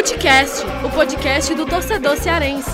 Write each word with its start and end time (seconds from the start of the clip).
Futecast, 0.00 0.64
o 0.82 0.90
podcast 0.90 1.54
do 1.54 1.66
torcedor 1.66 2.16
cearense. 2.16 2.70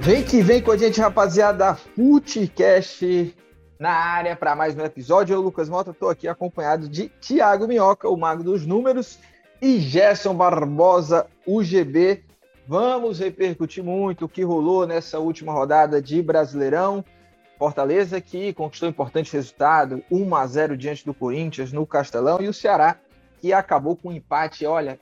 Vem 0.00 0.24
que 0.24 0.42
vem 0.42 0.60
com 0.60 0.72
a 0.72 0.76
gente, 0.76 1.00
rapaziada. 1.00 1.76
Futecast 1.76 3.36
na 3.78 3.92
área 3.92 4.34
para 4.34 4.56
mais 4.56 4.76
um 4.76 4.80
episódio. 4.80 5.32
Eu, 5.32 5.40
Lucas 5.40 5.68
Mota, 5.68 5.92
estou 5.92 6.10
aqui 6.10 6.26
acompanhado 6.26 6.88
de 6.88 7.08
Tiago 7.20 7.68
Minhoca, 7.68 8.08
o 8.08 8.16
mago 8.16 8.42
dos 8.42 8.66
números, 8.66 9.20
e 9.62 9.78
Gerson 9.78 10.34
Barbosa, 10.34 11.28
UGB. 11.46 12.24
Vamos 12.66 13.20
repercutir 13.20 13.84
muito 13.84 14.24
o 14.24 14.28
que 14.28 14.42
rolou 14.42 14.88
nessa 14.88 15.20
última 15.20 15.52
rodada 15.52 16.02
de 16.02 16.20
Brasileirão. 16.20 17.04
Fortaleza 17.64 18.20
que 18.20 18.52
conquistou 18.52 18.90
importante 18.90 19.32
resultado, 19.32 20.04
1 20.10 20.34
a 20.34 20.46
0 20.46 20.76
diante 20.76 21.02
do 21.02 21.14
Corinthians 21.14 21.72
no 21.72 21.86
Castelão, 21.86 22.38
e 22.42 22.46
o 22.46 22.52
Ceará 22.52 22.98
que 23.40 23.54
acabou 23.54 23.96
com 23.96 24.10
um 24.10 24.12
empate. 24.12 24.66
Olha, 24.66 25.00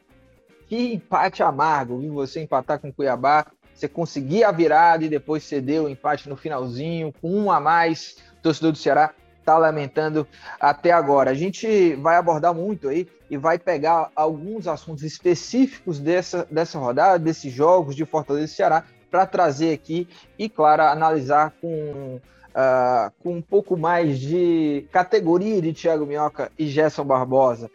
que 0.68 0.94
empate 0.94 1.42
amargo, 1.42 1.98
viu? 1.98 2.14
Você 2.14 2.40
empatar 2.40 2.78
com 2.78 2.90
o 2.90 2.92
Cuiabá, 2.92 3.46
você 3.74 3.88
conseguir 3.88 4.44
a 4.44 4.52
virada 4.52 5.04
e 5.04 5.08
depois 5.08 5.42
ceder 5.42 5.82
o 5.82 5.88
empate 5.88 6.28
no 6.28 6.36
finalzinho, 6.36 7.12
com 7.20 7.34
um 7.34 7.50
a 7.50 7.58
mais. 7.58 8.18
O 8.38 8.42
torcedor 8.42 8.70
do 8.70 8.78
Ceará 8.78 9.12
está 9.40 9.58
lamentando 9.58 10.24
até 10.60 10.92
agora. 10.92 11.32
A 11.32 11.34
gente 11.34 11.96
vai 11.96 12.14
abordar 12.14 12.54
muito 12.54 12.88
aí 12.88 13.08
e 13.28 13.36
vai 13.36 13.58
pegar 13.58 14.08
alguns 14.14 14.68
assuntos 14.68 15.02
específicos 15.02 15.98
dessa, 15.98 16.46
dessa 16.48 16.78
rodada, 16.78 17.18
desses 17.18 17.52
jogos 17.52 17.96
de 17.96 18.04
Fortaleza 18.04 18.52
e 18.52 18.54
Ceará, 18.54 18.84
para 19.10 19.26
trazer 19.26 19.74
aqui 19.74 20.08
e, 20.38 20.48
claro, 20.48 20.82
analisar 20.82 21.52
com 21.60 22.20
uh, 22.52 23.12
com 23.22 23.36
um 23.36 23.42
pouco 23.42 23.76
mais 23.76 24.18
de 24.18 24.86
categoria 24.92 25.60
de 25.60 25.72
Thiago 25.72 26.06
Minhoca 26.06 26.50
e 26.58 26.66
Gerson 26.66 27.04
Barbosa. 27.04 27.70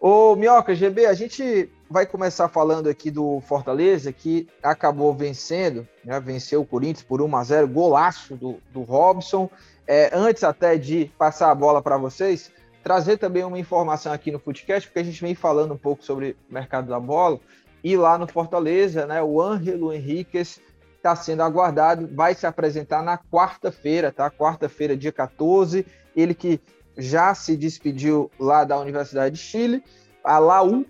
Ô 0.00 0.34
Minhoca, 0.34 0.74
GB, 0.74 1.06
a 1.06 1.14
gente 1.14 1.68
vai 1.90 2.06
começar 2.06 2.48
falando 2.48 2.88
aqui 2.88 3.10
do 3.10 3.40
Fortaleza, 3.42 4.12
que 4.12 4.48
acabou 4.62 5.12
vencendo, 5.12 5.86
né, 6.04 6.18
venceu 6.20 6.62
o 6.62 6.66
Corinthians 6.66 7.02
por 7.02 7.20
1 7.20 7.36
a 7.36 7.44
0 7.44 7.68
golaço 7.68 8.36
do, 8.36 8.58
do 8.72 8.82
Robson. 8.82 9.50
É, 9.86 10.08
antes 10.12 10.44
até 10.44 10.78
de 10.78 11.10
passar 11.18 11.50
a 11.50 11.54
bola 11.54 11.82
para 11.82 11.98
vocês, 11.98 12.50
trazer 12.82 13.18
também 13.18 13.42
uma 13.44 13.58
informação 13.58 14.12
aqui 14.12 14.30
no 14.30 14.38
Footcast, 14.38 14.88
porque 14.88 15.00
a 15.00 15.04
gente 15.04 15.20
vem 15.20 15.34
falando 15.34 15.74
um 15.74 15.76
pouco 15.76 16.04
sobre 16.04 16.36
o 16.48 16.54
mercado 16.54 16.88
da 16.88 17.00
bola, 17.00 17.40
e 17.82 17.96
lá 17.96 18.16
no 18.16 18.26
Fortaleza, 18.26 19.06
né, 19.06 19.22
o 19.22 19.40
Ângelo 19.40 19.92
Henriquez 19.92 20.60
está 21.00 21.16
sendo 21.16 21.42
aguardado, 21.42 22.08
vai 22.14 22.34
se 22.34 22.46
apresentar 22.46 23.02
na 23.02 23.16
quarta-feira, 23.16 24.12
tá? 24.12 24.30
Quarta-feira, 24.30 24.96
dia 24.96 25.10
14. 25.10 25.86
Ele 26.14 26.34
que 26.34 26.60
já 26.96 27.34
se 27.34 27.56
despediu 27.56 28.30
lá 28.38 28.64
da 28.64 28.78
Universidade 28.78 29.36
de 29.36 29.40
Chile, 29.40 29.82
a 30.22 30.38
Laú, 30.38 30.84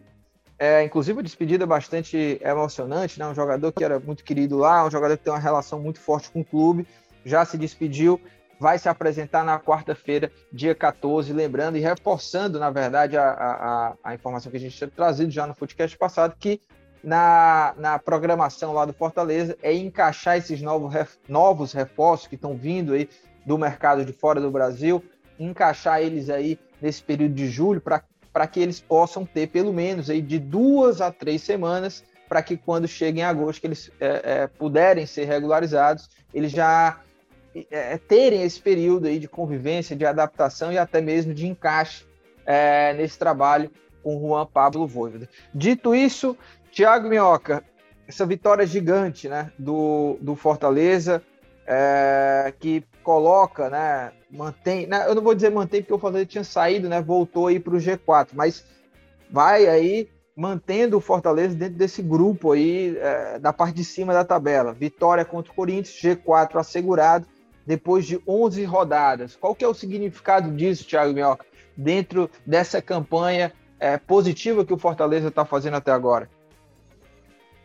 é, 0.59 0.83
inclusive 0.85 1.17
uma 1.17 1.23
despedida 1.23 1.65
bastante 1.65 2.41
emocionante, 2.43 3.19
né? 3.19 3.27
Um 3.27 3.35
jogador 3.35 3.73
que 3.73 3.85
era 3.85 4.01
muito 4.01 4.25
querido 4.25 4.59
lá, 4.59 4.85
um 4.85 4.91
jogador 4.91 5.17
que 5.17 5.25
tem 5.25 5.33
uma 5.33 5.39
relação 5.39 5.81
muito 5.81 6.01
forte 6.01 6.31
com 6.31 6.41
o 6.41 6.45
clube, 6.45 6.87
já 7.25 7.45
se 7.45 7.57
despediu, 7.57 8.21
vai 8.59 8.79
se 8.79 8.89
apresentar 8.89 9.45
na 9.45 9.61
quarta-feira, 9.61 10.31
dia 10.53 10.75
14, 10.75 11.33
lembrando 11.33 11.79
e 11.79 11.81
reforçando, 11.81 12.59
na 12.59 12.71
verdade, 12.71 13.17
a, 13.17 13.31
a, 13.31 13.95
a 14.03 14.15
informação 14.15 14.51
que 14.51 14.59
a 14.59 14.61
gente 14.61 14.77
tinha 14.77 14.91
trazido 14.91 15.31
já 15.31 15.47
no 15.47 15.55
podcast 15.55 15.97
passado, 15.97 16.35
que 16.39 16.61
na, 17.03 17.75
na 17.79 17.99
programação 17.99 18.73
lá 18.73 18.85
do 18.85 18.93
Fortaleza 18.93 19.57
é 19.63 19.73
encaixar 19.73 20.37
esses 20.37 20.61
novos, 20.61 20.93
novos 21.29 21.73
reforços 21.73 22.27
que 22.27 22.35
estão 22.35 22.57
vindo 22.57 22.93
aí 22.93 23.09
do 23.45 23.57
mercado 23.57 24.05
de 24.05 24.13
fora 24.13 24.41
do 24.41 24.51
Brasil, 24.51 25.03
encaixar 25.39 26.01
eles 26.03 26.29
aí 26.29 26.59
nesse 26.81 27.03
período 27.03 27.35
de 27.35 27.49
julho 27.49 27.81
para 27.81 28.47
que 28.47 28.61
eles 28.61 28.81
possam 28.81 29.25
ter 29.25 29.49
pelo 29.49 29.73
menos 29.73 30.11
aí 30.11 30.21
de 30.21 30.39
duas 30.39 31.01
a 31.01 31.11
três 31.11 31.43
semanas 31.43 32.05
para 32.29 32.43
que 32.43 32.57
quando 32.57 32.87
cheguem 32.87 33.23
em 33.23 33.27
agosto 33.27 33.61
que 33.61 33.67
eles 33.67 33.91
é, 33.99 34.23
é, 34.25 34.47
puderem 34.47 35.05
ser 35.05 35.25
regularizados, 35.25 36.09
eles 36.33 36.53
já 36.53 37.01
é, 37.71 37.99
terem 37.99 38.43
esse 38.43 38.61
período 38.61 39.09
aí 39.09 39.19
de 39.19 39.27
convivência, 39.27 39.97
de 39.97 40.07
adaptação 40.07 40.73
e 40.73 40.79
até 40.79 41.01
mesmo 41.01 41.35
de 41.35 41.49
encaixe 41.49 42.05
é, 42.47 42.93
nesse 42.95 43.19
trabalho 43.19 43.71
com 44.03 44.19
Juan 44.19 44.47
Pablo 44.47 44.87
Voivoda. 44.87 45.29
Dito 45.53 45.95
isso, 45.95 46.37
Tiago 46.71 47.09
Minhoca, 47.09 47.65
essa 48.07 48.25
vitória 48.27 48.67
gigante 48.67 49.29
né, 49.29 49.51
do, 49.59 50.17
do 50.21 50.35
Fortaleza, 50.35 51.23
é, 51.67 52.53
que 52.59 52.85
coloca, 53.03 53.71
né, 53.71 54.13
mantém, 54.31 54.87
né, 54.87 55.05
eu 55.07 55.15
não 55.15 55.23
vou 55.23 55.35
dizer 55.35 55.51
mantém 55.51 55.83
porque 55.83 55.95
o 55.95 55.99
Fortaleza 55.99 56.27
tinha 56.27 56.45
saído, 56.45 56.89
né, 56.89 57.01
voltou 57.01 57.47
aí 57.47 57.61
para 57.61 57.75
o 57.75 57.79
G4, 57.79 58.31
mas 58.35 58.65
vai 59.31 59.67
aí 59.67 60.09
mantendo 60.37 60.97
o 60.97 61.01
Fortaleza 61.01 61.55
dentro 61.55 61.75
desse 61.77 62.03
grupo 62.03 62.53
aí 62.53 62.97
é, 62.99 63.39
da 63.39 63.53
parte 63.53 63.75
de 63.75 63.85
cima 63.85 64.13
da 64.13 64.25
tabela. 64.25 64.73
Vitória 64.73 65.25
contra 65.25 65.53
o 65.53 65.55
Corinthians, 65.55 66.01
G4 66.03 66.57
assegurado 66.57 67.27
depois 67.67 68.07
de 68.07 68.21
11 68.27 68.65
rodadas. 68.65 69.37
Qual 69.37 69.55
que 69.55 69.65
é 69.65 69.69
o 69.69 69.75
significado 69.75 70.51
disso, 70.51 70.87
Thiago 70.87 71.13
Minhoca, 71.13 71.45
dentro 71.77 72.31
dessa 72.47 72.81
campanha 72.81 73.53
é, 73.79 73.99
positiva 73.99 74.65
que 74.65 74.73
o 74.73 74.79
Fortaleza 74.79 75.29
está 75.29 75.45
fazendo 75.45 75.77
até 75.77 75.93
agora? 75.93 76.29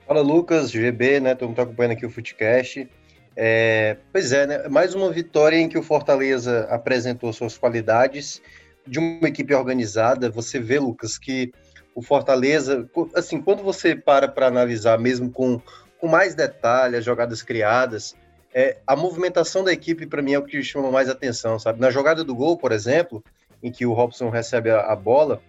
Fala 0.08 0.22
Lucas, 0.22 0.70
GB, 0.70 1.20
né? 1.20 1.34
Todo 1.34 1.50
mundo 1.50 1.56
tá 1.58 1.64
acompanhando 1.64 1.94
aqui 1.94 2.06
o 2.06 2.12
Footcast. 2.12 2.88
É, 3.36 3.98
pois 4.12 4.32
é, 4.32 4.46
né? 4.46 4.68
Mais 4.68 4.94
uma 4.94 5.12
vitória 5.12 5.58
em 5.58 5.68
que 5.68 5.80
o 5.80 5.84
Fortaleza 5.84 6.68
apresentou 6.70 7.34
suas 7.34 7.58
qualidades 7.58 8.40
de 8.86 9.00
uma 9.00 9.28
equipe 9.28 9.54
organizada. 9.56 10.30
Você 10.30 10.60
vê, 10.60 10.78
Lucas, 10.78 11.18
que 11.18 11.52
o 11.96 12.04
Fortaleza, 12.04 12.88
assim, 13.16 13.42
quando 13.42 13.64
você 13.64 13.96
para 13.96 14.28
para 14.28 14.46
analisar, 14.46 15.00
mesmo 15.00 15.32
com, 15.32 15.60
com 16.00 16.08
mais 16.08 16.36
detalhe, 16.36 16.98
as 16.98 17.04
jogadas 17.04 17.42
criadas, 17.42 18.16
é, 18.54 18.78
a 18.86 18.96
movimentação 18.96 19.64
da 19.64 19.74
equipe, 19.74 20.06
para 20.06 20.22
mim, 20.22 20.34
é 20.34 20.40
o 20.40 20.46
que 20.46 20.62
chama 20.62 20.92
mais 20.92 21.10
atenção, 21.10 21.58
sabe? 21.58 21.82
Na 21.82 21.90
jogada 21.90 22.24
do 22.24 22.36
gol, 22.36 22.58
por 22.58 22.72
exemplo, 22.72 23.24
em 23.62 23.72
que 23.72 23.88
o 23.88 23.94
Robson 23.94 24.30
recebe 24.30 24.70
a, 24.70 24.82
a 24.82 24.96
bola, 24.96 25.42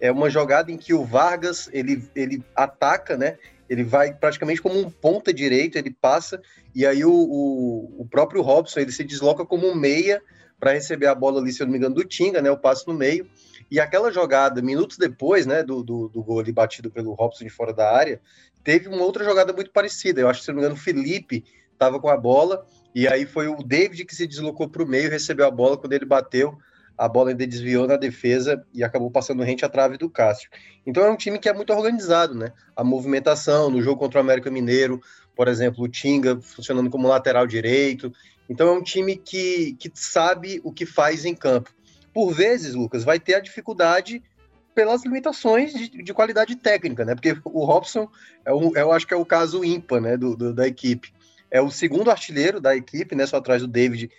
é 0.00 0.12
uma 0.12 0.30
jogada 0.30 0.70
em 0.70 0.76
que 0.76 0.94
o 0.94 1.04
Vargas 1.04 1.68
ele, 1.72 2.08
ele 2.14 2.42
ataca, 2.54 3.16
né? 3.16 3.38
Ele 3.68 3.84
vai 3.84 4.12
praticamente 4.12 4.60
como 4.60 4.78
um 4.78 4.90
ponta 4.90 5.32
direito, 5.32 5.76
ele 5.76 5.90
passa, 5.90 6.40
e 6.74 6.86
aí 6.86 7.04
o, 7.04 7.12
o, 7.12 8.02
o 8.02 8.08
próprio 8.08 8.42
Robson, 8.42 8.80
ele 8.80 8.92
se 8.92 9.04
desloca 9.04 9.44
como 9.44 9.66
um 9.66 9.74
meia 9.74 10.22
para 10.58 10.72
receber 10.72 11.06
a 11.06 11.14
bola 11.14 11.40
ali, 11.40 11.52
se 11.52 11.62
eu 11.62 11.66
não 11.66 11.72
me 11.72 11.78
engano, 11.78 11.94
do 11.94 12.04
Tinga, 12.04 12.40
né, 12.40 12.50
o 12.50 12.56
passe 12.56 12.86
no 12.86 12.94
meio, 12.94 13.28
e 13.70 13.80
aquela 13.80 14.12
jogada, 14.12 14.62
minutos 14.62 14.96
depois, 14.96 15.46
né, 15.46 15.62
do, 15.62 15.82
do, 15.82 16.08
do 16.08 16.22
gol 16.22 16.40
ali 16.40 16.52
batido 16.52 16.90
pelo 16.90 17.14
Robson 17.14 17.44
de 17.44 17.50
fora 17.50 17.72
da 17.72 17.90
área, 17.90 18.20
teve 18.62 18.88
uma 18.88 19.02
outra 19.02 19.24
jogada 19.24 19.52
muito 19.52 19.70
parecida, 19.70 20.20
eu 20.20 20.28
acho 20.28 20.40
que, 20.40 20.44
se 20.44 20.50
eu 20.50 20.54
não 20.54 20.60
me 20.60 20.66
engano, 20.66 20.80
o 20.80 20.82
Felipe 20.82 21.44
estava 21.72 22.00
com 22.00 22.08
a 22.08 22.16
bola, 22.16 22.64
e 22.94 23.08
aí 23.08 23.26
foi 23.26 23.48
o 23.48 23.62
David 23.62 24.04
que 24.04 24.14
se 24.14 24.26
deslocou 24.26 24.68
para 24.68 24.82
o 24.82 24.86
meio, 24.86 25.10
recebeu 25.10 25.46
a 25.46 25.50
bola, 25.50 25.76
quando 25.76 25.92
ele 25.92 26.06
bateu, 26.06 26.56
a 26.96 27.08
bola 27.08 27.30
ainda 27.30 27.46
desviou 27.46 27.86
na 27.86 27.96
defesa 27.96 28.64
e 28.72 28.84
acabou 28.84 29.10
passando 29.10 29.42
rente 29.42 29.64
à 29.64 29.68
trave 29.68 29.98
do 29.98 30.08
Cássio. 30.08 30.48
Então 30.86 31.04
é 31.04 31.10
um 31.10 31.16
time 31.16 31.38
que 31.38 31.48
é 31.48 31.52
muito 31.52 31.72
organizado, 31.72 32.34
né? 32.34 32.52
A 32.76 32.84
movimentação 32.84 33.70
no 33.70 33.82
jogo 33.82 33.98
contra 33.98 34.18
o 34.18 34.22
América 34.22 34.50
Mineiro, 34.50 35.00
por 35.34 35.48
exemplo, 35.48 35.84
o 35.84 35.88
Tinga 35.88 36.40
funcionando 36.40 36.90
como 36.90 37.08
lateral 37.08 37.46
direito. 37.46 38.12
Então 38.48 38.68
é 38.68 38.72
um 38.72 38.82
time 38.82 39.16
que, 39.16 39.74
que 39.78 39.90
sabe 39.94 40.60
o 40.62 40.72
que 40.72 40.86
faz 40.86 41.24
em 41.24 41.34
campo. 41.34 41.70
Por 42.12 42.32
vezes, 42.32 42.74
Lucas, 42.74 43.02
vai 43.02 43.18
ter 43.18 43.34
a 43.34 43.40
dificuldade 43.40 44.22
pelas 44.74 45.04
limitações 45.04 45.72
de, 45.72 46.02
de 46.02 46.14
qualidade 46.14 46.54
técnica, 46.56 47.04
né? 47.04 47.14
Porque 47.14 47.36
o 47.44 47.64
Robson, 47.64 48.08
é 48.44 48.50
eu 48.50 48.92
acho 48.92 49.06
que 49.06 49.14
é 49.14 49.16
o 49.16 49.24
caso 49.24 49.64
ímpar, 49.64 50.00
né, 50.00 50.16
do, 50.16 50.36
do, 50.36 50.52
da 50.52 50.66
equipe. 50.66 51.12
É 51.50 51.60
o 51.60 51.70
segundo 51.70 52.10
artilheiro 52.10 52.60
da 52.60 52.76
equipe, 52.76 53.14
né? 53.14 53.26
Só 53.26 53.36
atrás 53.36 53.62
do 53.62 53.68
David, 53.68 54.10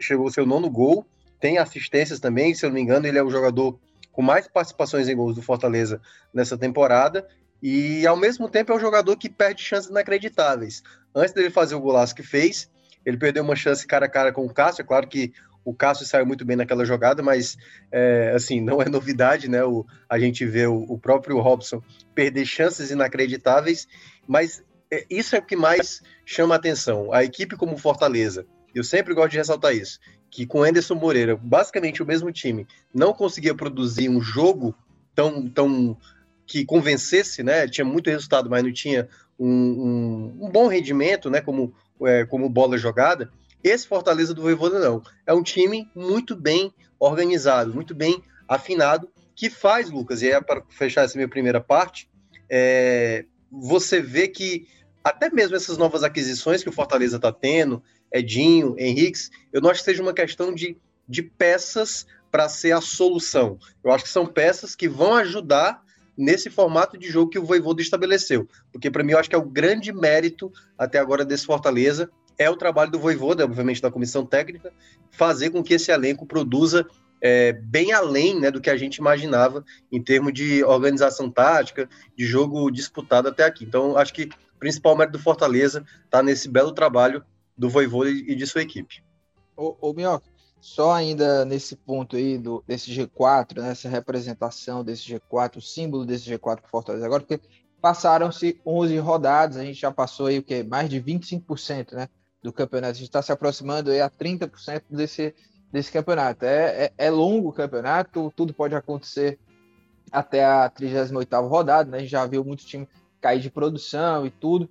chegou 0.00 0.26
o 0.26 0.30
seu 0.30 0.46
nono 0.46 0.70
gol 0.70 1.06
tem 1.40 1.58
assistências 1.58 2.20
também, 2.20 2.54
se 2.54 2.64
eu 2.64 2.68
não 2.68 2.74
me 2.74 2.82
engano, 2.82 3.06
ele 3.06 3.18
é 3.18 3.22
o 3.22 3.30
jogador 3.30 3.78
com 4.12 4.22
mais 4.22 4.46
participações 4.46 5.08
em 5.08 5.16
gols 5.16 5.34
do 5.34 5.42
Fortaleza 5.42 6.00
nessa 6.32 6.56
temporada. 6.56 7.26
E 7.62 8.06
ao 8.06 8.16
mesmo 8.16 8.48
tempo 8.48 8.72
é 8.72 8.76
um 8.76 8.80
jogador 8.80 9.16
que 9.16 9.28
perde 9.28 9.62
chances 9.62 9.90
inacreditáveis. 9.90 10.82
Antes 11.14 11.34
dele 11.34 11.50
fazer 11.50 11.74
o 11.74 11.80
golaço 11.80 12.14
que 12.14 12.22
fez, 12.22 12.70
ele 13.04 13.16
perdeu 13.16 13.42
uma 13.42 13.56
chance 13.56 13.86
cara 13.86 14.06
a 14.06 14.08
cara 14.08 14.32
com 14.32 14.44
o 14.44 14.52
Cássio. 14.52 14.82
É 14.82 14.84
claro 14.84 15.08
que 15.08 15.32
o 15.64 15.74
Cássio 15.74 16.06
saiu 16.06 16.24
muito 16.24 16.44
bem 16.44 16.56
naquela 16.56 16.84
jogada, 16.84 17.22
mas 17.22 17.56
é, 17.92 18.32
assim, 18.34 18.60
não 18.60 18.80
é 18.80 18.88
novidade, 18.88 19.48
né? 19.48 19.62
O, 19.64 19.86
a 20.08 20.18
gente 20.18 20.44
vê 20.46 20.66
o, 20.66 20.84
o 20.88 20.98
próprio 20.98 21.38
Robson 21.38 21.82
perder 22.14 22.46
chances 22.46 22.90
inacreditáveis, 22.90 23.86
mas 24.26 24.62
é, 24.90 25.04
isso 25.10 25.36
é 25.36 25.38
o 25.38 25.44
que 25.44 25.56
mais 25.56 26.02
chama 26.24 26.54
a 26.54 26.58
atenção. 26.58 27.12
A 27.12 27.22
equipe 27.22 27.56
como 27.56 27.76
Fortaleza, 27.76 28.46
eu 28.74 28.84
sempre 28.84 29.14
gosto 29.14 29.30
de 29.32 29.38
ressaltar 29.38 29.74
isso 29.74 29.98
que 30.30 30.46
com 30.46 30.62
Anderson 30.62 30.94
Moreira, 30.94 31.36
basicamente 31.36 32.02
o 32.02 32.06
mesmo 32.06 32.30
time, 32.30 32.66
não 32.94 33.12
conseguia 33.12 33.54
produzir 33.54 34.08
um 34.08 34.20
jogo 34.20 34.74
tão, 35.14 35.48
tão 35.48 35.96
que 36.46 36.64
convencesse, 36.64 37.42
né? 37.42 37.66
Tinha 37.66 37.84
muito 37.84 38.08
resultado, 38.08 38.48
mas 38.48 38.62
não 38.62 38.72
tinha 38.72 39.08
um, 39.38 39.48
um, 39.48 40.46
um 40.46 40.50
bom 40.50 40.68
rendimento, 40.68 41.28
né? 41.28 41.40
Como, 41.40 41.74
é, 42.02 42.24
como 42.24 42.48
bola 42.48 42.78
jogada. 42.78 43.30
Esse 43.62 43.86
Fortaleza 43.86 44.32
do 44.32 44.42
Voivoda 44.42 44.78
não. 44.78 45.02
É 45.26 45.34
um 45.34 45.42
time 45.42 45.90
muito 45.94 46.36
bem 46.36 46.72
organizado, 46.98 47.74
muito 47.74 47.94
bem 47.94 48.22
afinado, 48.48 49.08
que 49.34 49.50
faz, 49.50 49.90
Lucas, 49.90 50.22
e 50.22 50.30
é 50.30 50.40
para 50.40 50.62
fechar 50.68 51.04
essa 51.04 51.16
minha 51.16 51.28
primeira 51.28 51.60
parte, 51.60 52.08
é, 52.48 53.24
você 53.50 54.00
vê 54.00 54.28
que 54.28 54.66
até 55.02 55.30
mesmo 55.30 55.56
essas 55.56 55.78
novas 55.78 56.02
aquisições 56.02 56.62
que 56.62 56.68
o 56.68 56.72
Fortaleza 56.72 57.16
está 57.16 57.32
tendo, 57.32 57.82
Edinho, 58.12 58.74
Henriques, 58.78 59.30
eu 59.52 59.60
não 59.60 59.70
acho 59.70 59.80
que 59.80 59.84
seja 59.84 60.02
uma 60.02 60.14
questão 60.14 60.54
de, 60.54 60.76
de 61.08 61.22
peças 61.22 62.06
para 62.30 62.48
ser 62.48 62.72
a 62.72 62.80
solução. 62.80 63.58
Eu 63.82 63.92
acho 63.92 64.04
que 64.04 64.10
são 64.10 64.26
peças 64.26 64.74
que 64.74 64.88
vão 64.88 65.14
ajudar 65.14 65.82
nesse 66.16 66.50
formato 66.50 66.98
de 66.98 67.08
jogo 67.08 67.30
que 67.30 67.38
o 67.38 67.44
Voivoda 67.44 67.80
estabeleceu. 67.80 68.48
Porque 68.72 68.90
para 68.90 69.02
mim 69.02 69.12
eu 69.12 69.18
acho 69.18 69.28
que 69.28 69.34
é 69.34 69.38
o 69.38 69.48
grande 69.48 69.92
mérito 69.92 70.52
até 70.76 70.98
agora 70.98 71.24
desse 71.24 71.46
Fortaleza 71.46 72.10
é 72.40 72.48
o 72.48 72.56
trabalho 72.56 72.90
do 72.90 72.98
Voivoda, 72.98 73.44
obviamente 73.44 73.82
da 73.82 73.90
comissão 73.90 74.24
técnica, 74.24 74.72
fazer 75.10 75.50
com 75.50 75.62
que 75.62 75.74
esse 75.74 75.90
elenco 75.90 76.24
produza 76.24 76.86
é, 77.20 77.52
bem 77.52 77.92
além 77.92 78.40
né, 78.40 78.50
do 78.50 78.62
que 78.62 78.70
a 78.70 78.76
gente 78.78 78.96
imaginava 78.96 79.62
em 79.92 80.02
termos 80.02 80.32
de 80.32 80.64
organização 80.64 81.30
tática, 81.30 81.86
de 82.16 82.24
jogo 82.24 82.70
disputado 82.70 83.28
até 83.28 83.44
aqui. 83.44 83.64
Então, 83.64 83.94
acho 83.94 84.14
que 84.14 84.24
o 84.24 84.58
principal 84.58 84.96
mérito 84.96 85.18
do 85.18 85.22
Fortaleza 85.22 85.84
está 86.02 86.22
nesse 86.22 86.48
belo 86.48 86.72
trabalho 86.72 87.22
do 87.60 87.68
Voivoda 87.68 88.08
e 88.08 88.34
de 88.34 88.46
sua 88.46 88.62
equipe. 88.62 89.04
Ô, 89.54 89.76
ô 89.78 89.94
só 90.62 90.92
ainda 90.92 91.44
nesse 91.44 91.76
ponto 91.76 92.16
aí 92.16 92.38
do, 92.38 92.64
desse 92.66 92.90
G4, 92.90 93.60
nessa 93.60 93.88
né, 93.88 93.94
representação 93.94 94.82
desse 94.82 95.02
G4, 95.02 95.56
o 95.56 95.60
símbolo 95.60 96.06
desse 96.06 96.30
G4 96.30 96.60
para 96.60 96.68
Fortaleza 96.68 97.04
agora, 97.04 97.22
porque 97.22 97.46
passaram-se 97.80 98.58
11 98.64 98.98
rodadas, 98.98 99.56
a 99.58 99.64
gente 99.64 99.78
já 99.78 99.90
passou 99.90 100.26
aí 100.26 100.38
o 100.38 100.42
que 100.42 100.62
mais 100.62 100.88
de 100.88 101.00
25%, 101.00 101.92
né, 101.92 102.08
do 102.42 102.52
campeonato. 102.52 102.92
A 102.92 102.94
gente 102.94 103.08
está 103.08 103.20
se 103.20 103.32
aproximando 103.32 103.90
aí 103.90 104.00
a 104.00 104.08
30% 104.08 104.82
desse 104.90 105.34
desse 105.70 105.92
campeonato. 105.92 106.44
É, 106.44 106.84
é, 106.84 106.92
é, 106.98 107.10
longo 107.10 107.50
o 107.50 107.52
campeonato, 107.52 108.32
tudo 108.34 108.52
pode 108.52 108.74
acontecer 108.74 109.38
até 110.10 110.44
a 110.44 110.68
38ª 110.68 111.48
rodada, 111.48 111.88
né? 111.88 111.98
A 111.98 112.00
gente 112.00 112.10
já 112.10 112.26
viu 112.26 112.42
muitos 112.42 112.64
times 112.64 112.88
cair 113.20 113.40
de 113.40 113.50
produção 113.50 114.26
e 114.26 114.30
tudo, 114.30 114.68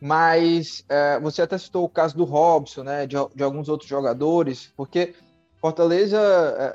mas 0.00 0.84
é, 0.88 1.18
você 1.20 1.42
até 1.42 1.56
citou 1.56 1.84
o 1.84 1.88
caso 1.88 2.16
do 2.16 2.24
Robson, 2.24 2.82
né? 2.82 3.06
De, 3.06 3.16
de 3.34 3.42
alguns 3.42 3.68
outros 3.68 3.88
jogadores, 3.88 4.72
porque 4.76 5.14
Fortaleza 5.60 6.18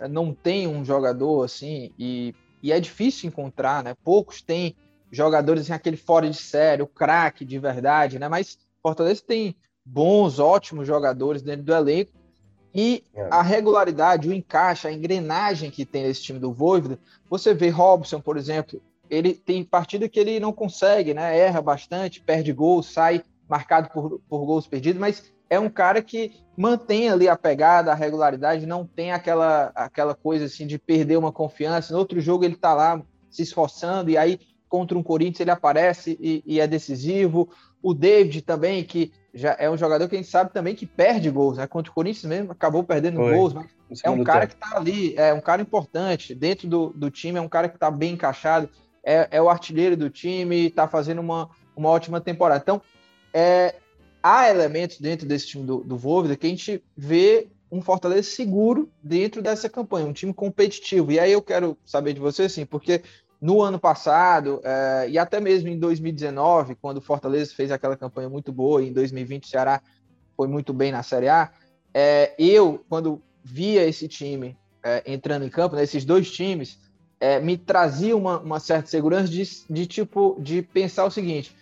é, 0.02 0.08
não 0.08 0.34
tem 0.34 0.68
um 0.68 0.84
jogador 0.84 1.44
assim, 1.44 1.92
e, 1.98 2.34
e 2.62 2.72
é 2.72 2.80
difícil 2.80 3.28
encontrar, 3.28 3.84
né? 3.84 3.96
Poucos 4.04 4.42
têm 4.42 4.76
jogadores 5.12 5.64
assim, 5.64 5.74
aquele 5.74 5.98
fora 5.98 6.30
de 6.30 6.38
série, 6.38 6.82
o 6.82 6.88
craque 6.88 7.46
de 7.46 7.60
verdade, 7.60 8.18
né? 8.18 8.28
Mas 8.28 8.58
Fortaleza 8.82 9.24
tem 9.26 9.56
bons, 9.86 10.40
ótimos 10.40 10.88
jogadores 10.88 11.42
dentro 11.42 11.64
do 11.64 11.74
elenco 11.74 12.12
e 12.74 13.04
é. 13.14 13.28
a 13.30 13.42
regularidade, 13.42 14.30
o 14.30 14.34
encaixe, 14.34 14.88
a 14.88 14.92
engrenagem 14.92 15.70
que 15.70 15.86
tem 15.86 16.04
nesse 16.04 16.24
time 16.24 16.40
do 16.40 16.54
Voivoda, 16.54 16.98
você 17.30 17.54
vê 17.54 17.70
Robson, 17.70 18.22
por 18.22 18.38
exemplo, 18.38 18.82
ele 19.12 19.34
tem 19.34 19.62
partida 19.64 20.08
que 20.08 20.18
ele 20.18 20.40
não 20.40 20.54
consegue, 20.54 21.14
né? 21.14 21.38
Erra 21.38 21.62
bastante, 21.62 22.22
perde 22.22 22.54
gol, 22.54 22.82
sai 22.82 23.22
marcado 23.48 23.90
por, 23.90 24.22
por 24.30 24.46
gols 24.46 24.66
perdidos, 24.66 25.00
mas 25.00 25.32
é 25.50 25.60
um 25.60 25.70
cara 25.70 26.02
que 26.02 26.32
mantém 26.56 27.10
ali 27.10 27.28
a 27.28 27.36
pegada, 27.36 27.92
a 27.92 27.96
regularidade, 27.96 28.66
não 28.66 28.86
tem 28.86 29.12
aquela, 29.12 29.70
aquela 29.76 30.16
coisa 30.16 30.46
assim 30.46 30.66
de 30.66 30.80
perder 30.80 31.18
uma 31.18 31.32
confiança. 31.32 31.92
No 31.92 32.00
outro 32.00 32.22
jogo 32.22 32.46
ele 32.46 32.56
tá 32.56 32.74
lá 32.74 33.02
se 33.30 33.42
esforçando 33.42 34.10
e 34.10 34.18
aí 34.18 34.40
contra 34.70 34.98
um 34.98 35.04
Corinthians 35.04 35.42
ele 35.42 35.52
aparece 35.52 36.18
e, 36.22 36.42
e 36.46 36.62
é 36.62 36.66
decisivo. 36.66 37.50
O 37.84 37.94
David 37.94 38.44
também, 38.44 38.86
que 38.86 39.12
já 39.34 39.58
é 39.60 39.70
um 39.70 39.78
jogador 39.78 40.08
que 40.08 40.16
a 40.16 40.18
gente 40.18 40.30
sabe 40.30 40.54
também 40.54 40.74
que 40.74 40.86
perde 40.86 41.30
gols, 41.30 41.58
né? 41.58 41.68
Contra 41.68 41.92
o 41.92 41.96
Corinthians 41.96 42.26
mesmo, 42.26 42.54
acabou 42.54 42.82
perdendo 42.82 43.18
Foi. 43.18 43.36
gols, 43.36 43.54
mas 43.54 44.02
é 44.06 44.10
um 44.10 44.24
cara 44.24 44.48
tempo. 44.48 44.54
que 44.54 44.70
tá 44.70 44.78
ali, 44.78 45.16
é 45.18 45.34
um 45.34 45.42
cara 45.42 45.62
importante 45.62 46.34
dentro 46.34 46.70
do, 46.70 46.90
do 46.92 47.12
time, 47.12 47.38
é 47.38 47.42
um 47.42 47.50
cara 47.50 47.68
que 47.68 47.78
tá 47.78 47.92
bem 47.92 48.14
encaixado, 48.14 48.70
é, 49.04 49.28
é 49.32 49.42
o 49.42 49.50
artilheiro 49.50 49.98
do 49.98 50.10
time, 50.10 50.70
tá 50.70 50.88
fazendo 50.88 51.20
uma, 51.20 51.50
uma 51.76 51.90
ótima 51.90 52.22
temporada. 52.22 52.62
Então, 52.62 52.82
é, 53.34 53.76
há 54.22 54.50
elementos 54.50 55.00
dentro 55.00 55.28
desse 55.28 55.48
time 55.48 55.66
do, 55.66 55.84
do 55.84 55.98
Vôvida 55.98 56.36
que 56.36 56.46
a 56.46 56.50
gente 56.50 56.84
vê 56.96 57.50
um 57.72 57.82
Fortaleza 57.82 58.24
seguro 58.24 58.92
dentro 59.02 59.42
dessa 59.42 59.70
campanha, 59.70 60.06
um 60.06 60.14
time 60.14 60.34
competitivo. 60.34 61.12
E 61.12 61.20
aí 61.20 61.32
eu 61.32 61.42
quero 61.42 61.78
saber 61.86 62.14
de 62.14 62.20
você, 62.20 62.44
assim, 62.44 62.66
porque 62.66 63.02
no 63.42 63.62
ano 63.62 63.80
passado, 63.80 64.62
é, 64.64 65.10
e 65.10 65.18
até 65.18 65.40
mesmo 65.40 65.70
em 65.70 65.80
2019, 65.80 66.76
quando 66.76 66.98
o 66.98 67.02
Fortaleza 67.02 67.54
fez 67.56 67.72
aquela 67.72 67.96
campanha 67.96 68.30
muito 68.30 68.52
boa, 68.52 68.84
e 68.84 68.90
em 68.90 68.94
2020 68.94 69.46
o 69.46 69.48
Ceará 69.48 69.82
foi 70.36 70.48
muito 70.48 70.74
bem 70.74 70.92
na 70.92 71.02
Série 71.02 71.30
A, 71.30 71.50
é, 71.94 72.36
eu, 72.38 72.84
quando 72.90 73.22
via 73.44 73.84
esse 73.88 74.08
time 74.08 74.58
é, 74.84 75.04
entrando 75.12 75.46
em 75.46 75.50
campo, 75.50 75.76
né, 75.76 75.84
esses 75.84 76.06
dois 76.06 76.30
times, 76.30 76.78
é, 77.22 77.40
me 77.40 77.56
trazia 77.56 78.18
uma, 78.18 78.40
uma, 78.40 78.60
certa 78.60 78.90
segurança 78.90 79.28
de, 79.28 79.44
de, 79.70 79.86
tipo 79.86 80.36
de 80.40 80.64
pensar 80.64 81.06
o 81.06 81.12
seguinte: 81.12 81.56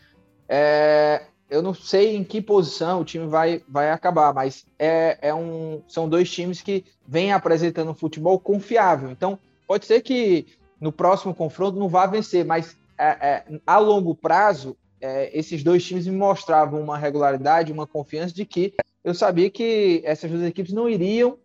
é, 0.48 1.24
eu 1.50 1.62
não 1.62 1.74
sei 1.74 2.16
em 2.16 2.24
que 2.24 2.42
posição 2.42 3.02
o 3.02 3.06
time 3.06 3.28
vai, 3.28 3.62
vai 3.68 3.92
acabar, 3.92 4.34
mas 4.34 4.66
é, 4.80 5.18
é 5.22 5.34
um, 5.34 5.82
são 5.86 6.08
dois 6.08 6.32
times 6.32 6.62
que 6.62 6.86
vêm 7.06 7.34
apresentando 7.34 7.92
um 7.92 7.94
futebol 7.94 8.40
confiável. 8.40 9.12
Então, 9.12 9.38
pode 9.68 9.86
ser 9.86 10.02
que 10.02 10.48
no 10.80 10.94
próximo 10.94 11.36
confronto 11.36 11.78
não 11.78 11.90
vai 11.90 12.08
vencer, 12.10 12.46
mas 12.46 12.78
é, 12.98 13.08
é, 13.08 13.44
a 13.68 13.78
longo 13.80 14.16
prazo, 14.16 14.78
é, 15.02 15.38
esses 15.38 15.62
dois 15.62 15.86
times 15.86 16.08
me 16.08 16.16
mostravam 16.16 16.82
uma 16.82 16.98
regularidade, 16.98 17.74
uma 17.74 17.86
confiança 17.86 18.34
de 18.34 18.46
que 18.46 18.74
eu 19.04 19.14
sabia 19.14 19.50
que 19.50 20.02
essas 20.06 20.32
duas 20.32 20.44
equipes 20.44 20.72
não 20.72 20.88
iriam 20.88 21.38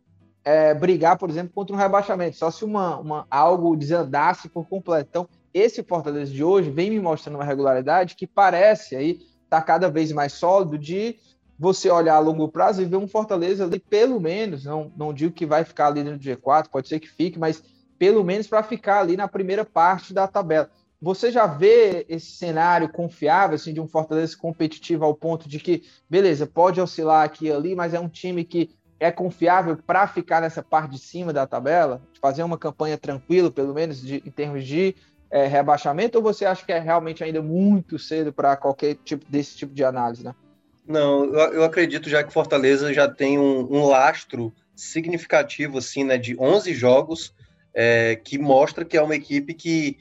é, 0.44 0.74
brigar, 0.74 1.16
por 1.16 1.30
exemplo, 1.30 1.52
contra 1.54 1.74
um 1.74 1.78
rebaixamento, 1.78 2.36
só 2.36 2.50
se 2.50 2.64
uma, 2.64 2.98
uma, 2.98 3.26
algo 3.30 3.74
desandasse 3.74 4.48
por 4.48 4.66
completo. 4.68 5.08
Então, 5.08 5.28
esse 5.52 5.82
Fortaleza 5.82 6.32
de 6.32 6.44
hoje 6.44 6.70
vem 6.70 6.90
me 6.90 7.00
mostrando 7.00 7.36
uma 7.36 7.44
regularidade 7.44 8.14
que 8.14 8.26
parece 8.26 8.94
aí 8.94 9.12
estar 9.44 9.60
tá 9.60 9.62
cada 9.62 9.88
vez 9.88 10.12
mais 10.12 10.32
sólido 10.34 10.76
de 10.76 11.16
você 11.58 11.88
olhar 11.88 12.16
a 12.16 12.18
longo 12.18 12.48
prazo 12.48 12.82
e 12.82 12.84
ver 12.84 12.96
um 12.96 13.08
Fortaleza 13.08 13.64
ali, 13.64 13.78
pelo 13.78 14.20
menos, 14.20 14.64
não, 14.64 14.92
não 14.96 15.14
digo 15.14 15.32
que 15.32 15.46
vai 15.46 15.64
ficar 15.64 15.86
ali 15.86 16.02
no 16.02 16.18
G4, 16.18 16.68
pode 16.68 16.88
ser 16.88 17.00
que 17.00 17.08
fique, 17.08 17.38
mas 17.38 17.62
pelo 17.98 18.24
menos 18.24 18.46
para 18.46 18.62
ficar 18.62 19.00
ali 19.00 19.16
na 19.16 19.28
primeira 19.28 19.64
parte 19.64 20.12
da 20.12 20.26
tabela. 20.26 20.68
Você 21.00 21.30
já 21.30 21.46
vê 21.46 22.04
esse 22.08 22.32
cenário 22.32 22.88
confiável, 22.88 23.54
assim, 23.54 23.72
de 23.72 23.80
um 23.80 23.86
Fortaleza 23.86 24.36
competitivo 24.36 25.04
ao 25.04 25.14
ponto 25.14 25.48
de 25.48 25.60
que, 25.60 25.84
beleza, 26.08 26.46
pode 26.46 26.80
oscilar 26.80 27.24
aqui 27.24 27.46
e 27.46 27.52
ali, 27.52 27.74
mas 27.74 27.94
é 27.94 28.00
um 28.00 28.08
time 28.08 28.42
que 28.42 28.70
é 28.98 29.10
confiável 29.10 29.76
para 29.76 30.06
ficar 30.06 30.40
nessa 30.40 30.62
parte 30.62 30.92
de 30.92 30.98
cima 30.98 31.32
da 31.32 31.46
tabela, 31.46 32.02
fazer 32.20 32.42
uma 32.42 32.58
campanha 32.58 32.96
tranquila, 32.96 33.50
pelo 33.50 33.74
menos 33.74 34.00
de, 34.00 34.22
em 34.24 34.30
termos 34.30 34.64
de 34.64 34.94
é, 35.30 35.46
rebaixamento, 35.46 36.18
ou 36.18 36.24
você 36.24 36.44
acha 36.44 36.64
que 36.64 36.72
é 36.72 36.78
realmente 36.78 37.22
ainda 37.24 37.42
muito 37.42 37.98
cedo 37.98 38.32
para 38.32 38.56
qualquer 38.56 38.94
tipo 39.04 39.24
desse 39.28 39.56
tipo 39.56 39.74
de 39.74 39.84
análise, 39.84 40.24
né? 40.24 40.34
Não, 40.86 41.24
eu, 41.24 41.54
eu 41.54 41.64
acredito 41.64 42.08
já 42.08 42.22
que 42.22 42.32
Fortaleza 42.32 42.92
já 42.92 43.08
tem 43.08 43.38
um, 43.38 43.60
um 43.72 43.86
lastro 43.86 44.52
significativo, 44.76 45.78
assim, 45.78 46.04
né, 46.04 46.18
de 46.18 46.38
11 46.38 46.74
jogos 46.74 47.34
é, 47.74 48.16
que 48.16 48.38
mostra 48.38 48.84
que 48.84 48.96
é 48.96 49.02
uma 49.02 49.16
equipe 49.16 49.54
que. 49.54 49.98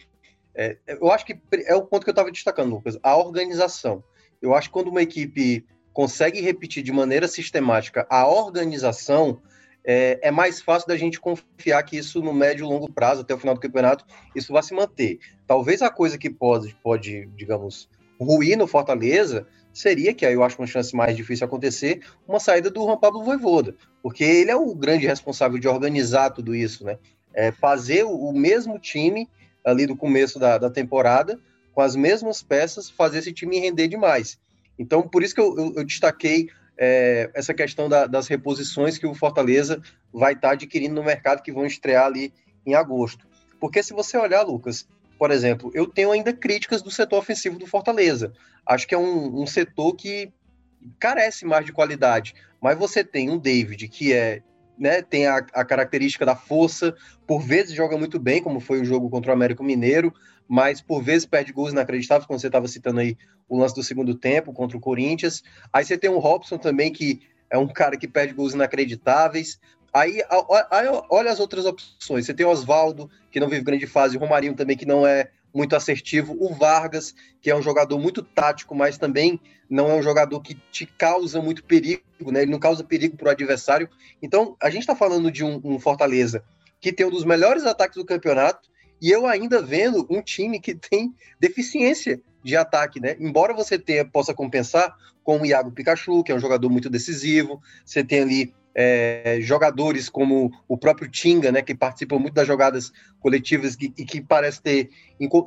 É, 0.56 0.78
eu 0.88 1.12
acho 1.12 1.26
que 1.26 1.40
é 1.66 1.76
o 1.76 1.82
ponto 1.82 2.04
que 2.04 2.10
eu 2.10 2.14
estava 2.14 2.32
destacando, 2.32 2.70
Lucas, 2.70 2.98
a 3.02 3.18
organização. 3.18 4.04
Eu 4.40 4.54
acho 4.54 4.68
que 4.70 4.74
quando 4.74 4.90
uma 4.90 5.02
equipe 5.02 5.66
consegue 5.94 6.42
repetir 6.42 6.84
de 6.84 6.92
maneira 6.92 7.28
sistemática 7.28 8.06
a 8.10 8.28
organização, 8.28 9.42
é, 9.86 10.20
é, 10.22 10.32
mais 10.32 10.62
fácil 10.62 10.88
da 10.88 10.98
gente 10.98 11.20
confiar 11.20 11.84
que 11.84 11.98
isso 11.98 12.22
no 12.22 12.34
médio 12.34 12.66
e 12.66 12.68
longo 12.68 12.92
prazo, 12.92 13.22
até 13.22 13.34
o 13.34 13.38
final 13.38 13.54
do 13.54 13.62
campeonato, 13.62 14.06
isso 14.36 14.52
vai 14.52 14.64
se 14.64 14.74
manter. 14.74 15.20
Talvez 15.46 15.82
a 15.82 15.90
coisa 15.90 16.18
que 16.18 16.30
pode, 16.30 16.76
pode 16.82 17.28
digamos, 17.36 17.90
ruir 18.20 18.58
no 18.58 18.66
Fortaleza 18.66 19.46
seria, 19.74 20.14
que 20.14 20.26
aí 20.26 20.34
eu 20.34 20.44
acho 20.44 20.60
uma 20.60 20.68
chance 20.68 20.96
mais 20.96 21.16
difícil 21.16 21.46
acontecer, 21.46 22.02
uma 22.28 22.40
saída 22.40 22.70
do 22.70 22.82
Juan 22.82 22.98
Pablo 22.98 23.24
Voivoda, 23.24 23.76
porque 24.02 24.24
ele 24.24 24.52
é 24.52 24.56
o 24.56 24.74
grande 24.74 25.06
responsável 25.06 25.58
de 25.58 25.68
organizar 25.68 26.30
tudo 26.30 26.56
isso, 26.56 26.84
né? 26.86 26.98
é, 27.34 27.52
fazer 27.52 28.04
o, 28.04 28.32
mesmo 28.32 28.78
time 28.78 29.28
ali 29.66 29.86
do 29.86 29.96
começo 29.96 30.38
da, 30.38 30.58
da, 30.58 30.70
temporada, 30.70 31.40
com 31.74 31.82
as 31.82 31.96
mesmas 31.96 32.44
peças, 32.44 32.90
fazer 32.90 33.20
esse 33.20 33.34
time 33.34 33.60
render 33.60 33.88
demais. 33.88 34.38
Então, 34.78 35.08
por 35.08 35.24
isso 35.24 35.36
que 35.36 35.42
eu, 35.42 35.58
eu, 35.58 35.74
eu 35.78 35.84
destaquei 35.84 36.50
é, 36.78 37.30
essa 37.34 37.54
questão 37.54 37.88
da, 37.88 38.08
das 38.08 38.28
reposições 38.28 38.98
que 38.98 39.06
o 39.06 39.14
Fortaleza 39.14 39.82
vai 40.12 40.34
estar 40.34 40.50
tá 40.50 40.54
adquirindo 40.54 40.96
no 40.96 41.04
mercado, 41.04 41.42
que 41.42 41.52
vão 41.52 41.66
estrear 41.66 42.06
ali 42.06 42.34
em 42.66 42.74
agosto. 42.74 43.28
Porque 43.60 43.82
se 43.82 43.94
você 43.94 44.18
olhar, 44.18 44.42
Lucas, 44.42 44.88
por 45.18 45.32
exemplo, 45.32 45.72
eu 45.74 45.88
tenho 45.88 46.12
ainda 46.12 46.34
críticas 46.34 46.82
do 46.82 46.92
setor 46.92 47.18
ofensivo 47.20 47.58
do 47.58 47.68
Fortaleza. 47.68 48.34
Acho 48.66 48.88
que 48.88 48.96
é 48.96 48.98
um, 48.98 49.42
um 49.42 49.48
setor 49.48 49.96
que 49.96 50.32
carece 51.00 51.46
mais 51.46 51.66
de 51.66 51.72
qualidade. 51.72 52.34
Mas 52.62 52.78
você 52.78 53.04
tem 53.04 53.30
um 53.30 53.38
David, 53.38 53.88
que 53.88 54.14
é 54.14 54.42
né, 54.78 55.02
tem 55.02 55.28
a, 55.28 55.38
a, 55.54 55.64
característica 55.64 56.26
da 56.26 56.36
força, 56.36 56.96
por 57.28 57.42
vezes 57.42 57.76
joga 57.76 57.98
muito 57.98 58.20
bem, 58.20 58.42
como 58.42 58.60
foi 58.60 58.82
o 58.82 58.86
jogo 58.86 59.10
contra 59.10 59.32
o 59.32 59.34
Américo 59.34 59.64
Mineiro, 59.64 60.14
mas 60.48 60.82
por 60.82 61.02
vezes 61.02 61.26
perde 61.26 61.52
gols 61.52 61.72
inacreditáveis, 61.72 62.28
como 62.28 62.40
você 62.40 62.48
estava 62.48 62.68
citando 62.68 63.00
aí 63.00 63.18
o 63.48 63.58
lance 63.58 63.76
do 63.76 63.84
segundo 63.84 64.16
tempo 64.16 64.54
contra 64.54 64.78
o 64.78 64.82
Corinthians. 64.82 65.44
Aí 65.72 65.84
você 65.84 65.98
tem 65.98 66.10
o 66.10 66.20
Robson 66.20 66.58
também, 66.58 66.92
que 66.92 67.22
é 67.50 67.58
um 67.58 67.68
cara 67.68 67.98
que 67.98 68.08
perde 68.08 68.34
gols 68.34 68.54
inacreditáveis. 68.54 69.60
Aí, 69.94 70.24
olha 71.10 71.32
as 71.32 71.40
outras 71.40 71.66
opções. 71.66 72.26
Você 72.26 72.34
tem 72.34 72.46
o 72.46 72.50
Oswaldo, 72.50 73.10
que 73.30 73.40
não 73.40 73.48
vive 73.48 73.64
grande 73.64 73.86
fase, 73.86 74.18
o 74.18 74.20
Romarinho 74.20 74.56
também, 74.56 74.76
que 74.76 74.88
não 74.88 75.06
é 75.06 75.30
muito 75.54 75.76
assertivo, 75.76 76.36
o 76.40 76.52
Vargas, 76.54 77.14
que 77.40 77.52
é 77.52 77.56
um 77.56 77.62
jogador 77.62 78.00
muito 78.00 78.24
tático, 78.24 78.74
mas 78.74 78.98
também 78.98 79.40
não 79.70 79.90
é 79.90 79.94
um 79.94 80.02
jogador 80.02 80.42
que 80.42 80.56
te 80.72 80.86
causa 80.86 81.42
muito 81.42 81.64
perigo, 81.64 82.02
né? 82.32 82.42
Ele 82.42 82.52
não 82.52 82.60
causa 82.60 82.84
perigo 82.84 83.16
para 83.16 83.28
o 83.28 83.32
adversário. 83.32 83.88
Então, 84.22 84.58
a 84.62 84.70
gente 84.70 84.82
está 84.82 84.96
falando 84.96 85.32
de 85.32 85.44
um, 85.44 85.62
um, 85.64 85.80
Fortaleza 85.80 86.44
que 86.82 86.92
tem 86.92 87.06
um 87.06 87.12
dos 87.12 87.24
melhores 87.24 87.66
ataques 87.66 87.98
do 87.98 88.06
campeonato, 88.06 88.68
e 89.04 89.12
eu 89.12 89.28
ainda 89.28 89.62
vendo 89.62 90.08
um 90.10 90.22
time 90.22 90.62
que 90.62 90.74
tem 90.74 91.14
deficiência 91.38 92.22
de 92.42 92.56
ataque, 92.56 93.02
né? 93.02 93.18
Embora 93.20 93.54
você 93.54 93.78
tenha, 93.78 94.06
possa 94.06 94.34
compensar 94.34 94.96
com 95.26 95.42
o 95.42 95.46
Iago 95.46 95.74
Pikachu, 95.74 96.24
que 96.24 96.32
é 96.32 96.36
um 96.36 96.40
jogador 96.40 96.70
muito 96.70 96.90
decisivo, 96.90 97.62
você 97.86 98.02
tem 98.02 98.22
ali 98.22 98.54
é, 98.74 99.40
jogadores 99.42 100.08
como 100.08 100.50
o 100.70 100.78
próprio 100.78 101.12
Tinga, 101.12 101.52
né, 101.52 101.62
que 101.62 101.76
participam 101.76 102.18
muito 102.18 102.34
das 102.34 102.48
jogadas 102.48 102.94
coletivas 103.20 103.76
e, 103.76 103.94
e 103.98 104.06
que 104.06 104.22
parece 104.22 104.62
ter 104.62 104.90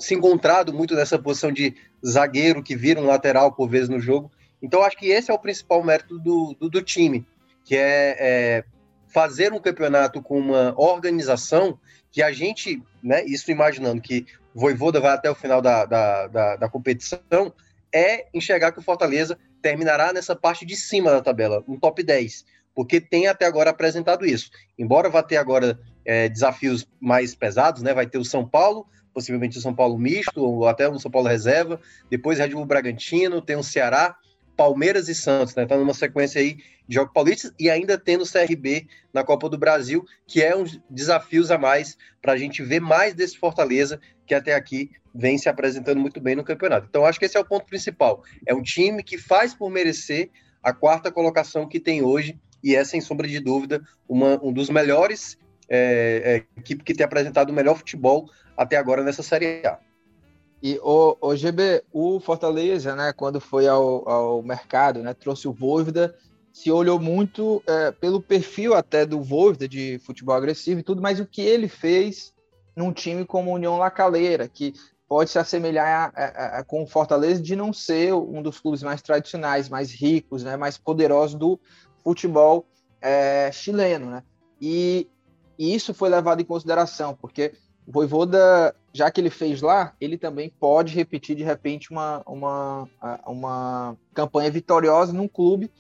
se 0.01 0.15
encontrado 0.15 0.75
muito 0.75 0.95
nessa 0.95 1.19
posição 1.19 1.51
de 1.51 1.75
zagueiro 2.07 2.63
que 2.63 2.77
vira 2.77 3.01
um 3.01 3.07
lateral 3.07 3.55
por 3.55 3.71
vezes 3.71 3.89
no 3.89 3.99
jogo. 3.99 4.31
Então, 4.61 4.83
acho 4.83 4.99
que 4.99 5.07
esse 5.07 5.31
é 5.31 5.35
o 5.35 5.39
principal 5.39 5.83
mérito 5.83 6.19
do, 6.19 6.55
do, 6.61 6.69
do 6.69 6.83
time, 6.83 7.27
que 7.65 7.75
é, 7.75 8.17
é, 8.19 8.65
fazer 9.09 9.51
um 9.55 9.59
campeonato 9.59 10.21
com 10.21 10.39
uma 10.39 10.75
organização 10.79 11.79
que 12.17 12.23
a 12.23 12.33
gente, 12.33 12.83
né, 13.03 13.23
isso 13.27 13.51
imaginando 13.51 14.01
que 14.01 14.25
o 14.55 14.61
Voivoda 14.61 14.99
vai 14.99 15.13
até 15.13 15.31
o 15.31 15.35
final 15.35 15.61
da, 15.61 15.85
da, 15.85 16.27
da, 16.27 16.57
da 16.57 16.67
competição, 16.67 17.53
é 17.95 18.27
enxergar 18.33 18.73
que 18.73 18.79
o 18.79 18.83
Fortaleza 18.83 19.39
terminará 19.61 20.15
nessa 20.15 20.35
parte 20.35 20.65
de 20.65 20.75
cima 20.77 21.11
da 21.11 21.21
tabela, 21.21 21.63
um 21.69 21.79
top 21.79 22.03
10 22.03 22.47
porque 22.75 23.01
tem 23.01 23.27
até 23.27 23.45
agora 23.47 23.71
apresentado 23.71 24.25
isso. 24.27 24.51
Embora 24.79 25.11
vá 25.11 25.23
ter 25.23 25.37
agora 25.37 25.79
é, 26.05 26.29
desafios 26.29 26.87
mais 27.01 27.35
pesados, 27.35 27.83
né? 27.83 27.95
Vai 27.95 28.07
ter 28.07 28.19
o 28.19 28.25
São 28.25 28.47
Paulo, 28.47 28.87
possivelmente 29.15 29.57
o 29.57 29.63
São 29.63 29.75
Paulo 29.75 29.99
misto, 29.99 30.43
ou 30.43 30.69
até 30.69 30.87
o 30.87 30.99
São 30.99 31.11
Paulo 31.11 31.27
reserva, 31.29 31.81
depois 32.11 32.39
Red 32.39 32.51
Bull 32.51 32.67
Bragantino, 32.67 33.41
tem 33.41 33.57
o 33.57 33.63
Ceará, 33.63 34.15
Palmeiras 34.57 35.09
e 35.09 35.15
Santos, 35.15 35.55
né? 35.55 35.67
Tá 35.67 35.77
numa 35.77 35.95
sequência 35.95 36.41
aí 36.41 36.57
de 36.89 36.95
jogos 36.95 37.13
paulistas 37.13 37.53
e 37.59 37.69
ainda 37.69 37.99
tendo 37.99 38.23
o 38.23 38.31
CRB 38.31 38.87
na 39.13 39.23
Copa 39.23 39.49
do 39.49 39.59
Brasil, 39.59 40.05
que 40.27 40.43
é 40.43 40.57
um 40.57 40.65
desafios 40.89 41.51
a 41.51 41.59
mais 41.59 41.97
para 42.23 42.33
a 42.33 42.37
gente 42.37 42.63
ver 42.63 42.81
mais 42.81 43.15
desse 43.15 43.39
Fortaleza 43.39 44.01
que 44.27 44.35
até 44.35 44.55
aqui 44.55 44.91
vem 45.15 45.39
se 45.39 45.49
apresentando 45.49 46.01
muito 46.01 46.21
bem 46.21 46.35
no 46.35 46.45
campeonato. 46.45 46.87
Então 46.89 47.05
acho 47.05 47.19
que 47.19 47.25
esse 47.25 47.37
é 47.37 47.41
o 47.41 47.45
ponto 47.45 47.67
principal. 47.67 48.23
É 48.47 48.55
um 48.55 48.63
time 48.63 49.03
que 49.03 49.19
faz 49.19 49.55
por 49.55 49.71
merecer 49.71 50.31
a 50.63 50.73
quarta 50.73 51.13
colocação 51.13 51.69
que 51.69 51.79
tem 51.79 52.03
hoje 52.03 52.39
e 52.63 52.75
é, 52.75 52.85
sem 52.85 53.01
sombra 53.01 53.29
de 53.29 53.39
dúvida, 53.39 53.83
uma, 54.09 54.43
um 54.43 54.53
dos 54.53 54.69
melhores 54.69 55.39
é, 55.69 56.45
é, 56.57 56.63
que 56.63 56.95
tem 56.95 57.05
apresentado 57.05 57.51
o 57.51 57.53
melhor 57.53 57.77
futebol 57.77 58.29
até 58.57 58.77
agora 58.77 59.03
nessa 59.03 59.23
Série 59.23 59.67
A. 59.67 59.79
E 60.63 60.79
o, 60.83 61.17
o 61.21 61.37
GB, 61.37 61.85
o 61.93 62.19
Fortaleza, 62.21 62.95
né, 62.97 63.13
quando 63.13 63.41
foi 63.41 63.69
ao, 63.69 64.09
ao 64.09 64.43
mercado, 64.43 65.03
né, 65.03 65.15
trouxe 65.15 65.47
o 65.47 65.53
Voivoda, 65.53 66.17
se 66.53 66.71
olhou 66.71 66.99
muito 66.99 67.63
é, 67.67 67.91
pelo 67.91 68.21
perfil 68.21 68.75
até 68.75 69.05
do 69.05 69.21
Voivoda 69.23 69.69
de 69.69 69.99
futebol 69.99 70.35
agressivo 70.35 70.81
e 70.81 70.83
tudo, 70.83 71.03
mas 71.03 71.21
o 71.21 71.27
que 71.27 71.43
ele 71.43 71.69
fez 71.69 72.33
num 72.75 72.93
time 72.93 73.25
como 73.25 73.53
União 73.53 73.77
Lacaleira, 73.77 74.49
que 74.49 74.73
pode 75.09 75.31
se 75.31 75.39
assemelhar 75.39 76.13
a, 76.15 76.25
a, 76.25 76.59
a, 76.59 76.65
com 76.65 76.83
o 76.83 76.87
Fortaleza 76.87 77.41
de 77.41 77.55
não 77.55 77.73
ser 77.73 78.13
um 78.15 78.43
dos 78.43 78.59
clubes 78.59 78.83
mais 78.83 79.01
tradicionais, 79.03 79.69
mais 79.69 79.93
ricos, 79.93 80.43
né, 80.43 80.57
mais 80.57 80.77
poderosos 80.77 81.39
do, 81.39 81.61
futebol 82.07 82.65
é, 83.03 83.51
chileno, 83.51 84.07
né? 84.07 84.23
E, 84.61 85.11
e, 85.59 85.75
isso 85.75 85.93
foi 85.93 86.09
levado 86.09 86.41
em 86.41 86.45
consideração, 86.45 87.17
porque 87.21 87.53
o 87.85 87.91
Voivoda, 87.91 88.73
já 88.97 89.11
que 89.11 89.21
ele 89.21 89.31
fez 89.31 89.61
lá, 89.61 89.95
ele 90.01 90.17
também 90.17 90.49
pode 90.49 90.95
repetir 90.95 91.37
de 91.37 91.45
repente 91.45 91.91
uma, 91.91 92.23
uma, 92.27 92.89
uma 93.27 93.97
campanha 94.15 94.51
vitoriosa 94.51 95.13
num 95.13 95.29
clube 95.29 95.71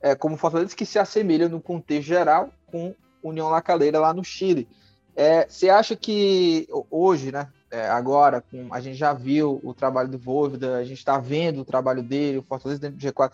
é, 0.00 0.14
como 0.14 0.36
Fortaleza, 0.36 0.74
que 0.74 0.86
se 0.86 0.98
assemelha 0.98 1.48
no 1.48 1.60
contexto 1.60 2.08
geral 2.08 2.50
com 2.66 2.94
União 3.22 3.48
La 3.48 3.62
Calera 3.62 4.00
lá 4.00 4.12
no 4.12 4.24
Chile. 4.24 4.66
É, 5.14 5.46
você 5.46 5.68
acha 5.68 5.94
que 5.94 6.66
hoje, 6.90 7.30
né, 7.30 7.48
é, 7.70 7.88
agora, 7.88 8.40
com, 8.40 8.72
a 8.72 8.80
gente 8.80 8.96
já 8.96 9.12
viu 9.12 9.60
o 9.62 9.72
trabalho 9.72 10.08
do 10.08 10.18
Voivoda, 10.18 10.78
a 10.78 10.84
gente 10.84 10.98
está 10.98 11.18
vendo 11.18 11.60
o 11.60 11.64
trabalho 11.64 12.02
dele, 12.02 12.38
o 12.38 12.42
Fortaleza 12.42 12.80
dentro 12.80 12.96
do 12.96 13.06
G4, 13.06 13.32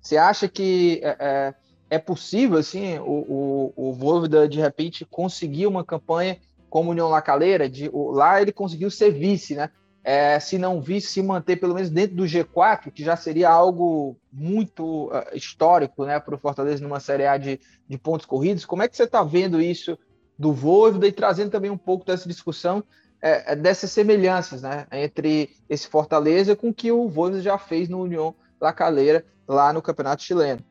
você 0.00 0.16
acha 0.16 0.48
que 0.48 1.00
é, 1.02 1.16
é 1.18 1.54
é 1.92 1.98
possível, 1.98 2.56
assim, 2.56 2.98
o, 3.00 3.72
o, 3.76 3.90
o 3.90 3.92
Voivoda, 3.92 4.48
de 4.48 4.58
repente, 4.58 5.04
conseguir 5.04 5.66
uma 5.66 5.84
campanha 5.84 6.38
como 6.72 6.90
União 6.90 7.10
Lacaleira, 7.10 7.68
de, 7.68 7.90
o, 7.92 8.10
lá 8.10 8.40
ele 8.40 8.50
conseguiu 8.50 8.90
ser 8.90 9.10
vice, 9.10 9.54
né? 9.54 9.68
É, 10.02 10.40
se 10.40 10.56
não 10.56 10.80
vice, 10.80 11.08
se 11.08 11.22
manter 11.22 11.56
pelo 11.56 11.74
menos 11.74 11.90
dentro 11.90 12.16
do 12.16 12.24
G4, 12.24 12.90
que 12.90 13.04
já 13.04 13.14
seria 13.14 13.50
algo 13.50 14.16
muito 14.32 15.08
uh, 15.08 15.36
histórico 15.36 16.06
né, 16.06 16.18
para 16.18 16.34
o 16.34 16.38
Fortaleza 16.38 16.82
numa 16.82 16.98
Série 16.98 17.26
A 17.26 17.36
de, 17.36 17.60
de 17.86 17.98
pontos 17.98 18.24
corridos. 18.24 18.64
Como 18.64 18.82
é 18.82 18.88
que 18.88 18.96
você 18.96 19.02
está 19.02 19.22
vendo 19.22 19.60
isso 19.60 19.98
do 20.38 20.54
Voivoda 20.54 21.06
e 21.06 21.12
trazendo 21.12 21.50
também 21.50 21.70
um 21.70 21.76
pouco 21.76 22.06
dessa 22.06 22.26
discussão 22.26 22.82
é, 23.20 23.52
é, 23.52 23.54
dessas 23.54 23.92
semelhanças 23.92 24.62
né, 24.62 24.86
entre 24.92 25.50
esse 25.68 25.86
Fortaleza 25.86 26.56
com 26.56 26.70
o 26.70 26.74
que 26.74 26.90
o 26.90 27.06
Voivoda 27.06 27.42
já 27.42 27.58
fez 27.58 27.86
no 27.86 28.00
União 28.00 28.34
Lacaleira 28.58 29.26
lá 29.46 29.74
no 29.74 29.82
Campeonato 29.82 30.22
Chileno? 30.22 30.64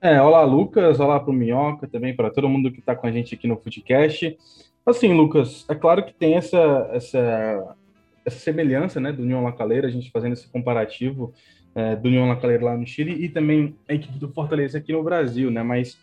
É, 0.00 0.22
olá, 0.22 0.44
Lucas, 0.44 1.00
olá 1.00 1.18
para 1.18 1.32
o 1.32 1.34
Minhoca, 1.34 1.88
também 1.88 2.14
para 2.14 2.30
todo 2.30 2.48
mundo 2.48 2.70
que 2.70 2.78
está 2.78 2.94
com 2.94 3.08
a 3.08 3.10
gente 3.10 3.34
aqui 3.34 3.48
no 3.48 3.56
Footcast. 3.56 4.38
Assim, 4.86 5.12
Lucas, 5.12 5.66
é 5.68 5.74
claro 5.74 6.04
que 6.04 6.14
tem 6.14 6.36
essa, 6.36 6.88
essa, 6.92 7.76
essa 8.24 8.38
semelhança 8.38 9.00
né, 9.00 9.10
do 9.10 9.22
União 9.22 9.42
Lacaleira, 9.42 9.88
a 9.88 9.90
gente 9.90 10.12
fazendo 10.12 10.34
esse 10.34 10.46
comparativo 10.46 11.34
é, 11.74 11.96
do 11.96 12.06
União 12.06 12.28
Lacaleira 12.28 12.66
lá 12.66 12.76
no 12.76 12.86
Chile 12.86 13.24
e 13.24 13.28
também 13.28 13.76
a 13.88 13.94
equipe 13.94 14.20
do 14.20 14.28
Fortaleza 14.28 14.78
aqui 14.78 14.92
no 14.92 15.02
Brasil, 15.02 15.50
né? 15.50 15.64
Mas 15.64 15.98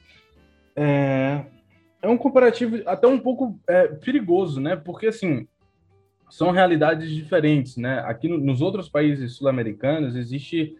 é, 0.76 1.46
é 2.02 2.10
um 2.10 2.18
comparativo 2.18 2.82
até 2.86 3.08
um 3.08 3.18
pouco 3.18 3.58
é, 3.66 3.88
perigoso, 3.88 4.60
né? 4.60 4.76
Porque, 4.76 5.08
assim, 5.08 5.48
são 6.30 6.52
realidades 6.52 7.10
diferentes, 7.12 7.78
né? 7.78 8.04
Aqui 8.06 8.28
no, 8.28 8.38
nos 8.38 8.60
outros 8.60 8.90
países 8.90 9.38
sul-americanos 9.38 10.18
existe 10.18 10.76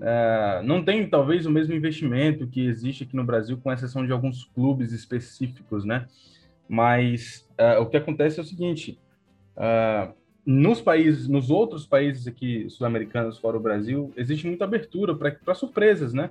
é, 0.00 0.62
não 0.64 0.84
tem 0.84 1.08
talvez 1.08 1.46
o 1.46 1.50
mesmo 1.50 1.74
investimento 1.74 2.46
que 2.46 2.66
existe 2.66 3.04
aqui 3.04 3.16
no 3.16 3.24
Brasil, 3.24 3.58
com 3.58 3.72
exceção 3.72 4.06
de 4.06 4.12
alguns 4.12 4.44
clubes 4.44 4.92
específicos, 4.92 5.84
né? 5.84 6.06
Mas 6.68 7.48
é, 7.58 7.78
o 7.78 7.86
que 7.86 7.96
acontece 7.96 8.38
é 8.38 8.42
o 8.42 8.46
seguinte: 8.46 8.98
é, 9.56 10.08
nos 10.46 10.80
países, 10.80 11.26
nos 11.26 11.50
outros 11.50 11.86
países 11.86 12.26
aqui 12.26 12.68
sul-americanos 12.70 13.38
fora 13.38 13.56
o 13.56 13.60
Brasil, 13.60 14.12
existe 14.16 14.46
muita 14.46 14.64
abertura 14.64 15.14
para 15.14 15.54
surpresas, 15.54 16.12
né? 16.12 16.30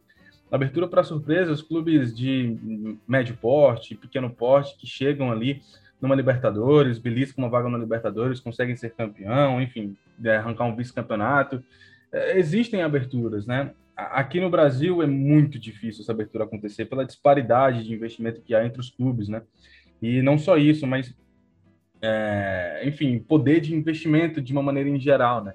Abertura 0.51 0.87
para 0.87 1.03
surpresas, 1.03 1.61
clubes 1.61 2.15
de 2.15 2.57
médio 3.07 3.37
porte, 3.39 3.93
pequeno 3.93 4.29
porte, 4.31 4.75
que 4.77 4.87
chegam 4.87 5.31
ali 5.31 5.61
numa 6.01 6.15
Libertadores, 6.15 6.97
beliscam 6.97 7.43
uma 7.43 7.49
vaga 7.49 7.69
na 7.69 7.77
Libertadores, 7.77 8.39
conseguem 8.39 8.75
ser 8.75 8.91
campeão, 8.91 9.61
enfim, 9.61 9.95
arrancar 10.25 10.65
um 10.65 10.75
vice-campeonato. 10.75 11.63
É, 12.11 12.37
existem 12.37 12.81
aberturas, 12.81 13.45
né? 13.45 13.71
Aqui 13.95 14.39
no 14.39 14.49
Brasil 14.49 15.03
é 15.03 15.07
muito 15.07 15.59
difícil 15.59 16.01
essa 16.01 16.11
abertura 16.11 16.45
acontecer 16.45 16.85
pela 16.85 17.05
disparidade 17.05 17.83
de 17.83 17.93
investimento 17.93 18.41
que 18.41 18.55
há 18.55 18.65
entre 18.65 18.79
os 18.79 18.89
clubes, 18.89 19.27
né? 19.27 19.41
E 20.01 20.21
não 20.21 20.37
só 20.37 20.57
isso, 20.57 20.87
mas, 20.87 21.13
é, 22.01 22.81
enfim, 22.85 23.19
poder 23.19 23.59
de 23.59 23.75
investimento 23.75 24.41
de 24.41 24.53
uma 24.53 24.63
maneira 24.63 24.89
em 24.89 24.99
geral, 24.99 25.43
né? 25.43 25.53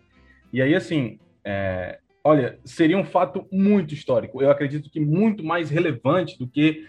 E 0.52 0.60
aí, 0.60 0.74
assim, 0.74 1.18
é, 1.42 1.98
olha, 2.22 2.58
seria 2.64 2.98
um 2.98 3.04
fato 3.04 3.46
muito 3.50 3.94
histórico. 3.94 4.42
Eu 4.42 4.50
acredito 4.50 4.90
que 4.90 5.00
muito 5.00 5.42
mais 5.42 5.70
relevante 5.70 6.38
do 6.38 6.46
que 6.46 6.86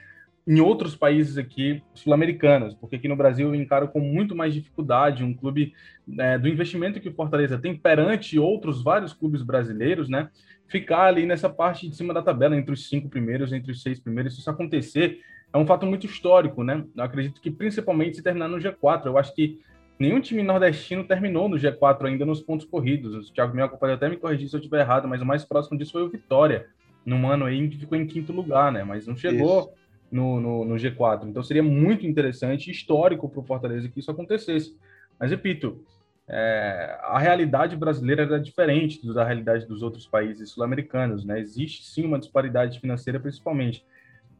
em 0.47 0.59
outros 0.59 0.95
países 0.95 1.37
aqui 1.37 1.81
sul-americanos, 1.93 2.75
porque 2.75 2.97
aqui 2.97 3.07
no 3.07 3.15
Brasil 3.15 3.47
eu 3.47 3.55
encaro 3.55 3.87
com 3.87 3.99
muito 3.99 4.35
mais 4.35 4.53
dificuldade 4.53 5.23
um 5.23 5.33
clube 5.33 5.73
é, 6.19 6.37
do 6.37 6.47
investimento 6.47 6.99
que 6.99 7.09
o 7.09 7.13
Fortaleza 7.13 7.57
tem 7.57 7.75
perante 7.75 8.37
outros 8.37 8.83
vários 8.83 9.11
clubes 9.11 9.41
brasileiros, 9.41 10.07
né? 10.07 10.29
Ficar 10.67 11.05
ali 11.05 11.25
nessa 11.25 11.49
parte 11.49 11.89
de 11.89 11.95
cima 11.95 12.13
da 12.13 12.21
tabela, 12.21 12.55
entre 12.55 12.73
os 12.73 12.87
cinco 12.87 13.09
primeiros, 13.09 13.51
entre 13.51 13.71
os 13.71 13.81
seis 13.81 13.99
primeiros, 13.99 14.35
se 14.35 14.39
isso 14.39 14.49
acontecer, 14.49 15.19
é 15.51 15.57
um 15.57 15.65
fato 15.65 15.85
muito 15.85 16.05
histórico, 16.05 16.63
né? 16.63 16.85
Eu 16.95 17.03
acredito 17.03 17.41
que 17.41 17.49
principalmente 17.49 18.17
se 18.17 18.23
terminar 18.23 18.47
no 18.47 18.57
G4. 18.57 19.07
Eu 19.07 19.17
acho 19.17 19.33
que 19.33 19.59
nenhum 19.97 20.21
time 20.21 20.43
nordestino 20.43 21.03
terminou 21.03 21.49
no 21.49 21.57
G4 21.57 22.05
ainda 22.05 22.25
nos 22.25 22.41
pontos 22.41 22.67
corridos. 22.67 23.29
O 23.29 23.33
Thiago 23.33 23.55
Minhoca 23.55 23.77
pode 23.77 23.93
até 23.93 24.09
me 24.09 24.17
corrigir 24.17 24.47
se 24.47 24.55
eu 24.55 24.59
estiver 24.59 24.81
errado, 24.81 25.07
mas 25.07 25.21
o 25.21 25.25
mais 25.25 25.43
próximo 25.43 25.77
disso 25.77 25.93
foi 25.93 26.03
o 26.03 26.09
Vitória, 26.09 26.67
num 27.03 27.27
ano 27.27 27.45
aí 27.45 27.67
que 27.67 27.77
ficou 27.77 27.97
em 27.97 28.05
quinto 28.05 28.31
lugar, 28.31 28.71
né? 28.71 28.83
Mas 28.83 29.07
não 29.07 29.15
chegou. 29.15 29.61
Isso 29.61 29.84
no, 30.15 30.39
no, 30.39 30.65
no 30.65 30.75
G4. 30.75 31.27
Então 31.27 31.43
seria 31.43 31.61
muito 31.61 32.07
interessante, 32.07 32.71
histórico 32.71 33.27
para 33.27 33.41
o 33.41 33.43
Fortaleza 33.43 33.89
que 33.89 33.99
isso 33.99 34.09
acontecesse. 34.09 34.77
Mas 35.19 35.29
repito, 35.29 35.83
é, 36.25 36.97
a 37.03 37.19
realidade 37.19 37.75
brasileira 37.75 38.23
era 38.23 38.39
diferente 38.39 39.05
da 39.13 39.25
realidade 39.25 39.67
dos 39.67 39.83
outros 39.83 40.07
países 40.07 40.49
sul-americanos, 40.51 41.25
né? 41.25 41.39
Existe 41.39 41.83
sim 41.83 42.05
uma 42.05 42.17
disparidade 42.17 42.79
financeira, 42.79 43.19
principalmente. 43.19 43.85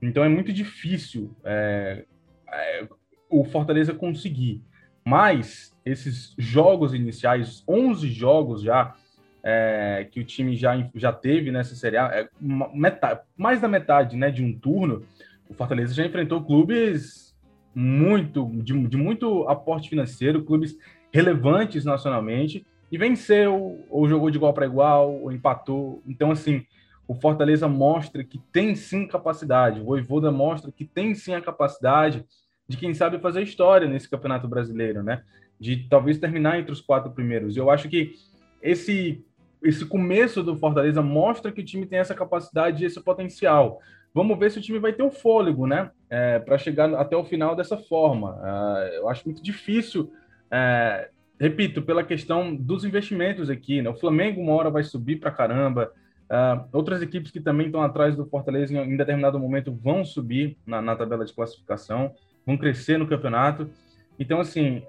Então 0.01 0.23
é 0.23 0.29
muito 0.29 0.53
difícil 0.53 1.35
é, 1.43 2.05
é, 2.49 2.87
o 3.29 3.43
Fortaleza 3.43 3.93
conseguir. 3.93 4.63
Mas 5.03 5.75
esses 5.85 6.33
jogos 6.37 6.93
iniciais, 6.93 7.63
11 7.67 8.07
jogos 8.07 8.61
já, 8.61 8.95
é, 9.43 10.07
que 10.09 10.21
o 10.21 10.23
time 10.23 10.55
já, 10.55 10.89
já 10.95 11.11
teve 11.11 11.51
nessa 11.51 11.75
Série 11.75 11.97
A, 11.97 12.07
é, 12.07 12.29
metade, 12.73 13.21
mais 13.37 13.59
da 13.59 13.67
metade 13.67 14.15
né, 14.15 14.31
de 14.31 14.43
um 14.43 14.57
turno, 14.57 15.05
o 15.49 15.53
Fortaleza 15.53 15.93
já 15.93 16.05
enfrentou 16.05 16.43
clubes 16.43 17.35
muito 17.73 18.49
de, 18.63 18.87
de 18.87 18.97
muito 18.97 19.47
aporte 19.47 19.89
financeiro, 19.89 20.43
clubes 20.43 20.77
relevantes 21.11 21.83
nacionalmente, 21.83 22.65
e 22.91 22.97
venceu, 22.97 23.83
ou 23.89 24.07
jogou 24.07 24.29
de 24.29 24.37
igual 24.37 24.53
para 24.53 24.65
igual, 24.65 25.13
ou 25.21 25.31
empatou. 25.31 26.01
Então, 26.07 26.31
assim, 26.31 26.65
o 27.07 27.13
Fortaleza 27.13 27.67
mostra 27.67 28.23
que 28.23 28.37
tem 28.51 28.75
sim 28.75 29.07
capacidade, 29.07 29.81
o 29.81 29.85
Voivoda 29.85 30.31
mostra 30.31 30.71
que 30.71 30.85
tem 30.85 31.13
sim 31.13 31.33
a 31.33 31.41
capacidade 31.41 32.25
de 32.67 32.77
quem 32.77 32.93
sabe 32.93 33.19
fazer 33.19 33.43
história 33.43 33.87
nesse 33.87 34.09
Campeonato 34.09 34.47
Brasileiro, 34.47 35.03
né? 35.03 35.23
De 35.59 35.87
talvez 35.87 36.17
terminar 36.17 36.59
entre 36.59 36.71
os 36.71 36.81
quatro 36.81 37.11
primeiros. 37.11 37.55
Eu 37.55 37.69
acho 37.69 37.87
que 37.89 38.13
esse 38.61 39.23
esse 39.63 39.83
começo 39.83 40.43
do 40.43 40.55
Fortaleza 40.55 41.01
mostra 41.01 41.51
que 41.51 41.61
o 41.61 41.65
time 41.65 41.87
tem 41.87 41.97
essa 41.97 42.13
capacidade 42.13 42.83
e 42.83 42.85
esse 42.85 43.01
potencial. 43.01 43.81
Vamos 44.15 44.39
ver 44.39 44.49
se 44.49 44.59
o 44.59 44.61
time 44.61 44.79
vai 44.79 44.93
ter 44.93 45.03
o 45.03 45.11
fôlego, 45.11 45.67
né? 45.67 45.91
É, 46.09 46.39
para 46.39 46.57
chegar 46.57 46.93
até 46.93 47.17
o 47.17 47.25
final 47.25 47.53
dessa 47.53 47.77
forma. 47.77 48.39
É, 48.41 48.99
eu 48.99 49.09
acho 49.09 49.25
muito 49.25 49.43
difícil, 49.43 50.09
é, 50.49 51.09
repito, 51.37 51.81
pela 51.81 52.01
questão 52.01 52.55
dos 52.55 52.85
investimentos 52.85 53.49
aqui. 53.49 53.81
Né? 53.81 53.89
O 53.89 53.99
Flamengo 53.99 54.39
uma 54.39 54.53
hora 54.53 54.69
vai 54.69 54.83
subir 54.83 55.17
para 55.17 55.31
caramba. 55.31 55.91
É, 56.29 56.61
outras 56.71 57.01
equipes 57.01 57.29
que 57.29 57.41
também 57.41 57.65
estão 57.65 57.83
atrás 57.83 58.15
do 58.15 58.25
Fortaleza 58.25 58.73
em, 58.73 58.93
em 58.93 58.95
determinado 58.95 59.37
momento 59.37 59.73
vão 59.73 60.05
subir 60.05 60.57
na, 60.65 60.81
na, 60.81 60.95
tabela 60.95 61.25
de 61.25 61.33
classificação, 61.33 62.13
vão 62.45 62.55
crescer 62.55 62.97
no 62.97 63.05
campeonato. 63.05 63.69
Então, 64.17 64.39
assim, 64.39 64.81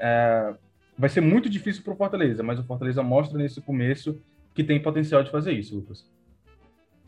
vai 0.96 1.10
ser 1.10 1.20
muito 1.20 1.50
difícil 1.50 1.82
para 1.82 1.94
o 1.94 1.96
Fortaleza, 1.96 2.44
mas 2.44 2.60
o 2.60 2.64
Fortaleza 2.64 3.02
mostra 3.02 3.36
nesse 3.36 3.60
começo 3.60 4.22
que 4.54 4.62
tem 4.62 4.80
potencial 4.80 5.24
de 5.24 5.32
fazer 5.32 5.50
isso, 5.50 5.74
Lucas. 5.74 6.08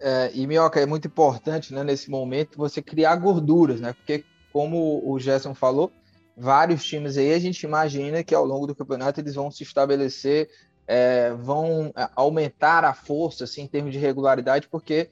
É, 0.00 0.30
e, 0.32 0.46
Minhoca, 0.46 0.80
é 0.80 0.86
muito 0.86 1.08
importante, 1.08 1.74
né, 1.74 1.82
nesse 1.82 2.10
momento, 2.10 2.56
você 2.56 2.80
criar 2.80 3.16
gorduras, 3.16 3.80
né? 3.80 3.92
Porque, 3.92 4.24
como 4.52 5.02
o 5.04 5.18
Gerson 5.18 5.54
falou, 5.54 5.92
vários 6.36 6.84
times 6.84 7.16
aí, 7.16 7.32
a 7.32 7.38
gente 7.38 7.62
imagina 7.64 8.22
que 8.22 8.34
ao 8.34 8.44
longo 8.44 8.66
do 8.66 8.74
campeonato 8.74 9.20
eles 9.20 9.34
vão 9.34 9.50
se 9.50 9.62
estabelecer, 9.64 10.48
é, 10.86 11.32
vão 11.32 11.92
é, 11.96 12.08
aumentar 12.14 12.84
a 12.84 12.94
força, 12.94 13.44
assim, 13.44 13.62
em 13.62 13.66
termos 13.66 13.92
de 13.92 13.98
regularidade, 13.98 14.68
porque 14.68 15.10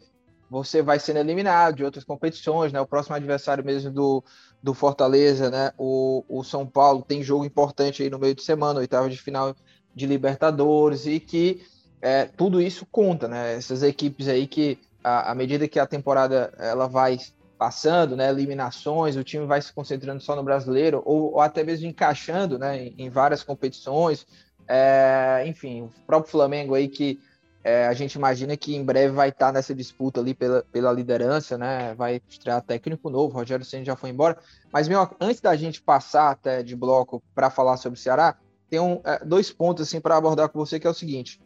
você 0.48 0.80
vai 0.80 1.00
sendo 1.00 1.18
eliminado 1.18 1.76
de 1.76 1.84
outras 1.84 2.04
competições, 2.04 2.72
né? 2.72 2.80
O 2.80 2.86
próximo 2.86 3.16
adversário 3.16 3.64
mesmo 3.64 3.90
do, 3.90 4.22
do 4.62 4.72
Fortaleza, 4.72 5.50
né? 5.50 5.72
O, 5.76 6.24
o 6.28 6.44
São 6.44 6.64
Paulo 6.64 7.02
tem 7.02 7.22
jogo 7.22 7.44
importante 7.44 8.02
aí 8.02 8.10
no 8.10 8.18
meio 8.18 8.34
de 8.34 8.42
semana, 8.42 8.78
oitava 8.78 9.10
de 9.10 9.16
final 9.16 9.54
de 9.92 10.06
Libertadores, 10.06 11.06
e 11.06 11.18
que 11.18 11.62
é, 12.00 12.24
tudo 12.24 12.60
isso 12.60 12.86
conta, 12.90 13.28
né? 13.28 13.54
Essas 13.54 13.82
equipes 13.82 14.28
aí 14.28 14.46
que, 14.46 14.78
à 15.02 15.34
medida 15.34 15.68
que 15.68 15.78
a 15.78 15.86
temporada 15.86 16.52
ela 16.58 16.86
vai 16.86 17.18
passando, 17.58 18.16
né? 18.16 18.28
Eliminações, 18.28 19.16
o 19.16 19.24
time 19.24 19.46
vai 19.46 19.60
se 19.62 19.72
concentrando 19.72 20.22
só 20.22 20.36
no 20.36 20.42
brasileiro, 20.42 21.02
ou, 21.04 21.34
ou 21.34 21.40
até 21.40 21.64
mesmo 21.64 21.86
encaixando, 21.86 22.58
né? 22.58 22.86
Em, 22.86 22.94
em 22.98 23.10
várias 23.10 23.42
competições. 23.42 24.26
É, 24.68 25.44
enfim, 25.46 25.82
o 25.82 25.90
próprio 26.06 26.30
Flamengo 26.30 26.74
aí 26.74 26.88
que 26.88 27.18
é, 27.66 27.88
a 27.88 27.92
gente 27.94 28.14
imagina 28.14 28.56
que 28.56 28.76
em 28.76 28.84
breve 28.84 29.12
vai 29.12 29.30
estar 29.30 29.52
nessa 29.52 29.74
disputa 29.74 30.20
ali 30.20 30.32
pela, 30.34 30.62
pela 30.70 30.92
liderança, 30.92 31.58
né? 31.58 31.94
Vai 31.94 32.22
estrear 32.28 32.62
técnico 32.62 33.10
novo, 33.10 33.34
Rogério 33.34 33.64
Senna 33.64 33.84
já 33.84 33.96
foi 33.96 34.10
embora. 34.10 34.38
Mas, 34.72 34.86
meu, 34.86 35.08
antes 35.20 35.40
da 35.40 35.56
gente 35.56 35.82
passar 35.82 36.30
até 36.30 36.62
de 36.62 36.76
bloco 36.76 37.20
para 37.34 37.50
falar 37.50 37.76
sobre 37.76 37.98
o 37.98 38.00
Ceará, 38.00 38.36
tem 38.70 38.78
um, 38.78 39.00
é, 39.04 39.24
dois 39.24 39.50
pontos 39.50 39.88
assim 39.88 40.00
para 40.00 40.16
abordar 40.16 40.48
com 40.48 40.60
você 40.60 40.78
que 40.78 40.86
é 40.86 40.90
o 40.90 40.94
seguinte: 40.94 41.40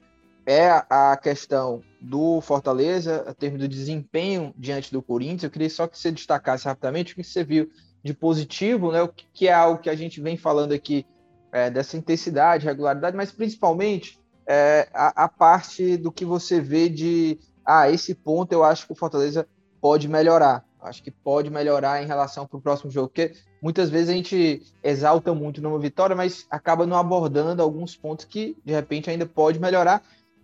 é 0.50 0.84
a 0.90 1.16
questão 1.16 1.80
do 2.00 2.40
Fortaleza, 2.40 3.24
a 3.24 3.32
termo 3.32 3.56
do 3.56 3.68
desempenho 3.68 4.52
diante 4.58 4.92
do 4.92 5.00
Corinthians. 5.00 5.44
Eu 5.44 5.50
queria 5.50 5.70
só 5.70 5.86
que 5.86 5.96
você 5.96 6.10
destacasse 6.10 6.64
rapidamente 6.64 7.12
o 7.12 7.16
que 7.16 7.22
você 7.22 7.44
viu 7.44 7.70
de 8.02 8.12
positivo, 8.12 8.90
né? 8.90 9.00
O 9.00 9.08
que 9.08 9.46
é 9.46 9.52
algo 9.52 9.80
que 9.80 9.88
a 9.88 9.94
gente 9.94 10.20
vem 10.20 10.36
falando 10.36 10.72
aqui 10.72 11.06
é, 11.52 11.70
dessa 11.70 11.96
intensidade, 11.96 12.66
regularidade, 12.66 13.16
mas 13.16 13.30
principalmente 13.30 14.18
é, 14.44 14.88
a, 14.92 15.24
a, 15.24 15.28
parte 15.28 15.96
do 15.96 16.10
que 16.10 16.24
você 16.24 16.60
vê 16.60 16.88
de 16.88 17.38
ah, 17.64 17.88
esse 17.88 18.12
ponto 18.12 18.52
eu 18.52 18.64
acho 18.64 18.86
que 18.86 18.92
o 18.92 18.96
Fortaleza 18.96 19.46
pode 19.80 20.08
melhorar. 20.08 20.64
Acho 20.82 21.00
que 21.00 21.12
pode 21.12 21.48
melhorar 21.48 22.02
em 22.02 22.06
relação 22.06 22.44
para 22.44 22.58
o 22.58 22.60
próximo 22.60 22.90
jogo, 22.90 23.08
porque 23.08 23.34
muitas 23.62 23.88
vezes 23.88 24.08
a 24.08 24.14
gente 24.14 24.62
exalta 24.82 25.32
muito 25.32 25.62
numa 25.62 25.78
vitória, 25.78 26.16
mas 26.16 26.44
acaba 26.50 26.86
não 26.86 26.96
abordando 26.96 27.62
alguns 27.62 27.94
pontos 27.94 28.24
que 28.24 28.56
de 28.64 28.72
repente 28.72 29.08
ainda 29.08 29.26
pode 29.26 29.60
melhorar. 29.60 30.02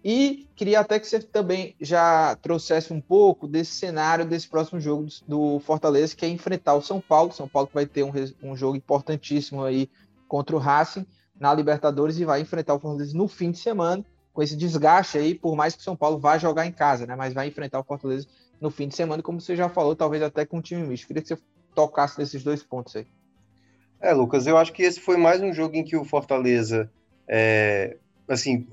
E 0.08 0.48
queria 0.54 0.78
até 0.78 1.00
que 1.00 1.06
você 1.08 1.18
também 1.18 1.74
já 1.80 2.36
trouxesse 2.36 2.92
um 2.92 3.00
pouco 3.00 3.48
desse 3.48 3.72
cenário 3.72 4.24
desse 4.24 4.46
próximo 4.46 4.78
jogo 4.78 5.08
do 5.26 5.58
Fortaleza, 5.58 6.14
que 6.14 6.24
é 6.24 6.28
enfrentar 6.28 6.74
o 6.74 6.80
São 6.80 7.00
Paulo. 7.00 7.32
São 7.32 7.48
Paulo 7.48 7.68
vai 7.74 7.86
ter 7.86 8.04
um, 8.04 8.12
um 8.40 8.56
jogo 8.56 8.76
importantíssimo 8.76 9.64
aí 9.64 9.90
contra 10.28 10.54
o 10.54 10.60
Racing 10.60 11.04
na 11.40 11.52
Libertadores 11.52 12.20
e 12.20 12.24
vai 12.24 12.40
enfrentar 12.40 12.74
o 12.74 12.78
Fortaleza 12.78 13.18
no 13.18 13.26
fim 13.26 13.50
de 13.50 13.58
semana, 13.58 14.04
com 14.32 14.40
esse 14.40 14.54
desgaste 14.54 15.18
aí, 15.18 15.34
por 15.34 15.56
mais 15.56 15.74
que 15.74 15.80
o 15.80 15.84
São 15.84 15.96
Paulo 15.96 16.20
vá 16.20 16.38
jogar 16.38 16.66
em 16.66 16.72
casa, 16.72 17.04
né? 17.04 17.16
Mas 17.16 17.34
vai 17.34 17.48
enfrentar 17.48 17.80
o 17.80 17.84
Fortaleza 17.84 18.28
no 18.60 18.70
fim 18.70 18.86
de 18.86 18.94
semana, 18.94 19.24
como 19.24 19.40
você 19.40 19.56
já 19.56 19.68
falou, 19.68 19.96
talvez 19.96 20.22
até 20.22 20.46
com 20.46 20.58
um 20.58 20.62
time 20.62 20.86
misto. 20.86 21.08
Queria 21.08 21.20
que 21.20 21.30
você 21.30 21.38
tocasse 21.74 22.16
nesses 22.16 22.44
dois 22.44 22.62
pontos 22.62 22.94
aí. 22.94 23.08
É, 24.00 24.12
Lucas, 24.12 24.46
eu 24.46 24.56
acho 24.56 24.72
que 24.72 24.84
esse 24.84 25.00
foi 25.00 25.16
mais 25.16 25.42
um 25.42 25.52
jogo 25.52 25.74
em 25.74 25.82
que 25.82 25.96
o 25.96 26.04
Fortaleza 26.04 26.88
é, 27.26 27.96
assim, 28.28 28.66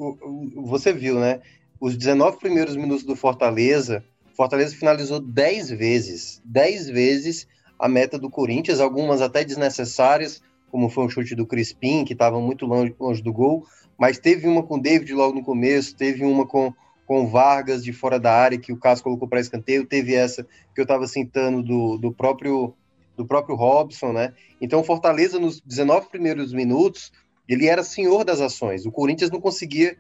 você 0.56 0.94
viu, 0.94 1.20
né? 1.20 1.42
Os 1.80 1.98
19 1.98 2.38
primeiros 2.38 2.76
minutos 2.76 3.04
do 3.04 3.16
Fortaleza, 3.16 4.04
Fortaleza 4.36 4.76
finalizou 4.76 5.20
10 5.20 5.72
vezes, 5.72 6.42
10 6.46 6.90
vezes 6.90 7.48
a 7.78 7.88
meta 7.88 8.18
do 8.18 8.30
Corinthians, 8.30 8.80
algumas 8.80 9.22
até 9.22 9.44
desnecessárias, 9.44 10.42
como 10.72 10.90
foi 10.90 11.06
um 11.06 11.10
chute 11.10 11.36
do 11.36 11.46
Crispim, 11.46 12.06
que 12.06 12.14
estava 12.14 12.40
muito 12.40 12.66
longe, 12.66 12.96
longe, 13.00 13.22
do 13.22 13.34
gol, 13.34 13.66
mas 13.98 14.18
teve 14.18 14.48
uma 14.48 14.64
com 14.64 14.76
o 14.76 14.82
David 14.82 15.14
logo 15.14 15.36
no 15.36 15.44
começo, 15.44 15.96
teve 15.96 16.24
uma 16.24 16.48
com 16.48 16.74
com 17.06 17.28
Vargas 17.28 17.84
de 17.84 17.92
fora 17.92 18.18
da 18.18 18.32
área 18.32 18.58
que 18.58 18.72
o 18.72 18.78
Cássio 18.78 19.04
colocou 19.04 19.28
para 19.28 19.42
escanteio, 19.42 19.86
teve 19.86 20.16
essa 20.16 20.48
que 20.74 20.80
eu 20.80 20.84
estava 20.84 21.06
citando 21.06 21.62
do, 21.62 21.98
do 21.98 22.14
próprio 22.14 22.74
do 23.16 23.26
próprio 23.26 23.56
Robson, 23.56 24.12
né? 24.12 24.34
Então 24.60 24.84
Fortaleza 24.84 25.40
nos 25.40 25.62
19 25.62 26.10
primeiros 26.10 26.52
minutos 26.52 27.12
ele 27.48 27.68
era 27.68 27.84
senhor 27.84 28.24
das 28.24 28.40
ações. 28.40 28.86
O 28.86 28.92
Corinthians 28.92 29.32
não 29.32 29.42
conseguia 29.42 29.98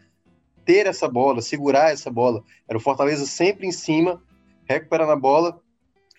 ter 0.66 0.88
essa 0.88 1.08
bola, 1.08 1.42
segurar 1.42 1.92
essa 1.92 2.10
bola. 2.10 2.44
Era 2.68 2.78
o 2.78 2.82
Fortaleza 2.82 3.26
sempre 3.26 3.68
em 3.68 3.72
cima, 3.72 4.22
recuperando 4.66 5.12
a 5.12 5.16
bola 5.16 5.62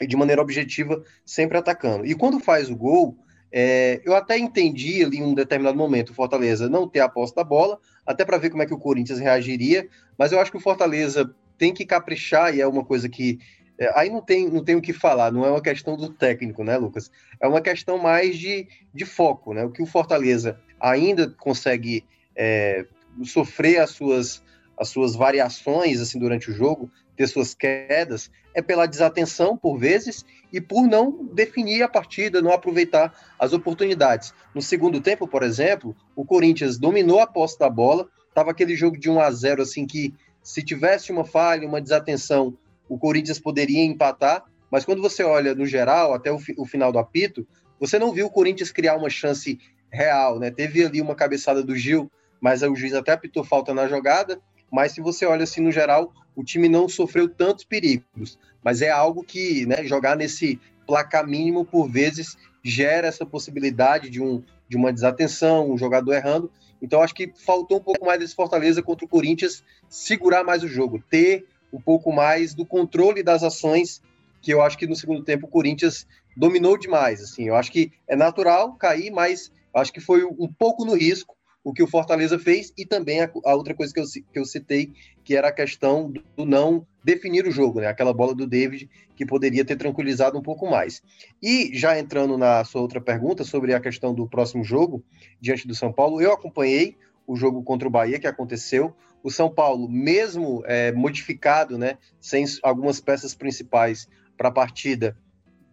e 0.00 0.06
de 0.06 0.16
maneira 0.16 0.42
objetiva, 0.42 1.02
sempre 1.24 1.56
atacando. 1.56 2.04
E 2.04 2.14
quando 2.14 2.40
faz 2.40 2.68
o 2.68 2.76
gol, 2.76 3.16
é, 3.52 4.00
eu 4.04 4.14
até 4.14 4.36
entendi 4.36 5.04
ali 5.04 5.18
em 5.18 5.22
um 5.22 5.34
determinado 5.34 5.78
momento 5.78 6.10
o 6.10 6.14
Fortaleza 6.14 6.68
não 6.68 6.88
ter 6.88 7.00
a 7.00 7.08
posse 7.08 7.34
da 7.34 7.44
bola, 7.44 7.78
até 8.04 8.24
para 8.24 8.36
ver 8.36 8.50
como 8.50 8.62
é 8.62 8.66
que 8.66 8.74
o 8.74 8.78
Corinthians 8.78 9.20
reagiria, 9.20 9.88
mas 10.18 10.32
eu 10.32 10.40
acho 10.40 10.50
que 10.50 10.56
o 10.56 10.60
Fortaleza 10.60 11.32
tem 11.56 11.72
que 11.72 11.86
caprichar, 11.86 12.54
e 12.54 12.60
é 12.60 12.66
uma 12.66 12.84
coisa 12.84 13.08
que. 13.08 13.38
É, 13.78 13.92
aí 13.98 14.10
não 14.10 14.20
tem, 14.20 14.48
não 14.48 14.64
tem 14.64 14.76
o 14.76 14.80
que 14.80 14.92
falar, 14.92 15.32
não 15.32 15.44
é 15.44 15.50
uma 15.50 15.62
questão 15.62 15.96
do 15.96 16.08
técnico, 16.08 16.62
né, 16.62 16.76
Lucas? 16.76 17.10
É 17.40 17.46
uma 17.46 17.60
questão 17.60 17.98
mais 17.98 18.36
de, 18.36 18.68
de 18.92 19.04
foco, 19.04 19.52
né? 19.52 19.64
O 19.64 19.70
que 19.70 19.82
o 19.82 19.86
Fortaleza 19.86 20.60
ainda 20.90 21.30
consegue 21.30 22.04
é, 22.36 22.86
sofrer 23.24 23.78
as 23.78 23.90
suas, 23.90 24.42
as 24.78 24.88
suas 24.88 25.14
variações 25.14 26.00
assim 26.00 26.18
durante 26.18 26.50
o 26.50 26.54
jogo, 26.54 26.90
ter 27.16 27.26
suas 27.26 27.54
quedas, 27.54 28.30
é 28.52 28.60
pela 28.60 28.86
desatenção 28.86 29.56
por 29.56 29.78
vezes 29.78 30.24
e 30.52 30.60
por 30.60 30.86
não 30.86 31.26
definir 31.32 31.82
a 31.82 31.88
partida, 31.88 32.42
não 32.42 32.52
aproveitar 32.52 33.12
as 33.38 33.52
oportunidades. 33.52 34.34
No 34.54 34.60
segundo 34.60 35.00
tempo, 35.00 35.26
por 35.26 35.42
exemplo, 35.42 35.96
o 36.14 36.24
Corinthians 36.24 36.76
dominou 36.76 37.20
a 37.20 37.26
posse 37.26 37.58
da 37.58 37.70
bola, 37.70 38.08
estava 38.28 38.50
aquele 38.50 38.76
jogo 38.76 38.98
de 38.98 39.08
1 39.08 39.20
a 39.20 39.30
0 39.30 39.62
assim 39.62 39.86
que 39.86 40.12
se 40.42 40.62
tivesse 40.62 41.10
uma 41.10 41.24
falha, 41.24 41.66
uma 41.66 41.80
desatenção, 41.80 42.56
o 42.88 42.98
Corinthians 42.98 43.38
poderia 43.38 43.82
empatar, 43.82 44.44
mas 44.70 44.84
quando 44.84 45.00
você 45.00 45.22
olha 45.22 45.54
no 45.54 45.64
geral, 45.64 46.12
até 46.12 46.30
o, 46.30 46.38
fi, 46.38 46.54
o 46.58 46.66
final 46.66 46.92
do 46.92 46.98
apito, 46.98 47.46
você 47.80 47.98
não 47.98 48.12
viu 48.12 48.26
o 48.26 48.30
Corinthians 48.30 48.70
criar 48.70 48.96
uma 48.96 49.10
chance 49.10 49.58
real, 49.94 50.38
né? 50.38 50.50
Teve 50.50 50.84
ali 50.84 51.00
uma 51.00 51.14
cabeçada 51.14 51.62
do 51.62 51.76
Gil, 51.76 52.10
mas 52.40 52.62
o 52.62 52.74
juiz 52.74 52.92
até 52.92 53.12
apitou 53.12 53.44
falta 53.44 53.72
na 53.72 53.88
jogada. 53.88 54.40
Mas 54.70 54.92
se 54.92 55.00
você 55.00 55.24
olha 55.24 55.44
assim 55.44 55.60
no 55.60 55.70
geral, 55.70 56.12
o 56.34 56.42
time 56.42 56.68
não 56.68 56.88
sofreu 56.88 57.28
tantos 57.28 57.64
perigos. 57.64 58.38
Mas 58.62 58.82
é 58.82 58.90
algo 58.90 59.22
que, 59.22 59.64
né, 59.66 59.84
jogar 59.84 60.16
nesse 60.16 60.60
placar 60.86 61.26
mínimo 61.26 61.64
por 61.64 61.88
vezes 61.88 62.36
gera 62.62 63.06
essa 63.06 63.24
possibilidade 63.24 64.10
de, 64.10 64.20
um, 64.20 64.42
de 64.68 64.76
uma 64.76 64.92
desatenção, 64.92 65.70
um 65.70 65.78
jogador 65.78 66.12
errando. 66.12 66.50
Então 66.82 67.02
acho 67.02 67.14
que 67.14 67.32
faltou 67.34 67.78
um 67.78 67.82
pouco 67.82 68.04
mais 68.04 68.18
desse 68.18 68.34
Fortaleza 68.34 68.82
contra 68.82 69.04
o 69.04 69.08
Corinthians 69.08 69.62
segurar 69.88 70.44
mais 70.44 70.62
o 70.62 70.68
jogo, 70.68 71.02
ter 71.10 71.46
um 71.72 71.80
pouco 71.80 72.12
mais 72.12 72.54
do 72.54 72.64
controle 72.64 73.22
das 73.22 73.42
ações 73.42 74.02
que 74.40 74.52
eu 74.52 74.60
acho 74.60 74.76
que 74.76 74.86
no 74.86 74.94
segundo 74.94 75.24
tempo 75.24 75.46
o 75.46 75.50
Corinthians 75.50 76.06
dominou 76.36 76.76
demais. 76.76 77.22
Assim, 77.22 77.44
eu 77.44 77.54
acho 77.54 77.72
que 77.72 77.92
é 78.06 78.14
natural 78.14 78.74
cair, 78.74 79.10
mas 79.10 79.50
acho 79.74 79.92
que 79.92 80.00
foi 80.00 80.24
um 80.24 80.52
pouco 80.52 80.84
no 80.84 80.94
risco 80.94 81.36
o 81.64 81.72
que 81.72 81.82
o 81.82 81.86
Fortaleza 81.86 82.38
fez 82.38 82.72
e 82.76 82.84
também 82.84 83.22
a, 83.22 83.30
a 83.46 83.54
outra 83.54 83.74
coisa 83.74 83.92
que 83.92 83.98
eu, 83.98 84.04
que 84.04 84.38
eu 84.38 84.44
citei, 84.44 84.92
que 85.24 85.34
era 85.34 85.48
a 85.48 85.52
questão 85.52 86.10
do, 86.10 86.44
não 86.44 86.86
definir 87.02 87.46
o 87.46 87.50
jogo, 87.50 87.80
né? 87.80 87.86
Aquela 87.86 88.12
bola 88.12 88.34
do 88.34 88.46
David 88.46 88.88
que 89.16 89.24
poderia 89.24 89.64
ter 89.64 89.76
tranquilizado 89.76 90.38
um 90.38 90.42
pouco 90.42 90.68
mais. 90.68 91.02
E 91.42 91.70
já 91.72 91.98
entrando 91.98 92.36
na 92.36 92.62
sua 92.64 92.82
outra 92.82 93.00
pergunta 93.00 93.44
sobre 93.44 93.72
a 93.72 93.80
questão 93.80 94.14
do 94.14 94.28
próximo 94.28 94.62
jogo 94.62 95.02
diante 95.40 95.66
do 95.66 95.74
São 95.74 95.90
Paulo, 95.90 96.20
eu 96.20 96.32
acompanhei 96.32 96.98
o 97.26 97.34
jogo 97.34 97.62
contra 97.62 97.88
o 97.88 97.90
Bahia 97.90 98.18
que 98.18 98.26
aconteceu. 98.26 98.94
O 99.22 99.30
São 99.30 99.48
Paulo, 99.48 99.88
mesmo 99.88 100.62
é, 100.66 100.92
modificado, 100.92 101.78
né, 101.78 101.96
sem 102.20 102.44
algumas 102.62 103.00
peças 103.00 103.34
principais 103.34 104.06
para 104.36 104.48
a 104.48 104.52
partida, 104.52 105.16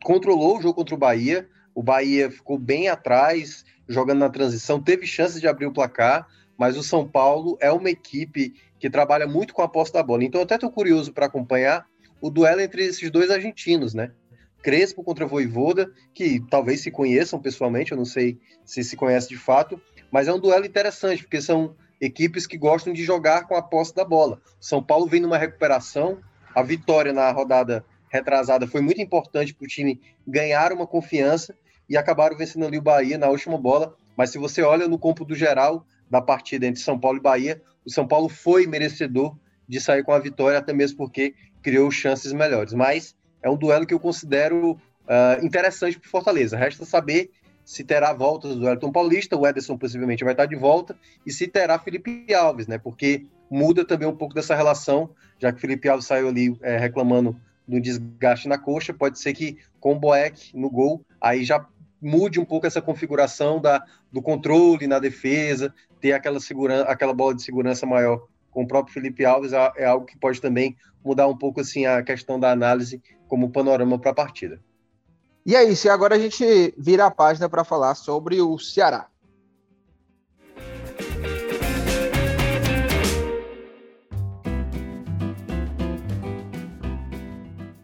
controlou 0.02 0.58
o 0.58 0.62
jogo 0.62 0.76
contra 0.76 0.96
o 0.96 0.98
Bahia. 0.98 1.50
O 1.76 1.84
Bahia 1.84 2.32
ficou 2.32 2.58
bem 2.58 2.88
atrás, 2.88 3.66
jogando 3.92 4.20
na 4.20 4.30
transição, 4.30 4.82
teve 4.82 5.06
chances 5.06 5.40
de 5.40 5.48
abrir 5.48 5.66
o 5.66 5.74
placar, 5.74 6.28
mas 6.58 6.78
o 6.78 6.84
São 6.84 7.08
Paulo 7.08 7.58
é 7.60 7.72
uma 7.72 7.90
equipe 7.90 8.54
que 8.80 8.90
trabalha 8.90 9.28
muito 9.28 9.54
com 9.54 9.62
a 9.62 9.68
posse 9.68 9.94
da 9.94 10.02
bola. 10.02 10.24
Então, 10.24 10.42
até 10.42 10.56
estou 10.56 10.72
curioso 10.72 11.14
para 11.14 11.26
acompanhar 11.26 11.86
o 12.20 12.30
duelo 12.30 12.62
entre 12.62 12.84
esses 12.86 13.10
dois 13.10 13.30
argentinos, 13.30 13.94
né? 13.94 14.12
Crespo 14.62 15.04
contra 15.04 15.26
Voivoda, 15.26 15.92
que 16.14 16.40
talvez 16.50 16.82
se 16.82 16.92
conheçam 16.92 17.40
pessoalmente, 17.40 17.92
eu 17.92 17.98
não 17.98 18.06
sei 18.06 18.40
se 18.64 18.84
se 18.84 18.96
conhece 18.96 19.28
de 19.28 19.38
fato, 19.38 19.82
mas 20.12 20.28
é 20.28 20.34
um 20.34 20.40
duelo 20.40 20.66
interessante, 20.66 21.24
porque 21.24 21.42
são 21.42 21.76
equipes 22.00 22.46
que 22.46 22.58
gostam 22.58 22.94
de 22.94 23.04
jogar 23.04 23.48
com 23.48 23.56
a 23.56 23.62
posse 23.62 23.96
da 23.96 24.06
bola. 24.06 24.40
São 24.60 24.84
Paulo 24.84 25.08
vem 25.08 25.20
numa 25.22 25.38
recuperação, 25.38 26.20
a 26.54 26.62
vitória 26.62 27.12
na 27.12 27.32
rodada 27.32 27.84
retrasada 28.10 28.68
foi 28.68 28.82
muito 28.82 29.02
importante 29.02 29.54
para 29.54 29.66
o 29.66 29.68
time 29.68 30.00
ganhar 30.28 30.74
uma 30.74 30.86
confiança 30.86 31.56
e 31.92 31.98
acabaram 31.98 32.38
vencendo 32.38 32.66
ali 32.66 32.78
o 32.78 32.82
Bahia 32.82 33.18
na 33.18 33.28
última 33.28 33.58
bola. 33.58 33.94
Mas 34.16 34.30
se 34.30 34.38
você 34.38 34.62
olha 34.62 34.88
no 34.88 34.98
campo 34.98 35.26
do 35.26 35.36
geral 35.36 35.86
da 36.10 36.22
partida 36.22 36.66
entre 36.66 36.82
São 36.82 36.98
Paulo 36.98 37.18
e 37.18 37.22
Bahia, 37.22 37.62
o 37.86 37.92
São 37.92 38.08
Paulo 38.08 38.30
foi 38.30 38.66
merecedor 38.66 39.36
de 39.68 39.78
sair 39.82 40.02
com 40.02 40.14
a 40.14 40.20
vitória, 40.20 40.58
até 40.58 40.72
mesmo 40.72 40.98
porque 40.98 41.34
criou 41.62 41.92
chances 41.92 42.32
melhores. 42.32 42.74
Mas 42.74 43.14
é 43.44 43.50
um 43.50 43.58
duelo 43.58 43.86
que 43.86 43.94
eu 43.94 44.00
considero 44.00 44.72
uh, 44.72 45.46
interessante 45.46 46.00
para 46.00 46.10
Fortaleza. 46.10 46.56
Resta 46.56 46.86
saber 46.86 47.30
se 47.66 47.84
terá 47.84 48.14
voltas 48.14 48.56
do 48.56 48.70
Elton 48.70 48.92
Paulista, 48.92 49.36
o 49.36 49.46
Ederson 49.46 49.78
possivelmente 49.78 50.24
vai 50.24 50.34
estar 50.34 50.46
de 50.46 50.56
volta, 50.56 50.96
e 51.26 51.32
se 51.32 51.46
terá 51.46 51.78
Felipe 51.78 52.34
Alves, 52.34 52.68
né? 52.68 52.78
Porque 52.78 53.26
muda 53.50 53.84
também 53.84 54.08
um 54.08 54.16
pouco 54.16 54.34
dessa 54.34 54.56
relação, 54.56 55.10
já 55.40 55.52
que 55.52 55.60
Felipe 55.60 55.90
Alves 55.90 56.06
saiu 56.06 56.30
ali 56.30 56.58
é, 56.62 56.78
reclamando 56.78 57.36
do 57.68 57.80
desgaste 57.80 58.48
na 58.48 58.58
coxa, 58.58 58.94
pode 58.94 59.20
ser 59.20 59.34
que 59.34 59.58
com 59.80 59.94
o 59.94 60.00
Boeck 60.00 60.56
no 60.56 60.70
gol, 60.70 61.06
aí 61.20 61.44
já 61.44 61.66
mude 62.02 62.40
um 62.40 62.46
pouco 62.46 62.66
essa 62.66 62.82
configuração 62.82 63.62
da, 63.62 63.84
do 64.12 64.22
controle 64.22 64.88
na 64.88 65.00
defesa, 65.00 65.74
ter 66.00 66.14
aquela, 66.14 66.40
segurança, 66.40 66.84
aquela 66.90 67.14
bola 67.14 67.36
de 67.36 67.44
segurança 67.44 67.86
maior 67.86 68.26
com 68.50 68.64
o 68.64 68.68
próprio 68.68 68.94
Felipe 68.94 69.24
Alves 69.24 69.54
é, 69.54 69.86
algo 69.86 70.06
que 70.06 70.18
pode 70.18 70.42
também 70.42 70.76
mudar 71.04 71.28
um 71.28 71.38
pouco 71.38 71.62
assim 71.62 71.86
a 71.86 72.04
questão 72.04 72.40
da 72.40 72.52
análise 72.52 73.02
como 73.28 73.52
panorama 73.52 73.98
para 73.98 74.12
a 74.12 74.16
partida. 74.16 74.60
E 75.46 75.56
é 75.56 75.64
isso, 75.64 75.88
e 75.88 75.90
agora 75.90 76.16
a 76.16 76.20
gente 76.20 76.74
vira 76.78 77.06
a 77.06 77.12
página 77.12 77.50
para 77.50 77.64
falar 77.64 77.96
sobre 77.96 78.42
o 78.42 78.60
Ceará. 78.60 79.08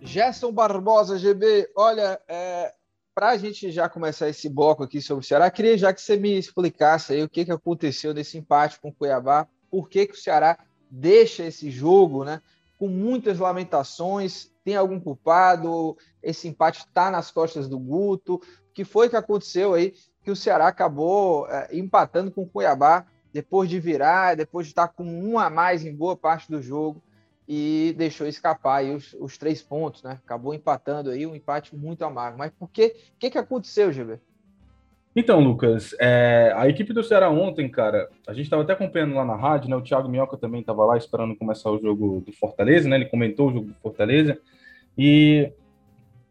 Gerson 0.02 0.52
Barbosa, 0.52 1.18
GB, 1.18 1.70
olha, 1.76 2.20
é, 2.28 2.74
para 3.18 3.30
a 3.30 3.38
gente 3.38 3.72
já 3.72 3.90
começar 3.90 4.30
esse 4.30 4.48
bloco 4.48 4.84
aqui 4.84 5.02
sobre 5.02 5.26
o 5.26 5.28
Ceará, 5.28 5.50
queria 5.50 5.76
já 5.76 5.92
que 5.92 6.00
você 6.00 6.16
me 6.16 6.38
explicasse 6.38 7.14
aí 7.14 7.24
o 7.24 7.28
que, 7.28 7.46
que 7.46 7.52
aconteceu 7.52 8.14
nesse 8.14 8.38
empate 8.38 8.80
com 8.80 8.90
o 8.90 8.94
Cuiabá, 8.94 9.48
por 9.72 9.90
que, 9.90 10.06
que 10.06 10.14
o 10.14 10.16
Ceará 10.16 10.56
deixa 10.88 11.44
esse 11.44 11.72
jogo, 11.72 12.24
né? 12.24 12.44
Com 12.78 12.88
muitas 12.88 13.40
lamentações, 13.40 14.52
tem 14.64 14.76
algum 14.76 15.00
culpado? 15.00 15.98
Esse 16.22 16.48
empate 16.48 16.86
está 16.86 17.10
nas 17.10 17.32
costas 17.32 17.68
do 17.68 17.80
Guto? 17.80 18.36
O 18.36 18.42
que 18.72 18.86
foi 18.86 19.10
que 19.10 19.16
aconteceu 19.16 19.74
aí 19.74 19.96
que 20.22 20.30
o 20.30 20.36
Ceará 20.36 20.68
acabou 20.68 21.48
é, 21.48 21.70
empatando 21.76 22.30
com 22.30 22.44
o 22.44 22.48
Cuiabá 22.48 23.04
depois 23.34 23.68
de 23.68 23.80
virar, 23.80 24.36
depois 24.36 24.68
de 24.68 24.74
estar 24.74 24.90
com 24.90 25.04
um 25.04 25.40
a 25.40 25.50
mais 25.50 25.84
em 25.84 25.92
boa 25.92 26.16
parte 26.16 26.52
do 26.52 26.62
jogo? 26.62 27.02
E 27.48 27.96
deixou 27.98 28.28
escapar 28.28 28.84
os, 28.84 29.16
os, 29.20 29.38
três 29.38 29.62
pontos, 29.62 30.04
né? 30.04 30.20
Acabou 30.24 30.54
empatando 30.54 31.10
aí 31.10 31.26
um 31.26 31.34
empate 31.34 31.76
muito 31.76 32.04
amargo. 32.04 32.38
Mas 32.38 32.52
por 32.52 32.70
que? 32.70 32.88
O 32.88 33.20
que, 33.20 33.30
que 33.30 33.38
aconteceu, 33.38 33.92
GB? 33.92 34.20
Então, 35.16 35.40
Lucas, 35.40 35.96
é, 36.00 36.54
a 36.56 36.68
equipe 36.68 36.94
do 36.94 37.04
Ceará 37.04 37.30
ontem, 37.30 37.68
cara, 37.70 38.08
a 38.28 38.34
gente 38.34 38.44
estava 38.44 38.62
até 38.62 38.74
acompanhando 38.74 39.16
lá 39.16 39.26
na 39.26 39.36
rádio, 39.36 39.70
né? 39.70 39.76
O 39.76 39.82
Thiago 39.82 40.10
Minhoca 40.10 40.38
também 40.38 40.62
estava 40.62 40.86
lá 40.86 40.98
esperando 40.98 41.36
começar 41.36 41.72
o 41.72 41.80
jogo 41.80 42.22
do 42.26 42.32
Fortaleza, 42.34 42.88
né? 42.88 42.98
Ele 42.98 43.06
comentou 43.06 43.50
o 43.50 43.54
jogo 43.54 43.68
do 43.68 43.76
Fortaleza. 43.76 44.38
E 44.98 45.52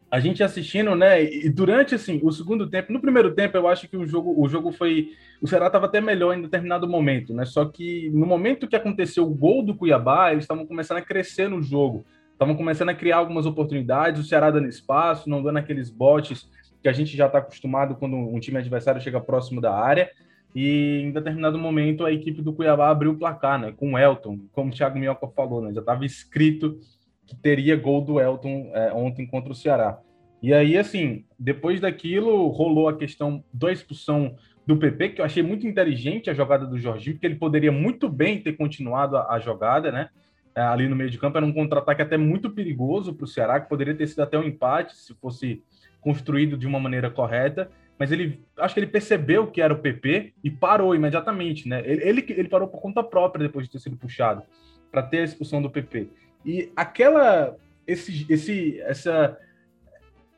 a 0.09 0.19
gente 0.19 0.41
assistindo, 0.41 0.95
né? 0.95 1.21
E 1.21 1.49
durante 1.49 1.95
assim, 1.95 2.19
o 2.23 2.31
segundo 2.31 2.69
tempo, 2.69 2.93
no 2.93 3.01
primeiro 3.01 3.33
tempo, 3.33 3.57
eu 3.57 3.67
acho 3.67 3.87
que 3.89 3.97
o 3.97 4.05
jogo, 4.05 4.33
o 4.37 4.47
jogo 4.47 4.71
foi. 4.71 5.09
O 5.41 5.47
Ceará 5.47 5.67
estava 5.67 5.85
até 5.85 5.99
melhor 5.99 6.35
em 6.35 6.41
determinado 6.41 6.87
momento, 6.87 7.33
né? 7.33 7.45
Só 7.45 7.65
que 7.65 8.09
no 8.11 8.25
momento 8.25 8.67
que 8.67 8.75
aconteceu 8.75 9.25
o 9.25 9.33
gol 9.33 9.63
do 9.63 9.75
Cuiabá, 9.75 10.31
eles 10.31 10.45
estavam 10.45 10.65
começando 10.65 10.97
a 10.97 11.01
crescer 11.01 11.49
no 11.49 11.61
jogo. 11.61 12.05
Estavam 12.31 12.55
começando 12.55 12.89
a 12.89 12.93
criar 12.93 13.17
algumas 13.17 13.45
oportunidades, 13.45 14.21
o 14.21 14.27
Ceará 14.27 14.49
dando 14.49 14.67
espaço, 14.67 15.29
não 15.29 15.43
dando 15.43 15.57
aqueles 15.57 15.89
botes 15.89 16.49
que 16.81 16.87
a 16.87 16.93
gente 16.93 17.17
já 17.17 17.25
está 17.25 17.39
acostumado 17.39 17.95
quando 17.95 18.15
um 18.15 18.39
time 18.39 18.59
adversário 18.59 19.01
chega 19.01 19.19
próximo 19.19 19.59
da 19.59 19.73
área. 19.73 20.09
E 20.55 21.01
em 21.03 21.11
determinado 21.11 21.57
momento 21.57 22.05
a 22.05 22.11
equipe 22.11 22.41
do 22.41 22.53
Cuiabá 22.53 22.89
abriu 22.89 23.11
o 23.11 23.17
placar, 23.17 23.59
né? 23.59 23.73
Com 23.75 23.93
o 23.93 23.97
Elton, 23.97 24.39
como 24.53 24.71
o 24.71 24.73
Thiago 24.73 24.97
Minhoca 24.97 25.27
falou, 25.27 25.61
né? 25.61 25.73
Já 25.73 25.81
estava 25.81 26.05
escrito 26.05 26.79
que 27.27 27.35
teria 27.35 27.75
gol 27.75 28.01
do 28.01 28.19
Elton 28.19 28.71
é, 28.73 28.91
ontem 28.93 29.27
contra 29.27 29.51
o 29.51 29.55
Ceará. 29.55 29.99
E 30.41 30.53
aí, 30.53 30.77
assim, 30.77 31.25
depois 31.37 31.81
daquilo, 31.81 32.47
rolou 32.47 32.87
a 32.87 32.97
questão 32.97 33.43
da 33.51 33.71
expulsão 33.71 34.35
do 34.65 34.77
PP, 34.77 35.09
que 35.09 35.21
eu 35.21 35.25
achei 35.25 35.43
muito 35.43 35.67
inteligente 35.67 36.29
a 36.29 36.33
jogada 36.33 36.65
do 36.65 36.79
Jorginho, 36.79 37.15
porque 37.15 37.25
ele 37.25 37.35
poderia 37.35 37.71
muito 37.71 38.07
bem 38.09 38.41
ter 38.41 38.53
continuado 38.53 39.17
a, 39.17 39.33
a 39.33 39.39
jogada, 39.39 39.91
né? 39.91 40.09
É, 40.55 40.61
ali 40.61 40.87
no 40.87 40.95
meio 40.95 41.09
de 41.09 41.17
campo, 41.17 41.37
era 41.37 41.45
um 41.45 41.53
contra-ataque 41.53 42.01
até 42.01 42.17
muito 42.17 42.49
perigoso 42.49 43.13
para 43.13 43.25
o 43.25 43.27
Ceará, 43.27 43.59
que 43.59 43.69
poderia 43.69 43.93
ter 43.93 44.07
sido 44.07 44.21
até 44.21 44.37
um 44.37 44.43
empate 44.43 44.95
se 44.95 45.13
fosse 45.15 45.61
construído 46.01 46.57
de 46.57 46.65
uma 46.65 46.79
maneira 46.79 47.09
correta. 47.09 47.69
Mas 47.97 48.11
ele, 48.11 48.43
acho 48.57 48.73
que 48.73 48.79
ele 48.79 48.87
percebeu 48.87 49.47
que 49.47 49.61
era 49.61 49.73
o 49.73 49.79
PP 49.79 50.33
e 50.43 50.51
parou 50.51 50.93
imediatamente, 50.93 51.67
né? 51.67 51.81
Ele, 51.85 52.03
ele, 52.03 52.25
ele 52.29 52.47
parou 52.47 52.67
por 52.67 52.81
conta 52.81 53.03
própria 53.03 53.47
depois 53.47 53.65
de 53.65 53.71
ter 53.71 53.79
sido 53.79 53.97
puxado 53.97 54.43
para 54.91 55.01
ter 55.01 55.19
a 55.19 55.23
expulsão 55.23 55.61
do 55.61 55.69
PP. 55.69 56.09
E 56.45 56.71
aquela, 56.75 57.55
esse, 57.85 58.25
esse, 58.29 58.79
essa, 58.81 59.37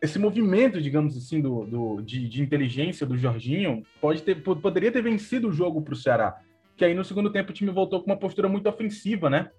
esse 0.02 0.18
movimento, 0.18 0.82
digamos 0.82 1.18
assim, 1.18 1.42
do, 1.42 1.66
do 1.66 2.02
de, 2.02 2.28
de, 2.28 2.42
inteligência 2.42 3.06
do 3.06 3.18
Jorginho 3.18 3.84
pode 4.02 4.22
ter, 4.24 4.42
poderia 4.42 4.92
ter 4.92 5.02
vencido 5.02 5.50
o 5.50 5.54
jogo 5.54 5.82
para 5.82 5.94
o 5.94 5.98
Ceará. 5.98 6.40
Que 6.78 6.86
aí 6.86 6.94
no 6.94 7.04
segundo 7.04 7.32
tempo 7.32 7.52
o 7.52 7.54
time 7.54 7.72
voltou 7.72 8.00
com 8.00 8.10
uma 8.10 8.18
postura 8.18 8.48
muito 8.48 8.70
ofensiva, 8.70 9.30
né? 9.30 9.52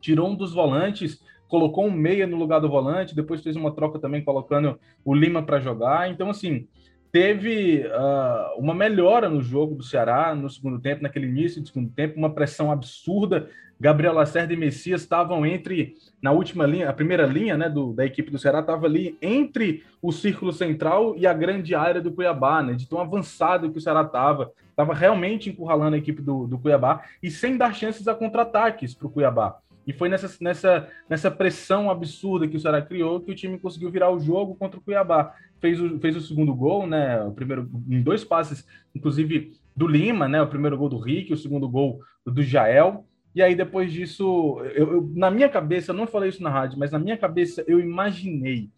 Tirou 0.00 0.30
um 0.30 0.36
dos 0.36 0.52
volantes, 0.52 1.20
colocou 1.48 1.86
um 1.86 1.90
meia 1.90 2.26
no 2.26 2.36
lugar 2.36 2.60
do 2.60 2.68
volante, 2.68 3.14
depois 3.14 3.42
fez 3.42 3.56
uma 3.56 3.74
troca 3.74 3.98
também 3.98 4.22
colocando 4.22 4.78
o 5.04 5.14
Lima 5.14 5.42
para 5.42 5.60
jogar. 5.60 6.10
Então, 6.10 6.30
assim, 6.30 6.68
teve 7.14 7.86
uh, 7.86 8.58
uma 8.58 8.74
melhora 8.74 9.28
no 9.28 9.40
jogo 9.40 9.76
do 9.76 9.84
Ceará 9.84 10.34
no 10.34 10.50
segundo 10.50 10.80
tempo, 10.80 11.00
naquele 11.00 11.28
início 11.28 11.62
do 11.62 11.68
segundo 11.68 11.88
tempo, 11.92 12.18
uma 12.18 12.34
pressão 12.34 12.72
absurda 12.72 13.48
Gabriel 13.78 14.14
Lacerda 14.14 14.52
e 14.52 14.56
Messias 14.56 15.02
estavam 15.02 15.46
entre, 15.46 15.94
na 16.20 16.32
última 16.32 16.66
linha, 16.66 16.90
a 16.90 16.92
primeira 16.92 17.24
linha 17.24 17.56
né, 17.56 17.68
do, 17.68 17.92
da 17.92 18.04
equipe 18.04 18.32
do 18.32 18.38
Ceará 18.38 18.58
estava 18.58 18.86
ali 18.86 19.16
entre 19.22 19.84
o 20.02 20.10
círculo 20.10 20.52
central 20.52 21.14
e 21.16 21.24
a 21.24 21.32
grande 21.32 21.72
área 21.72 22.00
do 22.00 22.10
Cuiabá, 22.10 22.64
né, 22.64 22.72
de 22.72 22.88
tão 22.88 23.00
avançado 23.00 23.70
que 23.70 23.78
o 23.78 23.80
Ceará 23.80 24.02
estava. 24.02 24.50
Estava 24.70 24.92
realmente 24.92 25.48
encurralando 25.48 25.94
a 25.94 25.98
equipe 25.98 26.20
do, 26.20 26.48
do 26.48 26.58
Cuiabá 26.58 27.04
e 27.22 27.30
sem 27.30 27.56
dar 27.56 27.72
chances 27.76 28.08
a 28.08 28.14
contra-ataques 28.14 28.92
para 28.92 29.06
o 29.06 29.10
Cuiabá. 29.10 29.58
E 29.86 29.92
foi 29.92 30.08
nessa, 30.08 30.30
nessa, 30.40 30.88
nessa 31.08 31.30
pressão 31.30 31.90
absurda 31.90 32.48
que 32.48 32.56
o 32.56 32.60
Ceará 32.60 32.80
criou 32.80 33.20
que 33.20 33.30
o 33.30 33.34
time 33.34 33.58
conseguiu 33.58 33.90
virar 33.90 34.10
o 34.10 34.18
jogo 34.18 34.54
contra 34.54 34.78
o 34.78 34.82
Cuiabá. 34.82 35.34
Fez 35.60 35.80
o, 35.80 35.98
fez 35.98 36.16
o 36.16 36.20
segundo 36.20 36.54
gol, 36.54 36.86
né? 36.86 37.22
O 37.22 37.32
primeiro 37.32 37.68
em 37.88 38.02
dois 38.02 38.24
passes, 38.24 38.66
inclusive 38.94 39.52
do 39.76 39.86
Lima, 39.86 40.28
né? 40.28 40.40
O 40.40 40.46
primeiro 40.46 40.78
gol 40.78 40.88
do 40.88 40.98
Rick, 40.98 41.32
o 41.32 41.36
segundo 41.36 41.68
gol 41.68 42.00
do 42.24 42.42
Jael. 42.42 43.04
E 43.34 43.42
aí, 43.42 43.54
depois 43.54 43.92
disso, 43.92 44.60
eu, 44.74 44.92
eu, 44.92 45.12
na 45.14 45.30
minha 45.30 45.48
cabeça, 45.48 45.90
eu 45.90 45.96
não 45.96 46.06
falei 46.06 46.28
isso 46.28 46.42
na 46.42 46.50
rádio, 46.50 46.78
mas 46.78 46.92
na 46.92 46.98
minha 46.98 47.16
cabeça 47.16 47.64
eu 47.66 47.80
imaginei 47.80 48.70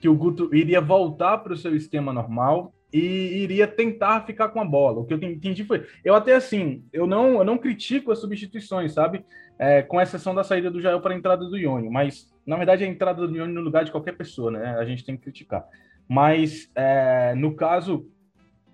que 0.00 0.08
o 0.08 0.14
Guto 0.14 0.52
iria 0.52 0.80
voltar 0.80 1.38
para 1.38 1.52
o 1.52 1.56
seu 1.56 1.76
esquema 1.76 2.12
normal, 2.12 2.74
e 2.92 3.42
iria 3.42 3.66
tentar 3.66 4.26
ficar 4.26 4.48
com 4.48 4.60
a 4.60 4.64
bola. 4.64 5.00
O 5.00 5.04
que 5.04 5.14
eu 5.14 5.22
entendi 5.22 5.64
foi, 5.64 5.86
eu 6.04 6.14
até 6.14 6.34
assim, 6.34 6.84
eu 6.92 7.06
não, 7.06 7.38
eu 7.38 7.44
não 7.44 7.56
critico 7.56 8.12
as 8.12 8.18
substituições, 8.18 8.92
sabe? 8.92 9.24
É, 9.58 9.82
com 9.82 10.00
exceção 10.00 10.34
da 10.34 10.44
saída 10.44 10.70
do 10.70 10.80
Jael 10.80 11.00
para 11.00 11.14
a 11.14 11.16
entrada 11.16 11.44
do 11.44 11.56
Ione, 11.56 11.88
mas 11.88 12.30
na 12.46 12.56
verdade 12.56 12.84
a 12.84 12.86
entrada 12.86 13.26
do 13.26 13.36
Ione 13.36 13.52
no 13.52 13.60
lugar 13.60 13.84
de 13.84 13.92
qualquer 13.92 14.16
pessoa, 14.16 14.50
né? 14.50 14.76
A 14.78 14.84
gente 14.84 15.04
tem 15.04 15.16
que 15.16 15.22
criticar. 15.22 15.64
Mas 16.08 16.70
é, 16.74 17.34
no 17.34 17.54
caso 17.54 18.06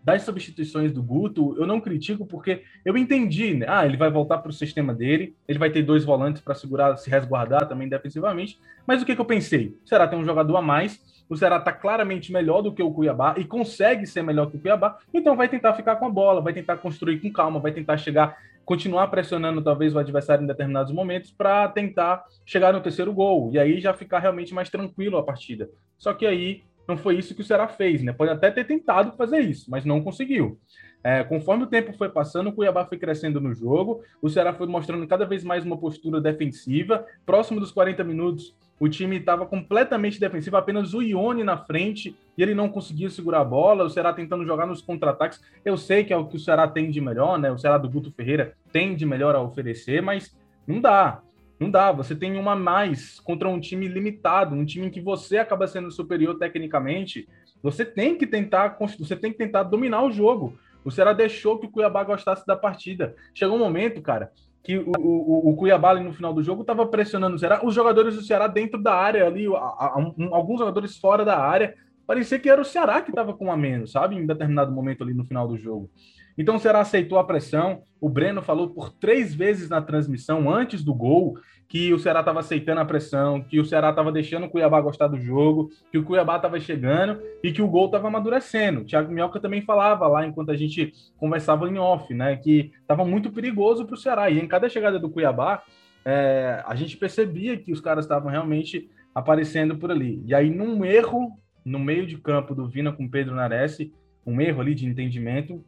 das 0.03 0.23
substituições 0.23 0.91
do 0.91 1.03
Guto, 1.03 1.55
eu 1.59 1.67
não 1.67 1.81
critico 1.81 2.25
porque 2.25 2.63
eu 2.85 2.97
entendi, 2.97 3.55
né? 3.55 3.67
Ah, 3.69 3.85
ele 3.85 3.97
vai 3.97 4.11
voltar 4.11 4.39
para 4.39 4.49
o 4.49 4.55
sistema 4.55 4.95
dele, 4.95 5.37
ele 5.47 5.59
vai 5.59 5.71
ter 5.71 5.83
dois 5.83 6.05
volantes 6.05 6.41
para 6.41 6.55
segurar, 6.55 6.97
se 6.97 7.11
resguardar 7.11 7.69
também 7.69 7.89
defensivamente. 7.89 8.59
Mas 8.87 9.03
o 9.03 9.05
que, 9.05 9.15
que 9.15 9.21
eu 9.21 9.27
pensei? 9.27 9.77
O 9.85 9.89
Ceará 9.89 10.09
tem 10.09 10.19
um 10.19 10.25
jogador 10.25 10.57
a 10.57 10.63
mais, 10.63 10.99
o 11.29 11.37
Ceará 11.37 11.57
está 11.59 11.73
claramente 11.73 12.33
melhor 12.33 12.63
do 12.63 12.73
que 12.73 12.83
o 12.83 12.91
Cuiabá 12.91 13.35
e 13.37 13.45
consegue 13.45 14.07
ser 14.07 14.23
melhor 14.23 14.51
que 14.51 14.57
o 14.57 14.61
Cuiabá, 14.61 14.99
então 15.13 15.37
vai 15.37 15.49
tentar 15.49 15.75
ficar 15.75 15.97
com 15.97 16.07
a 16.07 16.11
bola, 16.11 16.41
vai 16.41 16.53
tentar 16.53 16.77
construir 16.79 17.21
com 17.21 17.31
calma, 17.31 17.61
vai 17.61 17.73
tentar 17.73 17.97
chegar, 17.97 18.37
continuar 18.65 19.09
pressionando 19.09 19.63
talvez 19.63 19.95
o 19.95 19.99
adversário 19.99 20.45
em 20.45 20.47
determinados 20.47 20.93
momentos 20.93 21.31
para 21.31 21.69
tentar 21.69 22.25
chegar 22.45 22.73
no 22.73 22.81
terceiro 22.81 23.13
gol 23.13 23.51
e 23.53 23.59
aí 23.59 23.81
já 23.81 23.93
ficar 23.93 24.19
realmente 24.19 24.55
mais 24.55 24.71
tranquilo 24.71 25.19
a 25.19 25.23
partida. 25.23 25.69
Só 25.97 26.15
que 26.15 26.27
aí 26.27 26.63
não 26.87 26.97
foi 26.97 27.17
isso 27.17 27.35
que 27.35 27.43
o 27.43 27.45
Ceará 27.45 27.69
fez, 27.69 28.03
né? 28.03 28.15
Pode 28.15 28.31
até 28.31 28.51
ter 28.51 28.65
tentado 28.65 29.15
fazer 29.17 29.41
isso, 29.41 29.71
mas 29.71 29.85
não 29.85 30.03
conseguiu. 30.03 30.59
É, 31.05 31.23
conforme 31.23 31.65
o 31.65 31.67
tempo 31.67 31.93
foi 31.93 32.09
passando, 32.09 32.49
o 32.49 32.53
Cuiabá 32.53 32.85
foi 32.85 32.99
crescendo 32.99 33.41
no 33.41 33.55
jogo, 33.55 34.03
o 34.21 34.29
Ceará 34.29 34.53
foi 34.53 34.67
mostrando 34.67 35.07
cada 35.07 35.25
vez 35.25 35.45
mais 35.45 35.65
uma 35.65 35.77
postura 35.77 36.21
defensiva. 36.21 37.07
Próximo 37.25 37.61
dos 37.61 37.71
40 37.71 38.03
minutos, 38.03 38.57
o 38.81 38.89
time 38.89 39.17
estava 39.17 39.45
completamente 39.45 40.21
defensivo, 40.21 40.57
apenas 40.57 40.95
o 40.95 41.03
Ione 41.03 41.43
na 41.43 41.57
frente 41.57 42.17
e 42.37 42.43
ele 42.43 42.55
não 42.55 42.69
conseguia 42.69 43.11
segurar 43.11 43.41
a 43.41 43.45
bola. 43.45 43.85
O 43.85 43.91
Ceará 43.91 44.13
tentando 44.13 44.47
jogar 44.47 44.67
nos 44.67 44.81
contra-ataques. 44.81 45.41
Eu 45.65 45.77
sei 45.77 46.05
que 46.05 46.13
é 46.13 46.17
o 46.17 46.27
que 46.27 46.37
o 46.37 46.41
Ceará 46.41 46.69
tem 46.69 46.91
de 46.91 47.01
melhor, 47.01 47.39
né? 47.39 47.51
O 47.51 47.59
Ceará 47.59 47.77
do 47.77 47.91
Guto 47.91 48.13
Ferreira 48.13 48.55
tem 48.73 48.95
de 48.95 49.05
melhor 49.05 49.35
a 49.35 49.43
oferecer, 49.43 50.01
mas 50.01 50.37
não 50.67 50.81
dá. 50.81 51.23
Não 51.59 51.69
dá, 51.69 51.91
você 51.91 52.15
tem 52.15 52.39
uma 52.39 52.55
mais 52.55 53.19
contra 53.19 53.49
um 53.49 53.59
time 53.59 53.89
limitado, 53.89 54.55
um 54.55 54.65
time 54.65 54.87
em 54.87 54.91
que 54.91 55.01
você 55.01 55.39
acaba 55.39 55.67
sendo 55.67 55.91
superior 55.91 56.39
tecnicamente. 56.39 57.29
Você 57.61 57.85
tem 57.85 58.17
que 58.17 58.29
tentar, 58.29 58.79
você 58.97 59.17
tem 59.17 59.33
que 59.33 59.39
tentar 59.39 59.65
dominar 59.65 60.05
o 60.05 60.13
jogo. 60.13 60.57
O 60.85 60.91
Ceará 60.93 61.13
deixou 61.13 61.59
que 61.59 61.67
o 61.67 61.71
Cuiabá 61.71 62.05
gostasse 62.05 62.47
da 62.47 62.55
partida. 62.55 63.17
Chegou 63.35 63.57
um 63.57 63.59
momento, 63.59 64.01
cara, 64.01 64.31
que 64.69 64.77
o, 64.77 64.93
o, 64.99 65.49
o 65.49 65.57
Cuiabá 65.57 65.89
ali 65.89 66.05
no 66.05 66.13
final 66.13 66.35
do 66.35 66.43
jogo 66.43 66.61
estava 66.61 66.87
pressionando 66.87 67.37
o 67.37 67.39
Ceará, 67.39 67.63
os 67.65 67.75
jogadores 67.75 68.15
do 68.15 68.21
Ceará 68.21 68.47
dentro 68.47 68.79
da 68.79 68.93
área 68.93 69.27
ali, 69.27 69.47
a, 69.47 69.59
a, 69.59 69.95
um, 69.99 70.35
alguns 70.35 70.59
jogadores 70.59 70.99
fora 70.99 71.25
da 71.25 71.39
área, 71.39 71.75
parecia 72.07 72.39
que 72.39 72.51
era 72.51 72.61
o 72.61 72.65
Ceará 72.67 73.01
que 73.01 73.09
estava 73.09 73.33
com 73.33 73.51
a 73.51 73.57
menos, 73.57 73.93
sabe? 73.93 74.15
Em 74.15 74.27
determinado 74.27 74.71
momento 74.71 75.03
ali 75.03 75.15
no 75.15 75.25
final 75.25 75.49
do 75.49 75.57
jogo. 75.57 75.91
Então 76.37 76.57
o 76.57 76.59
Ceará 76.59 76.81
aceitou 76.81 77.19
a 77.19 77.25
pressão. 77.25 77.81
O 77.99 78.11
Breno 78.11 78.43
falou 78.43 78.69
por 78.69 78.91
três 78.91 79.35
vezes 79.35 79.71
na 79.71 79.81
transmissão, 79.81 80.51
antes 80.51 80.85
do 80.85 80.93
gol, 80.93 81.39
que 81.69 81.93
o 81.93 81.99
Ceará 81.99 82.21
estava 82.21 82.41
aceitando 82.41 82.81
a 82.81 82.85
pressão, 82.85 83.43
que 83.43 83.61
o 83.61 83.65
Ceará 83.65 83.91
estava 83.91 84.11
deixando 84.11 84.47
o 84.47 84.49
Cuiabá 84.49 84.81
gostar 84.81 85.07
do 85.07 85.21
jogo, 85.21 85.71
que 85.93 85.99
o 85.99 86.03
Cuiabá 86.03 86.37
estava 86.37 86.59
chegando 86.59 87.21
e 87.43 87.53
que 87.53 87.61
o 87.61 87.69
gol 87.69 87.87
estava 87.87 88.09
amadurecendo. 88.09 88.81
O 88.81 88.85
Thiago 88.85 89.13
Minhoca 89.13 89.39
também 89.39 89.61
falava 89.61 90.07
lá 90.09 90.27
enquanto 90.27 90.51
a 90.51 90.57
gente 90.57 90.95
conversava 91.19 91.69
em 91.69 91.79
off, 91.79 92.13
né? 92.15 92.37
Que 92.37 92.73
estava 92.81 93.05
muito 93.05 93.31
perigoso 93.31 93.85
para 93.85 93.95
o 93.95 93.99
Ceará. 93.99 94.31
E 94.31 94.41
em 94.41 94.49
cada 94.49 94.69
chegada 94.69 94.99
do 94.99 95.11
Cuiabá, 95.11 95.63
é, 96.07 96.63
a 96.67 96.75
gente 96.75 96.97
percebia 96.97 97.59
que 97.59 97.71
os 97.71 97.83
caras 97.83 98.07
estavam 98.07 98.31
realmente 98.31 98.89
aparecendo 99.15 99.77
por 99.77 99.91
ali. 99.91 100.23
E 100.25 100.35
aí, 100.35 100.49
num 100.49 100.87
erro 100.87 101.39
no 101.63 101.79
meio 101.79 102.07
de 102.07 102.17
campo 102.17 102.55
do 102.55 102.67
Vina 102.67 102.93
com 102.93 103.07
Pedro 103.07 103.35
Nares, 103.35 103.79
um 104.25 104.41
erro 104.41 104.63
ali 104.63 104.75
de 104.75 104.87
entendimento, 104.87 105.63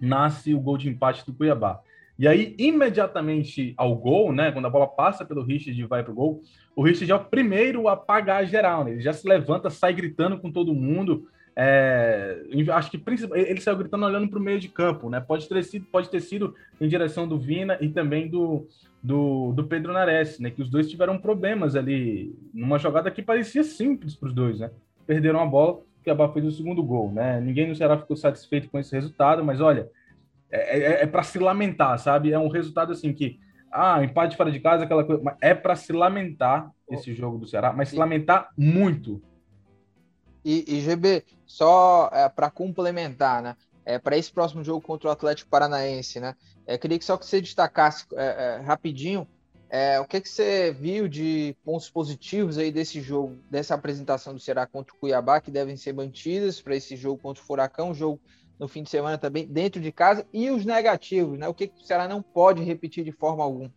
nasce 0.00 0.54
o 0.54 0.60
gol 0.60 0.78
de 0.78 0.88
empate 0.88 1.26
do 1.26 1.34
Cuiabá. 1.34 1.80
E 2.18 2.26
aí, 2.26 2.54
imediatamente 2.58 3.74
ao 3.76 3.94
gol, 3.94 4.32
né, 4.32 4.50
quando 4.50 4.66
a 4.66 4.70
bola 4.70 4.88
passa 4.88 5.24
pelo 5.24 5.44
Richard 5.44 5.80
e 5.80 5.86
vai 5.86 6.02
pro 6.02 6.12
gol, 6.12 6.42
o 6.74 6.82
Richard 6.82 7.10
é 7.12 7.14
o 7.14 7.24
primeiro 7.24 7.86
a 7.86 7.96
pagar 7.96 8.38
a 8.38 8.44
geral, 8.44 8.84
né? 8.84 8.92
Ele 8.92 9.00
já 9.00 9.12
se 9.12 9.28
levanta, 9.28 9.70
sai 9.70 9.92
gritando 9.92 10.38
com 10.38 10.50
todo 10.50 10.74
mundo. 10.74 11.28
É, 11.54 12.40
acho 12.72 12.90
que 12.90 13.02
ele 13.32 13.60
saiu 13.60 13.76
gritando 13.76 14.04
olhando 14.04 14.28
para 14.28 14.38
o 14.38 14.42
meio 14.42 14.58
de 14.58 14.68
campo, 14.68 15.08
né? 15.08 15.20
Pode 15.20 15.48
ter 15.48 15.62
sido, 15.62 15.86
pode 15.86 16.08
ter 16.10 16.20
sido 16.20 16.54
em 16.80 16.88
direção 16.88 17.26
do 17.26 17.38
Vina 17.38 17.78
e 17.80 17.88
também 17.88 18.28
do, 18.28 18.66
do, 19.02 19.52
do 19.52 19.64
Pedro 19.64 19.92
Nares, 19.92 20.40
né? 20.40 20.50
Que 20.50 20.62
os 20.62 20.68
dois 20.68 20.90
tiveram 20.90 21.18
problemas 21.18 21.76
ali 21.76 22.34
numa 22.52 22.78
jogada 22.78 23.12
que 23.12 23.22
parecia 23.22 23.62
simples 23.62 24.16
para 24.16 24.28
os 24.28 24.34
dois, 24.34 24.58
né? 24.58 24.70
Perderam 25.06 25.40
a 25.40 25.46
bola, 25.46 25.80
que 26.02 26.10
a 26.10 26.28
fez 26.28 26.46
o 26.46 26.50
segundo 26.50 26.82
gol, 26.82 27.12
né? 27.12 27.40
Ninguém 27.40 27.68
no 27.68 27.76
Ceará 27.76 27.96
ficou 27.96 28.16
satisfeito 28.16 28.68
com 28.68 28.78
esse 28.78 28.94
resultado, 28.94 29.44
mas 29.44 29.60
olha, 29.60 29.88
é, 30.50 30.78
é, 30.78 31.02
é 31.02 31.06
para 31.06 31.22
se 31.22 31.38
lamentar, 31.38 31.98
sabe? 31.98 32.32
É 32.32 32.38
um 32.38 32.48
resultado 32.48 32.92
assim 32.92 33.12
que, 33.12 33.38
ah, 33.70 34.02
empate 34.02 34.36
fora 34.36 34.50
de 34.50 34.60
casa, 34.60 34.84
aquela 34.84 35.04
coisa, 35.04 35.22
é 35.40 35.54
para 35.54 35.76
se 35.76 35.92
lamentar 35.92 36.70
esse 36.90 37.14
jogo 37.14 37.38
do 37.38 37.46
Ceará, 37.46 37.72
mas 37.72 37.90
se 37.90 37.96
lamentar 37.96 38.50
muito. 38.56 39.22
E, 40.44 40.64
e 40.66 40.80
GB, 40.80 41.24
só 41.46 42.08
é, 42.12 42.28
para 42.28 42.50
complementar, 42.50 43.42
né? 43.42 43.56
É, 43.84 43.98
para 43.98 44.18
esse 44.18 44.30
próximo 44.30 44.62
jogo 44.62 44.82
contra 44.82 45.08
o 45.08 45.10
Atlético 45.10 45.50
Paranaense, 45.50 46.20
né? 46.20 46.34
É, 46.66 46.76
queria 46.76 46.98
que 46.98 47.04
só 47.04 47.16
que 47.16 47.24
você 47.24 47.40
destacasse 47.40 48.06
é, 48.14 48.56
é, 48.56 48.60
rapidinho 48.60 49.26
é, 49.70 50.00
o 50.00 50.06
que, 50.06 50.20
que 50.20 50.28
você 50.28 50.72
viu 50.72 51.06
de 51.08 51.54
pontos 51.62 51.90
positivos 51.90 52.56
aí 52.56 52.72
desse 52.72 53.02
jogo, 53.02 53.38
dessa 53.50 53.74
apresentação 53.74 54.32
do 54.32 54.40
Ceará 54.40 54.66
contra 54.66 54.94
o 54.94 54.98
Cuiabá, 54.98 55.40
que 55.40 55.50
devem 55.50 55.76
ser 55.76 55.92
mantidas 55.92 56.60
para 56.60 56.74
esse 56.74 56.96
jogo 56.96 57.20
contra 57.20 57.42
o 57.42 57.46
Furacão, 57.46 57.92
jogo 57.92 58.18
no 58.58 58.68
fim 58.68 58.82
de 58.82 58.90
semana 58.90 59.16
também 59.16 59.46
dentro 59.46 59.80
de 59.80 59.92
casa, 59.92 60.26
e 60.32 60.50
os 60.50 60.64
negativos, 60.64 61.38
né? 61.38 61.46
O 61.48 61.54
que, 61.54 61.72
o 61.80 61.84
Ceará 61.84 62.08
não 62.08 62.20
pode 62.20 62.62
repetir 62.62 63.04
de 63.04 63.12
forma 63.12 63.42
alguma? 63.44 63.72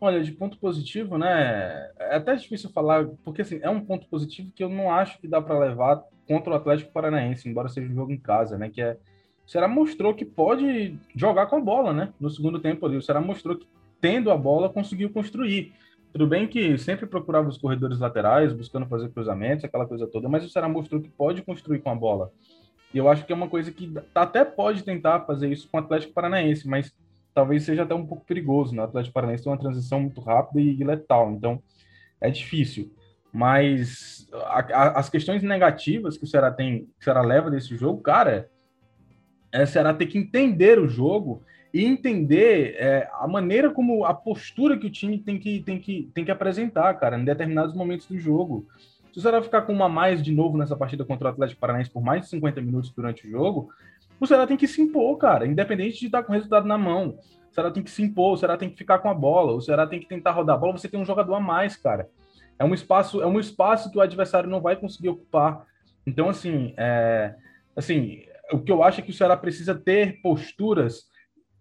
Olha, 0.00 0.22
de 0.22 0.32
ponto 0.32 0.58
positivo, 0.58 1.16
né? 1.16 1.90
É 1.98 2.16
até 2.16 2.34
difícil 2.34 2.70
falar, 2.70 3.06
porque 3.24 3.42
assim, 3.42 3.60
é 3.62 3.70
um 3.70 3.80
ponto 3.80 4.06
positivo 4.08 4.50
que 4.54 4.62
eu 4.62 4.68
não 4.68 4.92
acho 4.92 5.18
que 5.20 5.28
dá 5.28 5.40
para 5.40 5.58
levar 5.58 6.04
contra 6.26 6.52
o 6.52 6.56
Atlético 6.56 6.92
Paranaense, 6.92 7.48
embora 7.48 7.68
seja 7.68 7.90
um 7.90 7.94
jogo 7.94 8.12
em 8.12 8.18
casa, 8.18 8.58
né? 8.58 8.68
Que 8.68 8.82
é 8.82 8.98
o 9.46 9.50
Ceará 9.50 9.68
mostrou 9.68 10.14
que 10.14 10.24
pode 10.24 10.98
jogar 11.14 11.46
com 11.46 11.56
a 11.56 11.60
bola, 11.60 11.92
né? 11.92 12.12
No 12.18 12.30
segundo 12.30 12.58
tempo 12.58 12.84
ali, 12.86 12.96
o 12.96 13.02
Ceará 13.02 13.20
mostrou 13.20 13.56
que 13.56 13.66
tendo 14.00 14.30
a 14.30 14.36
bola 14.36 14.70
conseguiu 14.70 15.10
construir. 15.10 15.72
Tudo 16.12 16.26
bem 16.26 16.46
que 16.46 16.78
sempre 16.78 17.06
procurava 17.06 17.48
os 17.48 17.58
corredores 17.58 17.98
laterais, 17.98 18.52
buscando 18.52 18.86
fazer 18.86 19.10
cruzamentos, 19.10 19.64
aquela 19.64 19.86
coisa 19.86 20.06
toda, 20.06 20.28
mas 20.28 20.44
o 20.44 20.48
Ceará 20.48 20.68
mostrou 20.68 21.00
que 21.00 21.10
pode 21.10 21.42
construir 21.42 21.80
com 21.80 21.90
a 21.90 21.94
bola. 21.94 22.32
E 22.94 22.98
eu 22.98 23.08
acho 23.08 23.26
que 23.26 23.32
é 23.32 23.36
uma 23.36 23.48
coisa 23.48 23.72
que 23.72 23.92
até 24.14 24.44
pode 24.44 24.84
tentar 24.84 25.22
fazer 25.22 25.50
isso 25.50 25.68
com 25.68 25.76
o 25.76 25.80
Atlético 25.80 26.14
Paranaense, 26.14 26.68
mas 26.68 26.94
talvez 27.34 27.64
seja 27.64 27.82
até 27.82 27.94
um 27.94 28.06
pouco 28.06 28.24
perigoso. 28.24 28.74
Né? 28.74 28.82
O 28.82 28.84
Atlético 28.84 29.12
Paranaense 29.12 29.42
tem 29.42 29.52
uma 29.52 29.58
transição 29.58 30.00
muito 30.00 30.20
rápida 30.20 30.60
e 30.60 30.76
letal, 30.84 31.32
então 31.32 31.60
é 32.20 32.30
difícil. 32.30 32.94
Mas 33.32 34.28
a, 34.32 34.60
a, 34.60 34.98
as 35.00 35.10
questões 35.10 35.42
negativas 35.42 36.16
que 36.16 36.22
o 36.22 36.26
Ceará 36.26 36.52
tem, 36.52 36.84
que 36.84 37.00
o 37.00 37.04
Ceará 37.04 37.20
leva 37.20 37.50
desse 37.50 37.76
jogo, 37.76 38.00
cara, 38.00 38.48
é 39.50 39.64
o 39.64 39.66
Ceará 39.66 39.92
ter 39.92 40.06
que 40.06 40.16
entender 40.16 40.78
o 40.78 40.86
jogo 40.86 41.42
e 41.72 41.84
entender 41.84 42.76
é, 42.78 43.08
a 43.14 43.26
maneira 43.26 43.70
como 43.70 44.04
a 44.04 44.14
postura 44.14 44.78
que 44.78 44.86
o 44.86 44.90
time 44.90 45.18
tem 45.18 45.36
que, 45.36 45.60
tem 45.64 45.80
que, 45.80 46.08
tem 46.14 46.24
que 46.24 46.30
apresentar, 46.30 46.94
cara, 46.94 47.18
em 47.18 47.24
determinados 47.24 47.74
momentos 47.74 48.06
do 48.06 48.16
jogo. 48.16 48.68
Se 49.14 49.20
o 49.20 49.22
Ceará 49.22 49.40
ficar 49.40 49.62
com 49.62 49.72
uma 49.72 49.88
mais 49.88 50.20
de 50.20 50.32
novo 50.32 50.58
nessa 50.58 50.74
partida 50.74 51.04
contra 51.04 51.28
o 51.28 51.30
Atlético 51.30 51.60
Paranaense 51.60 51.88
por 51.88 52.02
mais 52.02 52.22
de 52.22 52.30
50 52.30 52.60
minutos 52.60 52.90
durante 52.90 53.24
o 53.24 53.30
jogo, 53.30 53.68
o 54.18 54.26
Ceará 54.26 54.44
tem 54.44 54.56
que 54.56 54.66
se 54.66 54.82
impor, 54.82 55.16
cara, 55.18 55.46
independente 55.46 56.00
de 56.00 56.06
estar 56.06 56.24
com 56.24 56.32
o 56.32 56.34
resultado 56.34 56.66
na 56.66 56.76
mão. 56.76 57.16
O 57.48 57.54
Ceará 57.54 57.70
tem 57.70 57.80
que 57.80 57.92
se 57.92 58.02
impor, 58.02 58.32
o 58.32 58.36
Ceará 58.36 58.56
tem 58.56 58.68
que 58.68 58.76
ficar 58.76 58.98
com 58.98 59.08
a 59.08 59.14
bola, 59.14 59.52
o 59.52 59.60
Ceará 59.60 59.86
tem 59.86 60.00
que 60.00 60.08
tentar 60.08 60.32
rodar 60.32 60.56
a 60.56 60.58
bola, 60.58 60.72
você 60.72 60.88
tem 60.88 60.98
um 60.98 61.04
jogador 61.04 61.32
a 61.34 61.38
mais, 61.38 61.76
cara. 61.76 62.08
É 62.58 62.64
um 62.64 62.74
espaço, 62.74 63.22
é 63.22 63.26
um 63.26 63.38
espaço 63.38 63.88
que 63.88 63.96
o 63.96 64.00
adversário 64.00 64.50
não 64.50 64.60
vai 64.60 64.74
conseguir 64.74 65.10
ocupar. 65.10 65.64
Então, 66.04 66.28
assim, 66.28 66.74
é, 66.76 67.36
assim, 67.76 68.24
o 68.50 68.58
que 68.58 68.72
eu 68.72 68.82
acho 68.82 68.98
é 68.98 69.04
que 69.04 69.12
o 69.12 69.14
Ceará 69.14 69.36
precisa 69.36 69.76
ter 69.76 70.20
posturas 70.22 71.04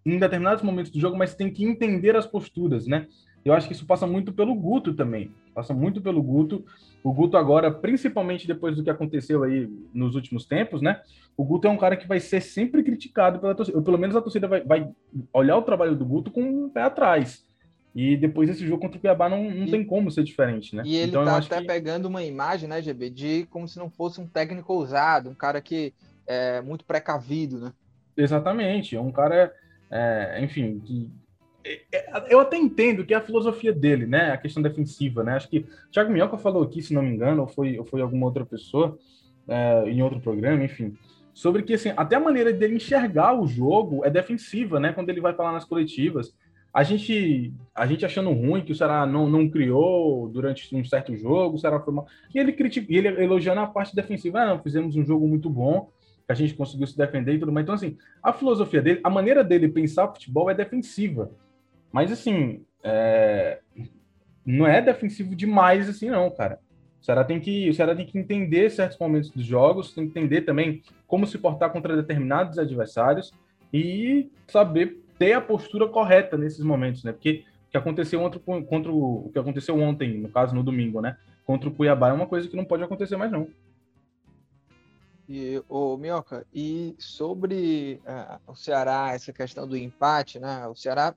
em 0.04 0.18
determinados 0.18 0.64
momentos 0.64 0.92
do 0.92 1.00
jogo, 1.00 1.16
mas 1.16 1.36
tem 1.36 1.54
que 1.54 1.64
entender 1.64 2.16
as 2.16 2.26
posturas, 2.26 2.88
né? 2.88 3.06
Eu 3.46 3.54
acho 3.54 3.68
que 3.68 3.74
isso 3.74 3.86
passa 3.86 4.08
muito 4.08 4.32
pelo 4.32 4.56
Guto 4.56 4.94
também. 4.94 5.32
Passa 5.54 5.74
muito 5.74 6.02
pelo 6.02 6.22
Guto. 6.24 6.66
O 7.04 7.12
Guto 7.12 7.36
agora, 7.36 7.70
principalmente 7.70 8.48
depois 8.48 8.76
do 8.76 8.84
que 8.84 8.90
aconteceu 8.90 9.44
aí 9.44 9.70
nos 9.94 10.16
últimos 10.16 10.46
tempos, 10.46 10.82
né? 10.82 11.02
O 11.36 11.44
Guto 11.44 11.68
é 11.68 11.70
um 11.70 11.78
cara 11.78 11.98
que 11.98 12.08
vai 12.08 12.20
ser 12.20 12.42
sempre 12.42 12.84
criticado 12.84 13.40
pela 13.40 13.54
torcida. 13.54 13.78
Ou 13.78 13.84
pelo 13.84 13.98
menos 13.98 14.16
a 14.16 14.22
torcida 14.22 14.48
vai, 14.48 14.62
vai 14.62 14.90
olhar 15.34 15.58
o 15.58 15.62
trabalho 15.62 15.96
do 15.96 16.06
Guto 16.06 16.32
com 16.32 16.42
um 16.42 16.70
pé 16.70 16.84
atrás. 16.84 17.44
E 17.96 18.18
depois 18.18 18.50
desse 18.50 18.66
jogo 18.66 18.82
contra 18.82 18.98
o 18.98 19.02
Cuiabá 19.02 19.30
não, 19.30 19.44
não 19.44 19.68
e, 19.68 19.72
tem 19.72 19.86
como 19.86 20.10
ser 20.10 20.24
diferente, 20.24 20.76
né? 20.76 20.82
E 20.86 20.96
ele 20.96 21.10
então, 21.10 21.26
tá 21.26 21.38
até 21.38 21.62
que... 21.62 21.68
pegando 21.68 22.08
uma 22.08 22.24
imagem, 22.24 22.68
né, 22.68 22.82
GB, 22.82 23.10
de 23.12 23.46
como 23.52 23.68
se 23.68 23.78
não 23.78 23.90
fosse 23.90 24.20
um 24.20 24.26
técnico 24.26 24.74
ousado, 24.74 25.30
um 25.30 25.36
cara 25.36 25.62
que 25.62 25.94
é 26.26 26.60
muito 26.62 26.86
precavido, 26.86 27.60
né? 27.60 27.74
Exatamente. 28.18 28.96
É 28.96 29.02
um 29.02 29.12
cara, 29.12 29.54
é, 29.92 30.40
enfim, 30.42 30.80
que 30.80 31.12
eu 32.30 32.40
até 32.40 32.58
entendo 32.58 33.06
que 33.06 33.14
é 33.14 33.18
a 33.18 33.22
filosofia 33.22 33.72
dele, 33.72 34.06
né? 34.06 34.32
A 34.32 34.38
questão 34.38 34.62
defensiva, 34.62 35.24
né? 35.24 35.36
Acho 35.36 35.50
que 35.50 35.60
o 35.60 35.92
Thiago 35.92 36.12
Minhoca 36.12 36.38
falou 36.38 36.64
aqui, 36.64 36.82
se 36.82 36.94
não 36.94 37.02
me 37.02 37.10
engano, 37.10 37.42
ou 37.42 37.48
foi, 37.48 37.78
ou 37.78 37.86
foi 37.86 38.02
alguma 38.02 38.26
outra 38.26 38.46
pessoa, 38.46 38.98
é, 39.48 39.90
em 39.90 40.02
outro 40.02 40.20
programa, 40.20 40.64
enfim, 40.64 40.98
sobre 41.34 41.64
que 41.64 41.74
assim, 41.74 41.92
até 41.98 42.16
a 42.16 42.20
maneira 42.20 42.54
dele 42.54 42.76
enxergar 42.76 43.40
o 43.40 43.48
jogo 43.48 44.06
é 44.06 44.10
defensiva, 44.10 44.80
né? 44.80 44.94
Quando 44.94 45.10
ele 45.10 45.22
vai 45.22 45.34
falar 45.34 45.52
nas 45.52 45.66
coletivas. 45.66 46.34
A 46.74 46.82
gente, 46.82 47.54
a 47.76 47.86
gente 47.86 48.04
achando 48.04 48.32
ruim 48.32 48.64
que 48.64 48.72
o 48.72 48.76
Ceará 48.76 49.06
não, 49.06 49.30
não 49.30 49.48
criou 49.48 50.28
durante 50.28 50.76
um 50.76 50.84
certo 50.84 51.16
jogo, 51.16 51.56
o 51.56 51.60
Ceará 51.60 51.80
foi 51.80 51.94
mal. 51.94 52.08
E 52.34 52.40
ele, 52.40 52.52
critica, 52.52 52.92
ele 52.92 53.08
elogiando 53.08 53.62
a 53.62 53.68
parte 53.68 53.96
defensiva. 53.96 54.42
Ah, 54.42 54.48
não, 54.48 54.60
fizemos 54.60 54.96
um 54.96 55.06
jogo 55.06 55.28
muito 55.28 55.52
bom, 55.52 55.92
que 56.26 56.32
a 56.32 56.36
gente 56.36 56.56
conseguiu 56.56 56.88
se 56.88 56.98
defender 56.98 57.36
e 57.36 57.40
tudo 57.40 57.52
mais. 57.52 57.64
Então, 57.64 57.76
assim, 57.76 57.96
a 58.24 58.34
filosofia 58.34 58.82
dele, 58.82 59.00
a 59.04 59.10
maneira 59.10 59.44
dele 59.44 59.68
pensar 59.68 60.08
futebol 60.08 60.50
é 60.50 60.56
defensiva. 60.56 61.32
Mas, 61.94 62.12
assim, 62.12 62.66
é... 62.84 63.62
não 64.44 64.68
é 64.68 64.82
defensivo 64.82 65.36
demais, 65.36 65.88
assim, 65.88 66.10
não, 66.10 66.30
cara. 66.32 66.60
O 67.00 67.06
Ceará 67.06 67.24
tem 67.24 67.40
que, 67.40 67.70
o 67.70 67.74
Ceará 67.74 67.96
tem 67.96 68.06
que 68.06 68.18
entender 68.18 68.70
certos 68.72 68.98
momentos 68.98 69.30
dos 69.30 69.46
jogos, 69.46 69.94
tem 69.94 70.10
que 70.10 70.18
entender 70.18 70.42
também 70.42 70.82
como 71.06 71.28
se 71.28 71.38
portar 71.38 71.72
contra 71.72 71.96
determinados 71.96 72.58
adversários 72.58 73.32
e 73.72 74.32
saber 74.48 75.04
ter 75.20 75.34
a 75.34 75.42
postura 75.42 75.88
correta 75.88 76.38
nesses 76.38 76.64
momentos, 76.64 77.04
né? 77.04 77.12
Porque 77.12 77.44
o 77.68 77.72
que 77.72 77.78
aconteceu 77.78 78.22
ontem 78.22 78.40
contra 78.40 78.92
o, 78.92 79.28
o 79.28 79.30
que 79.32 79.38
aconteceu 79.38 79.80
ontem, 79.80 80.18
no 80.18 80.30
caso 80.30 80.56
no 80.56 80.64
domingo, 80.64 81.02
né? 81.02 81.18
Contra 81.46 81.70
o 81.70 81.74
Cuiabá 81.74 82.10
é 82.10 82.14
uma 82.14 82.28
coisa 82.28 82.48
que 82.48 82.56
não 82.56 82.66
pode 82.66 82.84
acontecer 82.84 83.18
mais 83.18 83.32
não. 83.32 83.48
E 85.28 85.62
o 85.70 85.96
Minhoca, 85.98 86.46
e 86.54 86.96
sobre 86.98 88.02
uh, 88.06 88.52
o 88.52 88.56
Ceará, 88.56 89.12
essa 89.14 89.32
questão 89.32 89.68
do 89.68 89.78
empate, 89.78 90.40
né? 90.40 90.68
O 90.68 90.76
Ceará, 90.76 91.16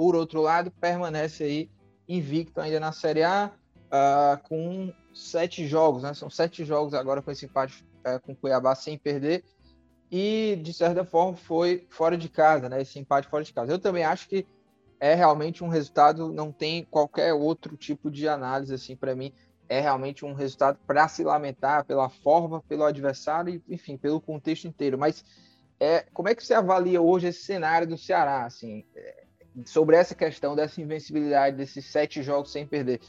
por 0.00 0.16
outro 0.16 0.40
lado, 0.40 0.70
permanece 0.70 1.44
aí 1.44 1.70
invicto 2.08 2.58
ainda 2.58 2.80
na 2.80 2.90
Série 2.90 3.22
A, 3.22 3.52
uh, 3.92 4.48
com 4.48 4.90
sete 5.12 5.66
jogos, 5.66 6.02
né? 6.02 6.14
São 6.14 6.30
sete 6.30 6.64
jogos 6.64 6.94
agora 6.94 7.20
com 7.20 7.30
esse 7.30 7.44
empate 7.44 7.86
é, 8.02 8.18
com 8.18 8.34
Cuiabá 8.34 8.74
sem 8.74 8.96
perder. 8.96 9.44
E, 10.10 10.58
de 10.62 10.72
certa 10.72 11.04
forma, 11.04 11.36
foi 11.36 11.86
fora 11.90 12.16
de 12.16 12.30
casa, 12.30 12.66
né? 12.66 12.80
Esse 12.80 12.98
empate 12.98 13.28
fora 13.28 13.44
de 13.44 13.52
casa. 13.52 13.72
Eu 13.72 13.78
também 13.78 14.02
acho 14.02 14.26
que 14.26 14.46
é 14.98 15.14
realmente 15.14 15.62
um 15.62 15.68
resultado, 15.68 16.32
não 16.32 16.50
tem 16.50 16.82
qualquer 16.82 17.34
outro 17.34 17.76
tipo 17.76 18.10
de 18.10 18.26
análise, 18.26 18.72
assim, 18.72 18.96
para 18.96 19.14
mim. 19.14 19.34
É 19.68 19.80
realmente 19.80 20.24
um 20.24 20.32
resultado 20.32 20.78
para 20.86 21.08
se 21.08 21.22
lamentar 21.22 21.84
pela 21.84 22.08
forma, 22.08 22.62
pelo 22.62 22.84
adversário, 22.84 23.62
enfim, 23.68 23.98
pelo 23.98 24.18
contexto 24.18 24.66
inteiro. 24.66 24.96
Mas 24.96 25.22
é, 25.78 26.06
como 26.14 26.30
é 26.30 26.34
que 26.34 26.42
você 26.42 26.54
avalia 26.54 27.02
hoje 27.02 27.26
esse 27.26 27.42
cenário 27.42 27.86
do 27.86 27.98
Ceará, 27.98 28.46
assim, 28.46 28.82
sobre 29.64 29.96
essa 29.96 30.14
questão 30.14 30.54
dessa 30.54 30.80
invencibilidade, 30.80 31.56
desses 31.56 31.84
sete 31.86 32.22
jogos 32.22 32.52
sem 32.52 32.66
perder? 32.66 33.00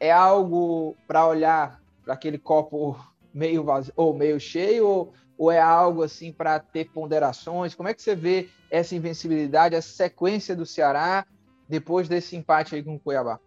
é 0.00 0.10
algo 0.10 0.96
para 1.06 1.28
olhar 1.28 1.80
para 2.02 2.14
aquele 2.14 2.38
copo 2.38 2.96
meio 3.32 3.62
vazio 3.62 3.92
ou 3.94 4.14
meio 4.14 4.40
cheio 4.40 4.88
ou, 4.88 5.12
ou 5.36 5.52
é 5.52 5.60
algo 5.60 6.02
assim 6.02 6.32
para 6.32 6.58
ter 6.58 6.90
ponderações? 6.90 7.74
Como 7.74 7.88
é 7.88 7.94
que 7.94 8.02
você 8.02 8.16
vê 8.16 8.48
essa 8.70 8.96
invencibilidade, 8.96 9.76
essa 9.76 9.92
sequência 9.92 10.56
do 10.56 10.64
Ceará 10.64 11.26
depois 11.68 12.08
desse 12.08 12.34
empate 12.34 12.74
aí 12.74 12.82
com 12.82 12.96
o 12.96 12.98
Cuiabá? 12.98 13.38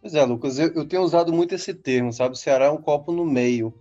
Pois 0.00 0.14
é, 0.14 0.24
Lucas, 0.24 0.60
eu, 0.60 0.68
eu 0.74 0.86
tenho 0.86 1.02
usado 1.02 1.32
muito 1.32 1.54
esse 1.54 1.74
termo, 1.74 2.12
sabe? 2.12 2.34
O 2.34 2.38
Ceará 2.38 2.66
é 2.66 2.70
um 2.70 2.80
copo 2.80 3.10
no 3.10 3.24
meio. 3.24 3.74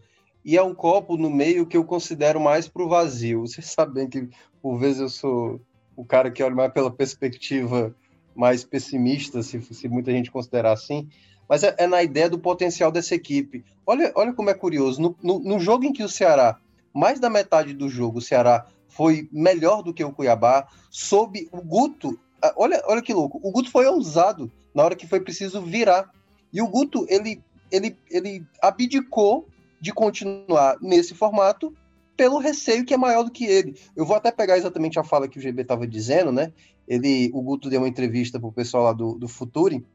E 0.43 0.57
é 0.57 0.63
um 0.63 0.73
copo 0.73 1.15
no 1.15 1.29
meio 1.29 1.67
que 1.67 1.77
eu 1.77 1.83
considero 1.83 2.39
mais 2.39 2.67
para 2.67 2.81
o 2.81 2.89
vazio. 2.89 3.41
Vocês 3.45 3.67
sabem 3.67 4.09
que, 4.09 4.27
por 4.59 4.79
vezes, 4.79 5.01
eu 5.01 5.09
sou 5.09 5.61
o 5.97 6.05
cara 6.05 6.31
que 6.31 6.41
olha 6.41 6.55
mais 6.55 6.71
pela 6.71 6.89
perspectiva 6.89 7.93
mais 8.33 8.63
pessimista, 8.63 9.43
se, 9.43 9.59
se 9.61 9.89
muita 9.89 10.11
gente 10.11 10.31
considerar 10.31 10.71
assim 10.71 11.09
mas 11.47 11.63
é, 11.63 11.73
é, 11.77 11.87
na 11.87 12.03
ideia 12.03 12.29
do 12.29 12.37
potencial 12.37 12.91
dessa 12.91 13.15
equipe. 13.15 13.63
Olha, 13.85 14.11
olha 14.15 14.33
como 14.33 14.49
é 14.49 14.53
curioso. 14.53 15.01
No, 15.01 15.15
no, 15.23 15.39
no, 15.39 15.59
jogo 15.59 15.85
em 15.85 15.93
que 15.93 16.03
o 16.03 16.09
Ceará, 16.09 16.59
mais 16.93 17.19
da 17.19 17.29
metade 17.29 17.73
do 17.73 17.87
jogo, 17.87 18.19
o 18.19 18.21
Ceará 18.21 18.65
foi 18.87 19.29
melhor 19.31 19.81
do 19.81 19.93
que 19.93 20.03
o 20.03 20.11
Cuiabá, 20.11 20.67
sob 20.89 21.47
o 21.51 21.61
Guto. 21.61 22.19
Ah, 22.41 22.53
olha, 22.57 22.81
olha 22.85 23.01
que 23.01 23.13
louco. 23.13 23.39
O 23.41 23.51
Guto 23.51 23.71
foi 23.71 23.85
ousado 23.85 24.51
na 24.73 24.83
hora 24.83 24.95
que 24.95 25.07
foi 25.07 25.19
preciso 25.19 25.61
virar. 25.61 26.11
E 26.51 26.61
o 26.61 26.67
Guto, 26.67 27.05
ele, 27.09 27.41
ele, 27.71 27.95
ele 28.09 28.45
abdicou 28.61 29.47
de 29.79 29.93
continuar 29.93 30.77
nesse 30.81 31.13
formato 31.13 31.73
pelo 32.17 32.39
receio 32.39 32.83
que 32.83 32.93
é 32.93 32.97
maior 32.97 33.23
do 33.23 33.31
que 33.31 33.45
ele. 33.45 33.79
Eu 33.95 34.05
vou 34.05 34.15
até 34.17 34.31
pegar 34.31 34.57
exatamente 34.57 34.99
a 34.99 35.03
fala 35.03 35.27
que 35.27 35.37
o 35.37 35.41
GB 35.41 35.61
estava 35.61 35.87
dizendo, 35.87 36.31
né? 36.31 36.51
Ele, 36.87 37.29
o 37.33 37.41
Guto 37.41 37.69
deu 37.69 37.81
uma 37.81 37.87
entrevista 37.87 38.39
para 38.39 38.49
o 38.49 38.51
pessoal 38.51 38.85
lá 38.85 38.93
do, 38.93 39.13
do 39.13 39.27
Futuri, 39.27 39.85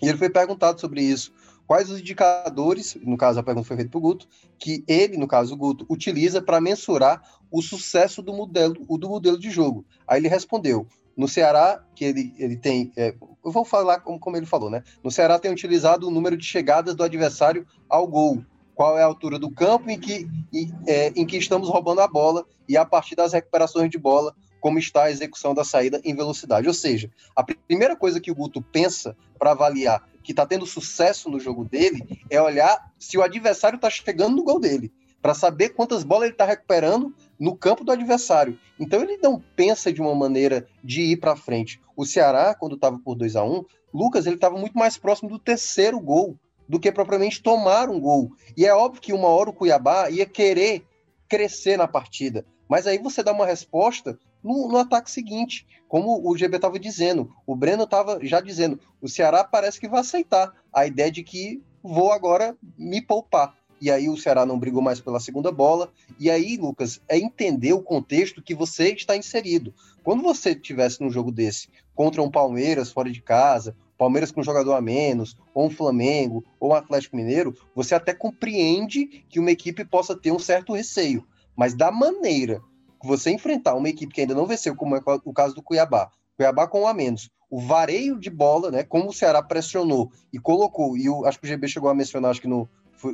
e 0.00 0.08
ele 0.08 0.18
foi 0.18 0.30
perguntado 0.30 0.80
sobre 0.80 1.02
isso. 1.02 1.32
Quais 1.66 1.90
os 1.90 2.00
indicadores, 2.00 2.96
no 3.02 3.18
caso 3.18 3.38
a 3.38 3.42
pergunta 3.42 3.66
foi 3.66 3.76
feita 3.76 3.90
para 3.90 3.98
o 3.98 4.00
Guto, 4.00 4.26
que 4.58 4.82
ele, 4.88 5.18
no 5.18 5.28
caso 5.28 5.52
o 5.52 5.56
Guto, 5.56 5.84
utiliza 5.88 6.40
para 6.40 6.60
mensurar 6.60 7.20
o 7.50 7.60
sucesso 7.60 8.22
do 8.22 8.32
modelo, 8.32 8.74
do 8.74 9.08
modelo 9.08 9.38
de 9.38 9.50
jogo? 9.50 9.84
Aí 10.06 10.18
ele 10.18 10.28
respondeu: 10.28 10.86
no 11.14 11.28
Ceará, 11.28 11.84
que 11.96 12.04
ele, 12.04 12.32
ele 12.38 12.56
tem. 12.56 12.92
É, 12.96 13.14
eu 13.44 13.50
vou 13.50 13.64
falar 13.64 14.00
como, 14.00 14.18
como 14.20 14.36
ele 14.36 14.46
falou, 14.46 14.70
né? 14.70 14.84
No 15.02 15.10
Ceará 15.10 15.38
tem 15.38 15.50
utilizado 15.50 16.06
o 16.06 16.10
número 16.10 16.36
de 16.36 16.46
chegadas 16.46 16.94
do 16.94 17.02
adversário 17.02 17.66
ao 17.88 18.06
gol. 18.06 18.42
Qual 18.78 18.96
é 18.96 19.02
a 19.02 19.06
altura 19.06 19.40
do 19.40 19.50
campo 19.50 19.90
em 19.90 19.98
que, 19.98 20.28
em, 20.52 20.72
é, 20.86 21.08
em 21.16 21.26
que 21.26 21.36
estamos 21.36 21.68
roubando 21.68 22.00
a 22.00 22.06
bola 22.06 22.46
e 22.68 22.76
a 22.76 22.84
partir 22.84 23.16
das 23.16 23.32
recuperações 23.32 23.90
de 23.90 23.98
bola, 23.98 24.32
como 24.60 24.78
está 24.78 25.02
a 25.02 25.10
execução 25.10 25.52
da 25.52 25.64
saída 25.64 26.00
em 26.04 26.14
velocidade. 26.14 26.68
Ou 26.68 26.72
seja, 26.72 27.10
a 27.34 27.42
primeira 27.42 27.96
coisa 27.96 28.20
que 28.20 28.30
o 28.30 28.34
Guto 28.36 28.62
pensa 28.62 29.16
para 29.36 29.50
avaliar 29.50 30.08
que 30.22 30.30
está 30.30 30.46
tendo 30.46 30.64
sucesso 30.64 31.28
no 31.28 31.40
jogo 31.40 31.64
dele 31.64 32.22
é 32.30 32.40
olhar 32.40 32.92
se 32.96 33.18
o 33.18 33.22
adversário 33.22 33.74
está 33.74 33.90
chegando 33.90 34.36
no 34.36 34.44
gol 34.44 34.60
dele, 34.60 34.92
para 35.20 35.34
saber 35.34 35.70
quantas 35.70 36.04
bolas 36.04 36.26
ele 36.26 36.34
está 36.34 36.44
recuperando 36.44 37.12
no 37.36 37.56
campo 37.56 37.82
do 37.82 37.90
adversário. 37.90 38.56
Então 38.78 39.02
ele 39.02 39.16
não 39.16 39.42
pensa 39.56 39.92
de 39.92 40.00
uma 40.00 40.14
maneira 40.14 40.68
de 40.84 41.02
ir 41.02 41.16
para 41.16 41.34
frente. 41.34 41.80
O 41.96 42.06
Ceará, 42.06 42.54
quando 42.54 42.76
estava 42.76 42.96
por 42.96 43.16
2 43.16 43.34
a 43.34 43.42
1 43.42 43.64
Lucas 43.92 44.24
ele 44.24 44.36
estava 44.36 44.56
muito 44.56 44.78
mais 44.78 44.96
próximo 44.96 45.30
do 45.30 45.38
terceiro 45.38 45.98
gol 45.98 46.38
do 46.68 46.78
que 46.78 46.92
propriamente 46.92 47.42
tomar 47.42 47.88
um 47.88 47.98
gol. 47.98 48.32
E 48.56 48.66
é 48.66 48.74
óbvio 48.74 49.00
que 49.00 49.12
uma 49.12 49.28
hora 49.28 49.50
o 49.50 49.52
Cuiabá 49.52 50.10
ia 50.10 50.26
querer 50.26 50.84
crescer 51.28 51.76
na 51.76 51.88
partida. 51.88 52.44
Mas 52.68 52.86
aí 52.86 52.98
você 52.98 53.22
dá 53.22 53.32
uma 53.32 53.46
resposta 53.46 54.18
no, 54.42 54.68
no 54.68 54.76
ataque 54.76 55.10
seguinte. 55.10 55.66
Como 55.88 56.28
o 56.28 56.36
GB 56.36 56.56
estava 56.56 56.78
dizendo, 56.78 57.32
o 57.46 57.56
Breno 57.56 57.84
estava 57.84 58.18
já 58.22 58.40
dizendo, 58.40 58.78
o 59.00 59.08
Ceará 59.08 59.42
parece 59.42 59.80
que 59.80 59.88
vai 59.88 60.00
aceitar 60.00 60.52
a 60.72 60.86
ideia 60.86 61.10
de 61.10 61.22
que 61.22 61.62
vou 61.82 62.12
agora 62.12 62.56
me 62.76 63.00
poupar. 63.00 63.56
E 63.80 63.90
aí 63.90 64.08
o 64.08 64.16
Ceará 64.16 64.44
não 64.44 64.58
brigou 64.58 64.82
mais 64.82 65.00
pela 65.00 65.20
segunda 65.20 65.52
bola. 65.52 65.90
E 66.18 66.30
aí, 66.30 66.56
Lucas, 66.56 67.00
é 67.08 67.18
entender 67.18 67.72
o 67.72 67.82
contexto 67.82 68.42
que 68.42 68.54
você 68.54 68.92
está 68.92 69.16
inserido. 69.16 69.72
Quando 70.02 70.22
você 70.22 70.54
tivesse 70.54 71.00
num 71.00 71.10
jogo 71.10 71.30
desse 71.30 71.68
contra 71.94 72.22
um 72.22 72.30
Palmeiras 72.30 72.90
fora 72.90 73.10
de 73.10 73.20
casa, 73.20 73.76
Palmeiras 73.96 74.30
com 74.30 74.40
um 74.40 74.44
jogador 74.44 74.74
a 74.74 74.80
menos, 74.80 75.36
ou 75.52 75.66
um 75.66 75.70
Flamengo, 75.70 76.44
ou 76.60 76.70
um 76.70 76.74
Atlético 76.74 77.16
Mineiro, 77.16 77.54
você 77.74 77.94
até 77.94 78.14
compreende 78.14 79.24
que 79.28 79.40
uma 79.40 79.50
equipe 79.50 79.84
possa 79.84 80.16
ter 80.16 80.30
um 80.30 80.38
certo 80.38 80.72
receio. 80.72 81.26
Mas 81.56 81.74
da 81.74 81.90
maneira 81.90 82.62
você 83.02 83.30
enfrentar 83.30 83.74
uma 83.74 83.88
equipe 83.88 84.12
que 84.12 84.20
ainda 84.20 84.34
não 84.34 84.46
venceu, 84.46 84.74
como 84.74 84.96
é 84.96 85.00
o 85.24 85.32
caso 85.32 85.54
do 85.54 85.62
Cuiabá, 85.62 86.10
Cuiabá 86.36 86.66
com 86.66 86.82
um 86.82 86.86
a 86.86 86.94
menos, 86.94 87.30
o 87.50 87.60
vareio 87.60 88.18
de 88.18 88.30
bola, 88.30 88.70
né, 88.70 88.82
como 88.82 89.08
o 89.08 89.12
Ceará 89.12 89.42
pressionou 89.42 90.12
e 90.32 90.38
colocou, 90.38 90.96
e 90.96 91.06
acho 91.26 91.40
que 91.40 91.46
o 91.46 91.48
GB 91.48 91.68
chegou 91.68 91.88
a 91.88 91.94
mencionar, 91.94 92.30
acho 92.30 92.40
que 92.40 92.48
no, 92.48 92.68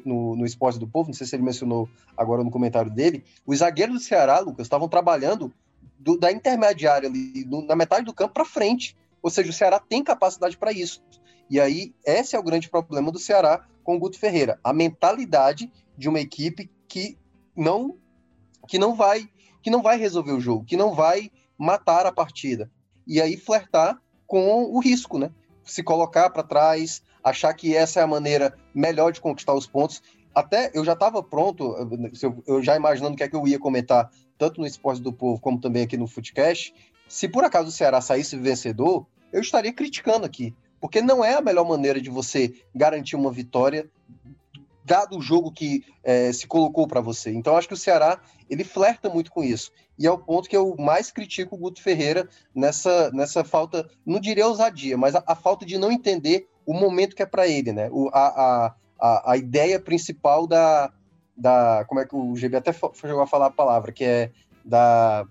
no, 0.05 0.37
no 0.37 0.47
Esporte 0.47 0.79
do 0.79 0.87
Povo, 0.87 1.09
não 1.09 1.15
sei 1.15 1.27
se 1.27 1.37
ele 1.37 1.43
mencionou 1.43 1.89
agora 2.17 2.45
no 2.45 2.51
comentário 2.51 2.91
dele, 2.91 3.25
os 3.47 3.59
zagueiros 3.59 3.95
do 3.95 4.03
Ceará, 4.03 4.39
Lucas, 4.39 4.67
estavam 4.67 4.89
trabalhando 4.89 5.53
do, 5.99 6.19
da 6.19 6.31
intermediária 6.31 7.09
ali, 7.09 7.45
do, 7.45 7.63
na 7.63 7.77
metade 7.77 8.05
do 8.05 8.15
campo 8.15 8.35
para 8.35 8.45
frente, 8.45 8.97
ou 9.23 9.31
seja, 9.31 9.51
o 9.51 9.53
Ceará 9.55 9.79
tem 9.81 10.03
capacidade 10.05 10.57
para 10.57 10.73
isso. 10.73 11.03
E 11.49 11.61
aí, 11.61 11.95
esse 12.05 12.37
é 12.37 12.39
o 12.39 12.43
grande 12.43 12.69
problema 12.69 13.11
do 13.11 13.19
Ceará 13.19 13.67
com 13.83 13.97
o 13.97 13.99
Guto 13.99 14.19
Ferreira, 14.19 14.59
a 14.65 14.73
mentalidade 14.73 15.71
de 15.97 16.09
uma 16.09 16.21
equipe 16.21 16.71
que 16.89 17.17
não 17.55 17.97
que 18.67 18.79
não 18.79 18.95
vai 18.95 19.29
que 19.63 19.71
não 19.71 19.83
vai 19.83 19.97
resolver 19.99 20.33
o 20.33 20.41
jogo, 20.41 20.65
que 20.65 20.77
não 20.77 20.95
vai 20.95 21.31
matar 21.57 22.07
a 22.07 22.13
partida. 22.13 22.71
E 23.07 23.21
aí 23.21 23.37
flertar 23.37 24.01
com 24.27 24.65
o 24.65 24.81
risco, 24.81 25.19
né? 25.19 25.31
Se 25.65 25.83
colocar 25.83 26.31
para 26.31 26.43
trás, 26.43 27.03
achar 27.25 27.55
que 27.55 27.75
essa 27.75 28.01
é 28.01 28.03
a 28.03 28.07
maneira 28.07 28.55
melhor 28.75 29.11
de 29.11 29.21
conquistar 29.21 29.55
os 29.55 29.67
pontos. 29.67 30.03
Até 30.35 30.71
eu 30.75 30.85
já 30.85 30.93
estava 30.93 31.23
pronto, 31.23 31.75
eu 32.47 32.63
já 32.63 32.77
imaginando 32.77 33.15
o 33.15 33.17
que 33.17 33.23
é 33.23 33.29
que 33.29 33.37
eu 33.37 33.49
ia 33.49 33.59
comentar, 33.59 34.11
tanto 34.37 34.61
no 34.61 34.67
Esporte 34.67 35.01
do 35.01 35.13
Povo 35.13 35.41
como 35.41 35.61
também 35.61 35.85
aqui 35.85 35.97
no 35.97 36.07
Footcast. 36.07 36.75
Se 37.09 37.29
por 37.29 37.45
acaso 37.45 37.69
o 37.69 37.73
Ceará 37.73 38.01
saísse 38.01 38.37
vencedor, 38.37 39.07
eu 39.33 39.41
estaria 39.41 39.73
criticando 39.73 40.27
aqui, 40.27 40.55
porque 40.81 41.01
não 41.01 41.25
é 41.25 41.35
a 41.35 41.41
melhor 41.41 41.67
maneira 41.67 42.01
de 42.01 42.11
você 42.11 42.53
garantir 42.75 43.17
uma 43.17 43.33
vitória 43.33 43.89
dado 44.85 45.17
o 45.17 45.23
jogo 45.23 45.51
que 45.51 45.83
é, 46.03 46.31
se 46.31 46.47
colocou 46.47 46.87
para 46.87 47.01
você. 47.01 47.33
Então, 47.33 47.57
acho 47.57 47.67
que 47.67 47.75
o 47.75 47.77
Ceará 47.77 48.21
ele 48.51 48.63
flerta 48.63 49.09
muito 49.09 49.31
com 49.31 49.43
isso. 49.43 49.73
E 49.99 50.07
é 50.07 50.11
o 50.11 50.19
ponto 50.19 50.49
que 50.49 50.57
eu 50.57 50.77
mais 50.79 51.11
critico 51.11 51.55
o 51.55 51.59
Guto 51.59 51.81
Ferreira 51.81 52.29
nessa, 52.55 53.11
nessa 53.13 53.43
falta, 53.43 53.89
não 54.05 54.21
diria 54.21 54.47
ousadia, 54.47 54.99
mas 54.99 55.15
a, 55.15 55.25
a 55.27 55.35
falta 55.35 55.65
de 55.65 55.79
não 55.79 55.91
entender 55.91 56.49
o 56.67 56.75
momento 56.75 57.15
que 57.15 57.23
é 57.23 57.27
para 57.27 57.47
ele, 57.47 57.73
né? 57.73 57.89
O, 57.91 58.09
a, 58.13 58.75
a, 59.01 59.33
a, 59.33 59.37
ideia 59.37 59.79
principal 59.79 60.47
da, 60.47 60.93
da. 61.37 61.85
Como 61.89 62.01
é 62.01 62.07
que 62.07 62.15
o 62.15 62.35
GB 62.37 62.57
até 62.57 62.73
chegou 62.73 63.21
a 63.21 63.27
falar 63.27 63.47
a 63.47 63.51
palavra, 63.51 63.93
que 63.93 64.05
é 64.05 64.31
da. 64.65 65.27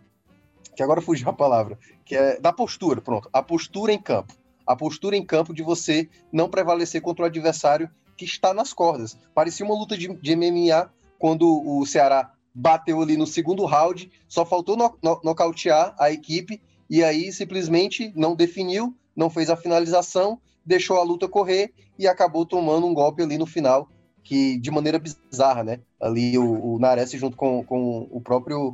Que 0.75 0.81
agora 0.81 1.01
fugiu 1.01 1.29
a 1.29 1.33
palavra, 1.33 1.77
que 2.05 2.15
é 2.15 2.39
da 2.39 2.51
postura, 2.51 3.01
pronto. 3.01 3.29
A 3.31 3.43
postura 3.43 3.91
em 3.91 4.01
campo. 4.01 4.33
A 4.65 4.75
postura 4.75 5.15
em 5.15 5.25
campo 5.25 5.53
de 5.53 5.61
você 5.61 6.09
não 6.31 6.49
prevalecer 6.49 7.01
contra 7.01 7.23
o 7.23 7.27
adversário 7.27 7.89
que 8.17 8.25
está 8.25 8.53
nas 8.53 8.73
cordas. 8.73 9.17
Parecia 9.33 9.65
uma 9.65 9.75
luta 9.75 9.97
de, 9.97 10.07
de 10.07 10.35
MMA 10.35 10.89
quando 11.19 11.47
o 11.47 11.85
Ceará 11.85 12.31
bateu 12.53 13.01
ali 13.01 13.17
no 13.17 13.25
segundo 13.25 13.65
round, 13.65 14.11
só 14.27 14.45
faltou 14.45 14.77
no, 14.77 14.97
no, 15.01 15.19
nocautear 15.23 15.95
a 15.97 16.11
equipe 16.11 16.61
e 16.89 17.03
aí 17.03 17.31
simplesmente 17.31 18.11
não 18.15 18.35
definiu, 18.35 18.95
não 19.15 19.29
fez 19.29 19.49
a 19.49 19.55
finalização, 19.55 20.39
deixou 20.65 20.97
a 20.97 21.03
luta 21.03 21.27
correr 21.27 21.73
e 21.97 22.07
acabou 22.07 22.45
tomando 22.45 22.87
um 22.87 22.93
golpe 22.93 23.21
ali 23.21 23.37
no 23.37 23.45
final, 23.45 23.89
que 24.23 24.57
de 24.59 24.71
maneira 24.71 24.99
bizarra, 24.99 25.63
né? 25.63 25.81
Ali 25.99 26.37
o, 26.37 26.75
o 26.75 26.79
Nares 26.79 27.11
junto 27.11 27.35
com, 27.35 27.63
com 27.63 28.07
o 28.09 28.21
próprio 28.21 28.69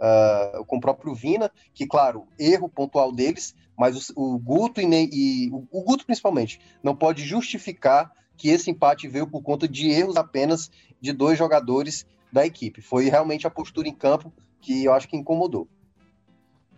uh, 0.00 0.64
com 0.66 0.76
o 0.76 0.80
próprio 0.80 1.14
Vina, 1.14 1.50
que 1.74 1.86
claro, 1.86 2.26
erro 2.38 2.68
pontual 2.68 3.12
deles, 3.12 3.54
mas 3.76 4.10
o, 4.10 4.34
o 4.34 4.38
Guto 4.38 4.80
e, 4.80 4.84
e 4.86 5.50
o, 5.50 5.66
o 5.70 5.82
Guto 5.82 6.04
principalmente 6.06 6.60
não 6.82 6.94
pode 6.94 7.24
justificar 7.24 8.12
que 8.36 8.48
esse 8.48 8.70
empate 8.70 9.06
veio 9.06 9.26
por 9.26 9.42
conta 9.42 9.68
de 9.68 9.90
erros 9.90 10.16
apenas 10.16 10.70
de 11.00 11.12
dois 11.12 11.38
jogadores 11.38 12.06
da 12.32 12.46
equipe. 12.46 12.80
Foi 12.80 13.08
realmente 13.08 13.46
a 13.46 13.50
postura 13.50 13.88
em 13.88 13.94
campo 13.94 14.32
que 14.60 14.84
eu 14.84 14.92
acho 14.92 15.08
que 15.08 15.16
incomodou. 15.16 15.68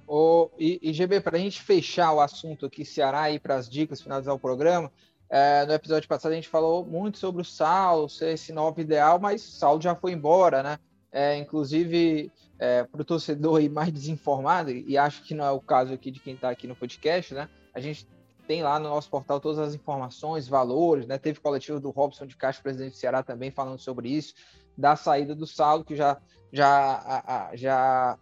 Oh, 0.07 0.51
e, 0.59 0.79
e 0.83 0.93
GB, 0.93 1.21
para 1.21 1.37
a 1.37 1.41
gente 1.41 1.63
fechar 1.63 2.13
o 2.13 2.21
assunto 2.21 2.67
aqui, 2.67 2.85
Ceará, 2.85 3.31
e 3.31 3.39
para 3.39 3.55
as 3.55 3.69
dicas, 3.69 4.01
finalizar 4.01 4.35
o 4.35 4.39
programa, 4.39 4.91
é, 5.35 5.65
no 5.65 5.73
episódio 5.73 6.07
passado 6.07 6.33
a 6.33 6.35
gente 6.35 6.49
falou 6.49 6.85
muito 6.85 7.17
sobre 7.17 7.41
o 7.41 7.45
Saulo, 7.45 8.07
ser 8.07 8.35
esse 8.35 8.53
novo 8.53 8.79
ideal, 8.83 9.19
mas 9.19 9.43
o 9.43 9.51
Saulo 9.51 9.81
já 9.81 9.95
foi 9.95 10.13
embora, 10.13 10.63
né? 10.63 10.79
É, 11.11 11.39
inclusive, 11.39 12.31
é, 12.59 12.85
para 12.85 13.01
o 13.01 13.05
torcedor 13.05 13.59
aí 13.59 13.67
mais 13.67 13.91
desinformado, 13.91 14.71
e 14.71 14.99
acho 14.99 15.23
que 15.23 15.35
não 15.35 15.45
é 15.47 15.51
o 15.51 15.61
caso 15.61 15.95
aqui 15.95 16.11
de 16.11 16.21
quem 16.21 16.35
está 16.35 16.51
aqui 16.51 16.67
no 16.67 16.77
podcast, 16.77 17.33
né? 17.33 17.49
A 17.75 17.81
gente 17.81 18.07
tem 18.47 18.63
lá 18.63 18.79
no 18.79 18.91
nosso 18.91 19.09
portal 19.09 19.41
todas 19.41 19.59
as 19.59 19.75
informações, 19.75 20.47
valores, 20.47 21.07
né? 21.07 21.17
Teve 21.17 21.41
coletivo 21.41 21.81
do 21.81 21.89
Robson 21.89 22.27
de 22.27 22.37
Castro, 22.37 22.63
presidente 22.63 22.93
do 22.93 22.99
Ceará, 22.99 23.23
também 23.23 23.51
falando 23.51 23.79
sobre 23.79 24.11
isso, 24.11 24.35
da 24.77 24.97
saída 24.97 25.35
do 25.35 25.47
Saulo, 25.47 25.83
que 25.83 25.97
já, 25.97 26.19
já, 26.53 27.51
já 27.55 28.19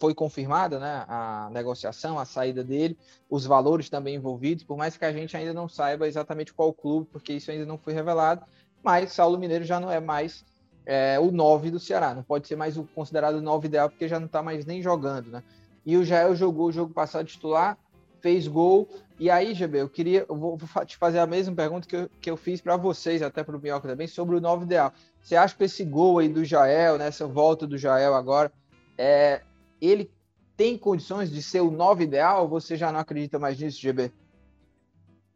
foi 0.00 0.14
confirmada 0.14 0.78
né, 0.78 1.04
a 1.06 1.50
negociação, 1.52 2.18
a 2.18 2.24
saída 2.24 2.64
dele, 2.64 2.98
os 3.28 3.44
valores 3.44 3.90
também 3.90 4.14
envolvidos, 4.14 4.64
por 4.64 4.76
mais 4.76 4.96
que 4.96 5.04
a 5.04 5.12
gente 5.12 5.36
ainda 5.36 5.52
não 5.52 5.68
saiba 5.68 6.08
exatamente 6.08 6.54
qual 6.54 6.72
clube, 6.72 7.06
porque 7.12 7.34
isso 7.34 7.50
ainda 7.50 7.66
não 7.66 7.76
foi 7.76 7.92
revelado, 7.92 8.42
mas 8.82 9.12
Saulo 9.12 9.38
Mineiro 9.38 9.62
já 9.62 9.78
não 9.78 9.92
é 9.92 10.00
mais 10.00 10.42
é, 10.86 11.20
o 11.20 11.30
9 11.30 11.70
do 11.70 11.78
Ceará, 11.78 12.14
não 12.14 12.22
pode 12.22 12.48
ser 12.48 12.56
mais 12.56 12.78
o 12.78 12.84
considerado 12.84 13.42
9 13.42 13.66
ideal, 13.68 13.90
porque 13.90 14.08
já 14.08 14.18
não 14.18 14.26
está 14.26 14.42
mais 14.42 14.64
nem 14.64 14.82
jogando, 14.82 15.30
né? 15.30 15.42
E 15.84 15.96
o 15.98 16.04
Jael 16.04 16.34
jogou 16.34 16.68
o 16.68 16.72
jogo 16.72 16.94
passado 16.94 17.26
titular, 17.26 17.76
fez 18.22 18.48
gol, 18.48 18.88
e 19.18 19.30
aí, 19.30 19.52
GB, 19.52 19.82
eu 19.82 19.88
queria, 19.88 20.24
eu 20.26 20.34
vou 20.34 20.58
te 20.86 20.96
fazer 20.96 21.18
a 21.18 21.26
mesma 21.26 21.54
pergunta 21.54 21.86
que 21.86 21.94
eu, 21.94 22.10
que 22.22 22.30
eu 22.30 22.38
fiz 22.38 22.58
para 22.62 22.74
vocês, 22.78 23.20
até 23.20 23.44
para 23.44 23.54
o 23.54 23.60
Minhoca 23.60 23.86
também, 23.86 24.06
sobre 24.06 24.34
o 24.34 24.40
9 24.40 24.64
ideal. 24.64 24.94
Você 25.20 25.36
acha 25.36 25.54
que 25.54 25.64
esse 25.64 25.84
gol 25.84 26.18
aí 26.18 26.28
do 26.28 26.42
Jael, 26.42 26.96
nessa 26.96 27.26
né, 27.26 27.32
volta 27.32 27.66
do 27.66 27.76
Jael 27.76 28.14
agora, 28.14 28.50
é, 28.96 29.42
ele 29.80 30.10
tem 30.56 30.76
condições 30.76 31.30
de 31.30 31.42
ser 31.42 31.60
o 31.60 31.70
9 31.70 32.04
ideal 32.04 32.48
você 32.48 32.76
já 32.76 32.92
não 32.92 33.00
acredita 33.00 33.38
mais 33.38 33.58
nisso, 33.58 33.80
GB? 33.80 34.12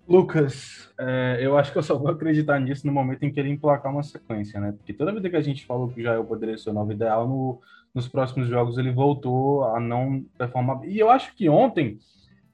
Lucas, 0.07 0.93
é, 1.01 1.39
eu 1.41 1.57
acho 1.57 1.73
que 1.73 1.79
eu 1.79 1.83
só 1.83 1.97
vou 1.97 2.09
acreditar 2.09 2.61
nisso 2.61 2.87
no 2.87 2.93
momento 2.93 3.23
em 3.23 3.33
que 3.33 3.41
ele 3.41 3.49
emplacar 3.49 3.91
uma 3.91 4.03
sequência, 4.03 4.61
né? 4.61 4.73
Porque 4.73 4.93
toda 4.93 5.13
vez 5.13 5.27
que 5.27 5.37
a 5.37 5.41
gente 5.41 5.65
falou 5.65 5.89
que 5.89 6.01
o 6.01 6.03
Jael 6.03 6.25
poderia 6.25 6.59
ser 6.59 6.71
o 6.71 6.75
9 6.75 6.93
ideal, 6.93 7.27
no, 7.27 7.59
nos 7.95 8.07
próximos 8.07 8.49
jogos 8.49 8.77
ele 8.77 8.93
voltou 8.93 9.65
a 9.65 9.81
não 9.81 10.23
performar. 10.37 10.85
E 10.85 10.99
eu 10.99 11.09
acho 11.09 11.35
que 11.35 11.49
ontem 11.49 11.99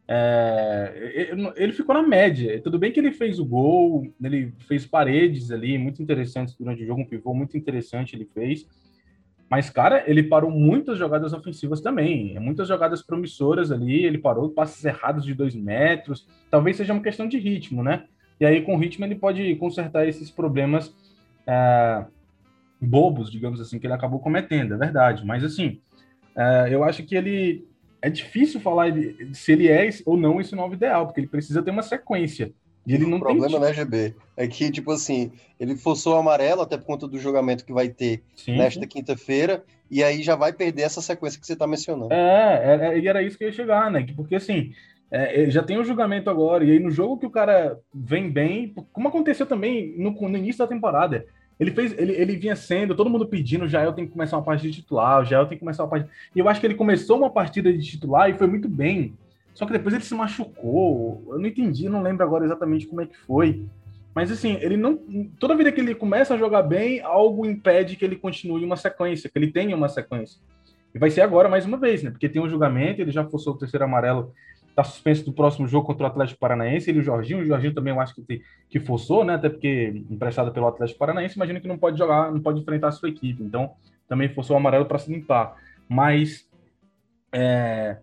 é, 0.06 1.28
ele 1.56 1.72
ficou 1.72 1.94
na 1.94 2.02
média. 2.02 2.60
Tudo 2.62 2.78
bem 2.78 2.92
que 2.92 3.00
ele 3.00 3.12
fez 3.12 3.38
o 3.38 3.44
gol, 3.44 4.12
ele 4.22 4.52
fez 4.68 4.86
paredes 4.86 5.50
ali, 5.50 5.78
muito 5.78 6.02
interessantes 6.02 6.54
durante 6.54 6.84
o 6.84 6.86
jogo, 6.86 7.00
um 7.00 7.06
pivô 7.06 7.34
muito 7.34 7.56
interessante 7.56 8.14
ele 8.14 8.28
fez. 8.32 8.66
Mas, 9.50 9.68
cara, 9.68 10.04
ele 10.06 10.22
parou 10.22 10.48
muitas 10.48 10.96
jogadas 10.96 11.32
ofensivas 11.32 11.80
também. 11.80 12.38
Muitas 12.38 12.68
jogadas 12.68 13.02
promissoras 13.02 13.72
ali. 13.72 14.04
Ele 14.04 14.16
parou 14.16 14.48
passes 14.50 14.84
errados 14.84 15.24
de 15.24 15.34
dois 15.34 15.56
metros. 15.56 16.24
Talvez 16.48 16.76
seja 16.76 16.92
uma 16.92 17.02
questão 17.02 17.26
de 17.26 17.36
ritmo, 17.36 17.82
né? 17.82 18.04
E 18.38 18.46
aí, 18.46 18.62
com 18.62 18.78
ritmo, 18.78 19.04
ele 19.04 19.16
pode 19.16 19.56
consertar 19.56 20.06
esses 20.06 20.30
problemas 20.30 20.94
é, 21.44 22.04
bobos, 22.80 23.28
digamos 23.28 23.60
assim, 23.60 23.80
que 23.80 23.88
ele 23.88 23.92
acabou 23.92 24.20
cometendo. 24.20 24.74
É 24.74 24.78
verdade. 24.78 25.26
Mas, 25.26 25.42
assim, 25.42 25.80
é, 26.36 26.68
eu 26.70 26.84
acho 26.84 27.02
que 27.02 27.16
ele. 27.16 27.66
É 28.00 28.08
difícil 28.08 28.60
falar 28.60 28.94
se 29.32 29.52
ele 29.52 29.66
é 29.66 29.90
ou 30.06 30.16
não 30.16 30.40
esse 30.40 30.54
novo 30.54 30.74
ideal, 30.74 31.06
porque 31.06 31.20
ele 31.20 31.28
precisa 31.28 31.60
ter 31.60 31.72
uma 31.72 31.82
sequência. 31.82 32.52
E 32.86 32.94
ele 32.94 33.06
não 33.06 33.18
o 33.18 33.20
problema, 33.20 33.48
tem... 33.48 33.60
né, 33.60 33.72
GB? 33.72 34.14
É 34.36 34.46
que, 34.46 34.70
tipo 34.70 34.90
assim, 34.90 35.30
ele 35.58 35.76
forçou 35.76 36.14
o 36.14 36.18
amarelo 36.18 36.62
até 36.62 36.76
por 36.76 36.86
conta 36.86 37.06
do 37.06 37.18
julgamento 37.18 37.64
que 37.64 37.72
vai 37.72 37.88
ter 37.88 38.22
sim, 38.34 38.56
nesta 38.56 38.86
quinta-feira, 38.86 39.62
e 39.90 40.02
aí 40.02 40.22
já 40.22 40.34
vai 40.34 40.52
perder 40.52 40.82
essa 40.82 41.02
sequência 41.02 41.38
que 41.38 41.46
você 41.46 41.52
está 41.52 41.66
mencionando. 41.66 42.12
É, 42.12 42.94
é, 42.94 42.98
e 42.98 43.06
era 43.06 43.22
isso 43.22 43.36
que 43.36 43.44
eu 43.44 43.48
ia 43.48 43.54
chegar, 43.54 43.90
né? 43.90 44.06
Porque 44.16 44.36
assim, 44.36 44.72
é, 45.10 45.50
já 45.50 45.62
tem 45.62 45.76
o 45.76 45.80
um 45.80 45.84
julgamento 45.84 46.30
agora, 46.30 46.64
e 46.64 46.70
aí 46.70 46.78
no 46.78 46.90
jogo 46.90 47.18
que 47.18 47.26
o 47.26 47.30
cara 47.30 47.78
vem 47.92 48.30
bem, 48.30 48.74
como 48.92 49.08
aconteceu 49.08 49.44
também 49.44 49.94
no, 49.98 50.12
no 50.12 50.38
início 50.38 50.58
da 50.58 50.66
temporada, 50.66 51.26
ele 51.60 51.72
fez, 51.72 51.94
ele, 51.98 52.12
ele 52.12 52.36
vinha 52.36 52.56
sendo, 52.56 52.94
todo 52.94 53.10
mundo 53.10 53.26
pedindo, 53.26 53.68
já 53.68 53.84
eu 53.84 53.92
tenho 53.92 54.06
que 54.06 54.14
começar 54.14 54.38
uma 54.38 54.42
partida 54.42 54.70
de 54.70 54.80
titular, 54.80 55.22
já 55.26 55.36
eu 55.36 55.44
tenho 55.44 55.58
que 55.58 55.64
começar 55.64 55.82
uma 55.82 55.90
partida. 55.90 56.10
E 56.34 56.38
eu 56.38 56.48
acho 56.48 56.58
que 56.58 56.66
ele 56.66 56.74
começou 56.74 57.18
uma 57.18 57.28
partida 57.28 57.70
de 57.70 57.84
titular 57.84 58.30
e 58.30 58.34
foi 58.34 58.46
muito 58.46 58.66
bem. 58.66 59.14
Só 59.54 59.66
que 59.66 59.72
depois 59.72 59.94
ele 59.94 60.04
se 60.04 60.14
machucou. 60.14 61.22
Eu 61.28 61.38
não 61.38 61.46
entendi, 61.46 61.88
não 61.88 62.02
lembro 62.02 62.24
agora 62.24 62.44
exatamente 62.44 62.86
como 62.86 63.00
é 63.00 63.06
que 63.06 63.16
foi. 63.16 63.66
Mas 64.14 64.30
assim, 64.30 64.58
ele 64.60 64.76
não. 64.76 64.96
Toda 65.38 65.56
vida 65.56 65.70
que 65.70 65.80
ele 65.80 65.94
começa 65.94 66.34
a 66.34 66.38
jogar 66.38 66.62
bem, 66.62 67.00
algo 67.00 67.46
impede 67.46 67.96
que 67.96 68.04
ele 68.04 68.16
continue 68.16 68.64
uma 68.64 68.76
sequência, 68.76 69.30
que 69.30 69.38
ele 69.38 69.52
tenha 69.52 69.76
uma 69.76 69.88
sequência. 69.88 70.40
E 70.94 70.98
vai 70.98 71.10
ser 71.10 71.20
agora 71.20 71.48
mais 71.48 71.64
uma 71.64 71.76
vez, 71.76 72.02
né? 72.02 72.10
Porque 72.10 72.28
tem 72.28 72.42
um 72.42 72.48
julgamento, 72.48 73.00
ele 73.00 73.12
já 73.12 73.24
forçou 73.24 73.54
o 73.54 73.58
terceiro 73.58 73.84
amarelo, 73.84 74.32
tá 74.74 74.82
suspenso 74.82 75.24
do 75.24 75.32
próximo 75.32 75.68
jogo 75.68 75.86
contra 75.86 76.04
o 76.04 76.06
Atlético 76.06 76.40
Paranaense. 76.40 76.90
Ele 76.90 76.98
e 76.98 77.02
o 77.02 77.04
Jorginho, 77.04 77.42
o 77.42 77.46
Jorginho 77.46 77.72
também 77.72 77.92
eu 77.92 78.00
acho 78.00 78.14
que, 78.14 78.42
que 78.68 78.80
forçou, 78.80 79.24
né? 79.24 79.34
Até 79.34 79.48
porque 79.48 80.02
emprestado 80.10 80.52
pelo 80.52 80.66
Atlético 80.66 80.98
Paranaense, 80.98 81.36
imagina 81.36 81.60
que 81.60 81.68
não 81.68 81.78
pode 81.78 81.96
jogar, 81.96 82.32
não 82.32 82.40
pode 82.40 82.60
enfrentar 82.60 82.88
a 82.88 82.92
sua 82.92 83.08
equipe. 83.08 83.42
Então, 83.42 83.72
também 84.08 84.28
forçou 84.28 84.56
o 84.56 84.58
amarelo 84.58 84.86
para 84.86 84.98
se 84.98 85.12
limpar. 85.12 85.56
Mas, 85.88 86.48
é, 87.32 87.98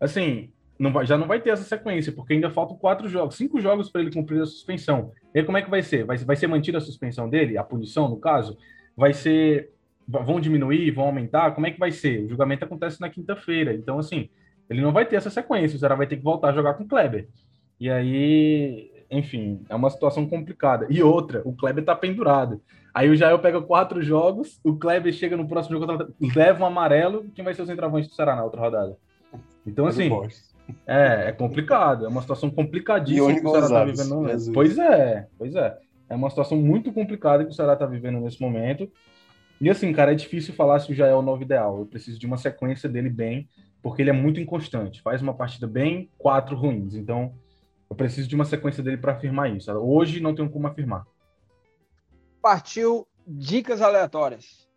assim, 0.00 0.50
não 0.80 0.90
vai, 0.90 1.04
já 1.04 1.18
não 1.18 1.26
vai 1.26 1.38
ter 1.38 1.50
essa 1.50 1.62
sequência, 1.62 2.10
porque 2.10 2.32
ainda 2.32 2.48
faltam 2.48 2.74
quatro 2.74 3.06
jogos, 3.06 3.36
cinco 3.36 3.60
jogos 3.60 3.90
para 3.90 4.00
ele 4.00 4.10
cumprir 4.10 4.40
a 4.40 4.46
suspensão. 4.46 5.12
E 5.34 5.38
aí, 5.38 5.44
como 5.44 5.58
é 5.58 5.62
que 5.62 5.68
vai 5.68 5.82
ser? 5.82 6.04
Vai, 6.04 6.16
vai 6.16 6.34
ser 6.34 6.46
mantida 6.46 6.78
a 6.78 6.80
suspensão 6.80 7.28
dele, 7.28 7.58
a 7.58 7.62
punição, 7.62 8.08
no 8.08 8.16
caso? 8.16 8.56
Vai 8.96 9.12
ser. 9.12 9.74
Vão 10.08 10.40
diminuir, 10.40 10.90
vão 10.90 11.04
aumentar? 11.04 11.54
Como 11.54 11.66
é 11.66 11.70
que 11.70 11.78
vai 11.78 11.92
ser? 11.92 12.24
O 12.24 12.28
julgamento 12.28 12.64
acontece 12.64 12.98
na 12.98 13.10
quinta-feira. 13.10 13.74
Então, 13.74 13.98
assim, 13.98 14.30
ele 14.70 14.80
não 14.80 14.90
vai 14.90 15.04
ter 15.04 15.16
essa 15.16 15.28
sequência. 15.28 15.76
O 15.76 15.78
Ceará 15.78 15.94
vai 15.94 16.06
ter 16.06 16.16
que 16.16 16.24
voltar 16.24 16.48
a 16.48 16.52
jogar 16.52 16.74
com 16.74 16.84
o 16.84 16.88
Kleber. 16.88 17.28
E 17.78 17.90
aí, 17.90 18.90
enfim, 19.10 19.62
é 19.68 19.74
uma 19.74 19.90
situação 19.90 20.26
complicada. 20.26 20.86
E 20.88 21.02
outra, 21.02 21.42
o 21.44 21.52
Kleber 21.52 21.84
tá 21.84 21.94
pendurado. 21.94 22.60
Aí 22.92 23.08
o 23.08 23.14
Jael 23.14 23.38
pega 23.38 23.60
quatro 23.60 24.02
jogos, 24.02 24.58
o 24.64 24.74
Kleber 24.74 25.12
chega 25.12 25.36
no 25.36 25.46
próximo 25.46 25.78
jogo, 25.78 26.12
leva 26.34 26.64
um 26.64 26.66
amarelo. 26.66 27.30
Quem 27.34 27.44
vai 27.44 27.54
ser 27.54 27.62
o 27.62 27.66
centroavante 27.66 28.08
do 28.08 28.14
Ceará 28.14 28.34
na 28.34 28.42
outra 28.42 28.60
rodada? 28.62 28.96
Então, 29.66 29.86
assim. 29.86 30.10
É, 30.86 31.28
é 31.28 31.32
complicado, 31.32 32.04
é 32.04 32.08
uma 32.08 32.20
situação 32.20 32.50
complicadíssima 32.50 33.40
que 33.40 33.46
o 33.46 33.50
Ceará 33.50 33.66
está 33.66 33.84
vivendo. 33.84 34.28
Jesus. 34.28 34.54
Pois 34.54 34.78
é, 34.78 35.26
pois 35.38 35.54
é. 35.54 35.78
É 36.08 36.14
uma 36.14 36.28
situação 36.28 36.58
muito 36.58 36.92
complicada 36.92 37.44
que 37.44 37.50
o 37.50 37.54
Ceará 37.54 37.74
está 37.74 37.86
vivendo 37.86 38.20
nesse 38.20 38.40
momento. 38.40 38.90
E 39.60 39.68
assim, 39.68 39.92
cara, 39.92 40.12
é 40.12 40.14
difícil 40.14 40.54
falar 40.54 40.80
se 40.80 40.94
já 40.94 41.06
é 41.06 41.14
o 41.14 41.22
novo 41.22 41.42
ideal. 41.42 41.78
Eu 41.78 41.86
preciso 41.86 42.18
de 42.18 42.26
uma 42.26 42.36
sequência 42.36 42.88
dele 42.88 43.10
bem, 43.10 43.48
porque 43.82 44.02
ele 44.02 44.10
é 44.10 44.14
muito 44.14 44.40
inconstante. 44.40 45.02
Faz 45.02 45.20
uma 45.20 45.34
partida 45.34 45.66
bem, 45.66 46.10
quatro 46.18 46.56
ruins. 46.56 46.94
Então, 46.94 47.34
eu 47.88 47.94
preciso 47.94 48.28
de 48.28 48.34
uma 48.34 48.44
sequência 48.44 48.82
dele 48.82 48.96
para 48.96 49.12
afirmar 49.12 49.54
isso. 49.54 49.70
Hoje 49.72 50.20
não 50.20 50.34
tenho 50.34 50.48
como 50.48 50.66
afirmar. 50.66 51.04
Partiu 52.40 53.06
dicas 53.26 53.82
aleatórias. 53.82 54.69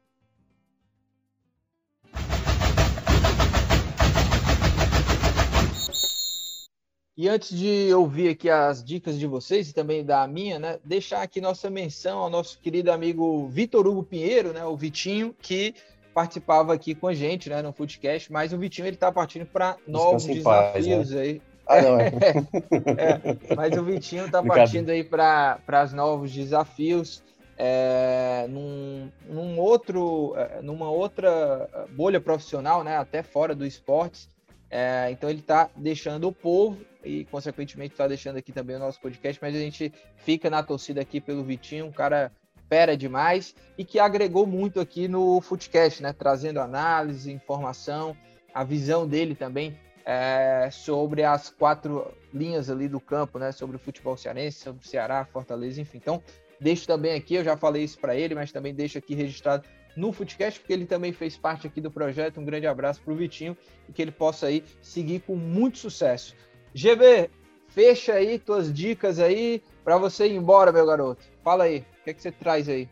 E 7.15 7.29
antes 7.29 7.55
de 7.55 7.93
ouvir 7.93 8.29
aqui 8.29 8.49
as 8.49 8.83
dicas 8.83 9.19
de 9.19 9.27
vocês 9.27 9.69
e 9.69 9.73
também 9.73 10.03
da 10.03 10.27
minha, 10.27 10.57
né, 10.57 10.79
deixar 10.83 11.21
aqui 11.21 11.39
nossa 11.39 11.69
menção 11.69 12.17
ao 12.17 12.29
nosso 12.29 12.57
querido 12.59 12.91
amigo 12.91 13.47
Vitor 13.47 13.85
Hugo 13.85 14.03
Pinheiro, 14.03 14.51
né, 14.51 14.65
o 14.65 14.75
Vitinho, 14.75 15.35
que 15.39 15.75
participava 16.11 16.73
aqui 16.73 16.95
com 16.95 17.07
a 17.07 17.13
gente, 17.13 17.49
né, 17.49 17.61
no 17.61 17.71
Footcast, 17.71 18.31
mas 18.31 18.51
o 18.51 18.57
Vitinho 18.57 18.87
ele 18.87 18.97
tá 18.97 19.11
partindo 19.11 19.45
para 19.45 19.77
novos 19.87 20.25
desafios 20.25 20.43
paz, 20.43 21.11
né? 21.11 21.21
aí. 21.21 21.41
Ah, 21.67 21.81
não, 21.83 21.99
é. 21.99 22.07
é, 22.97 23.55
mas 23.55 23.77
o 23.77 23.83
Vitinho 23.83 24.29
tá 24.29 24.41
partindo 24.41 24.89
aí 24.89 25.03
para 25.03 25.59
os 25.85 25.93
novos 25.93 26.31
desafios. 26.31 27.21
é, 27.55 28.47
num, 28.49 29.11
num, 29.29 29.59
outro, 29.59 30.33
é, 30.35 30.63
numa 30.63 30.89
outra 30.89 31.87
bolha 31.91 32.19
profissional, 32.19 32.83
né, 32.83 32.97
até 32.97 33.21
fora 33.21 33.53
do 33.53 33.67
esportes. 33.67 34.27
É, 34.67 35.09
então 35.11 35.29
ele 35.29 35.41
está 35.41 35.69
deixando 35.75 36.27
o 36.27 36.31
povo 36.31 36.79
e, 37.03 37.25
consequentemente, 37.25 37.93
está 37.93 38.07
deixando 38.07 38.37
aqui 38.37 38.51
também 38.51 38.75
o 38.75 38.79
nosso 38.79 38.99
podcast, 38.99 39.39
mas 39.41 39.55
a 39.55 39.59
gente 39.59 39.91
fica 40.17 40.49
na 40.49 40.63
torcida 40.63 41.01
aqui 41.01 41.19
pelo 41.19 41.43
Vitinho, 41.43 41.85
um 41.85 41.91
cara 41.91 42.31
fera 42.69 42.95
demais 42.97 43.55
e 43.77 43.83
que 43.83 43.99
agregou 43.99 44.47
muito 44.47 44.79
aqui 44.79 45.07
no 45.07 45.39
Footcast, 45.41 46.01
né, 46.01 46.13
trazendo 46.13 46.59
análise, 46.59 47.31
informação, 47.31 48.15
a 48.53 48.63
visão 48.63 49.07
dele 49.07 49.35
também 49.35 49.77
é, 50.05 50.69
sobre 50.71 51.23
as 51.23 51.49
quatro 51.49 52.11
linhas 52.33 52.69
ali 52.69 52.87
do 52.87 52.99
campo, 52.99 53.37
né, 53.37 53.51
sobre 53.51 53.75
o 53.75 53.79
futebol 53.79 54.17
cearense, 54.17 54.59
sobre 54.59 54.83
o 54.83 54.87
Ceará, 54.87 55.25
Fortaleza, 55.25 55.81
enfim. 55.81 55.97
Então, 55.97 56.21
Deixo 56.63 56.87
também 56.87 57.13
aqui, 57.13 57.35
eu 57.35 57.43
já 57.43 57.57
falei 57.57 57.83
isso 57.83 57.99
para 57.99 58.15
ele, 58.15 58.33
mas 58.33 58.49
também 58.49 58.73
deixo 58.73 58.97
aqui 58.97 59.13
registrado 59.13 59.67
no 59.97 60.13
Footcast, 60.13 60.61
porque 60.61 60.71
ele 60.71 60.85
também 60.85 61.11
fez 61.11 61.37
parte 61.37 61.67
aqui 61.67 61.81
do 61.81 61.91
projeto. 61.91 62.39
Um 62.39 62.45
grande 62.45 62.65
abraço 62.65 63.01
para 63.01 63.13
o 63.13 63.17
Vitinho 63.17 63.57
e 63.89 63.91
que 63.91 64.01
ele 64.01 64.11
possa 64.11 64.47
aí 64.47 64.63
seguir 64.81 65.19
com 65.19 65.35
muito 65.35 65.77
sucesso. 65.77 66.33
GB, 66.73 67.29
fecha 67.69 68.13
aí 68.13 68.39
tuas 68.39 68.73
dicas 68.73 69.19
aí 69.19 69.61
para 69.83 69.97
você 69.97 70.27
ir 70.27 70.35
embora, 70.35 70.71
meu 70.71 70.85
garoto. 70.85 71.23
Fala 71.43 71.65
aí, 71.65 71.79
o 71.79 72.03
que, 72.03 72.09
é 72.09 72.13
que 72.13 72.21
você 72.21 72.31
traz 72.31 72.69
aí? 72.69 72.87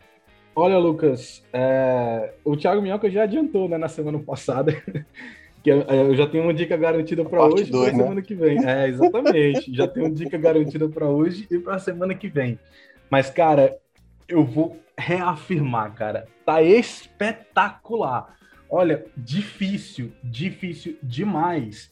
Olha, 0.56 0.78
Lucas, 0.78 1.44
é... 1.54 2.34
o 2.44 2.58
Thiago 2.58 2.82
Minhoca 2.82 3.10
já 3.10 3.24
adiantou 3.24 3.70
né, 3.70 3.78
na 3.78 3.88
semana 3.88 4.20
passada 4.20 4.84
que 5.64 5.70
eu 5.70 6.16
já 6.16 6.28
tenho 6.28 6.44
uma 6.44 6.54
dica 6.54 6.76
garantida 6.76 7.24
para 7.24 7.44
hoje 7.46 7.64
e 7.64 7.72
para 7.72 7.92
né? 7.92 7.92
semana 7.92 8.22
que 8.22 8.36
vem. 8.36 8.66
É, 8.66 8.88
exatamente. 8.88 9.74
já 9.74 9.88
tenho 9.88 10.08
uma 10.08 10.16
dica 10.16 10.38
garantida 10.38 10.90
para 10.90 11.08
hoje 11.08 11.48
e 11.50 11.60
para 11.60 11.76
a 11.76 11.80
semana 11.80 12.16
que 12.16 12.28
vem. 12.28 12.60
Mas, 13.10 13.30
cara, 13.30 13.78
eu 14.28 14.44
vou 14.44 14.80
reafirmar, 14.98 15.94
cara. 15.94 16.28
Tá 16.46 16.62
espetacular. 16.62 18.36
Olha, 18.70 19.06
difícil, 19.16 20.12
difícil 20.24 20.98
demais. 21.04 21.92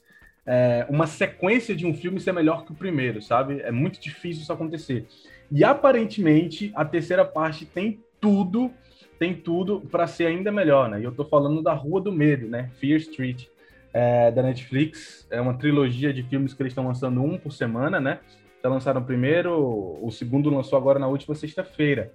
É, 0.51 0.85
uma 0.89 1.05
sequência 1.05 1.75
de 1.75 1.85
um 1.85 1.93
filme 1.93 2.19
ser 2.19 2.31
melhor 2.31 2.65
que 2.65 2.71
o 2.71 2.75
primeiro, 2.75 3.21
sabe? 3.21 3.61
É 3.61 3.71
muito 3.71 3.99
difícil 3.99 4.41
isso 4.41 4.51
acontecer. 4.51 5.05
E 5.51 5.63
aparentemente 5.63 6.71
a 6.75 6.83
terceira 6.83 7.23
parte 7.23 7.65
tem 7.65 7.99
tudo, 8.19 8.71
tem 9.19 9.35
tudo 9.35 9.81
para 9.81 10.07
ser 10.07 10.25
ainda 10.25 10.51
melhor, 10.51 10.89
né? 10.89 10.99
E 10.99 11.03
eu 11.03 11.11
tô 11.11 11.23
falando 11.23 11.61
da 11.61 11.73
Rua 11.73 12.01
do 12.01 12.11
Medo, 12.11 12.47
né? 12.47 12.71
Fear 12.79 12.97
Street, 12.97 13.45
é, 13.93 14.31
da 14.31 14.41
Netflix. 14.41 15.27
É 15.29 15.39
uma 15.39 15.53
trilogia 15.53 16.11
de 16.11 16.23
filmes 16.23 16.53
que 16.53 16.63
eles 16.63 16.71
estão 16.71 16.87
lançando 16.87 17.21
um 17.21 17.37
por 17.37 17.51
semana, 17.51 17.99
né? 17.99 18.19
já 18.61 18.69
lançaram 18.69 19.01
o 19.01 19.05
primeiro, 19.05 19.97
o 20.01 20.11
segundo 20.11 20.49
lançou 20.49 20.77
agora 20.77 20.99
na 20.99 21.07
última 21.07 21.33
sexta-feira. 21.35 22.11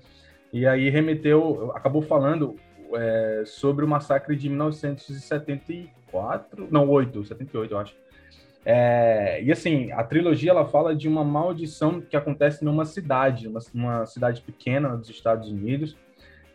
E 0.52 0.66
aí 0.66 0.90
remeteu, 0.90 1.72
acabou 1.74 2.02
falando 2.02 2.56
é, 2.94 3.42
sobre 3.46 3.82
o 3.84 3.88
massacre 3.88 4.36
de 4.36 4.48
1974, 4.48 6.68
não, 6.70 6.88
8, 6.88 7.24
78, 7.24 7.72
eu 7.72 7.78
acho. 7.78 7.96
É, 8.64 9.42
e 9.42 9.52
assim, 9.52 9.92
a 9.92 10.02
trilogia 10.02 10.50
ela 10.50 10.66
fala 10.66 10.96
de 10.96 11.06
uma 11.06 11.22
maldição 11.22 12.00
que 12.00 12.16
acontece 12.16 12.64
numa 12.64 12.84
cidade, 12.84 13.46
uma, 13.46 13.60
uma 13.74 14.06
cidade 14.06 14.40
pequena 14.40 14.96
dos 14.96 15.10
Estados 15.10 15.50
Unidos, 15.50 15.96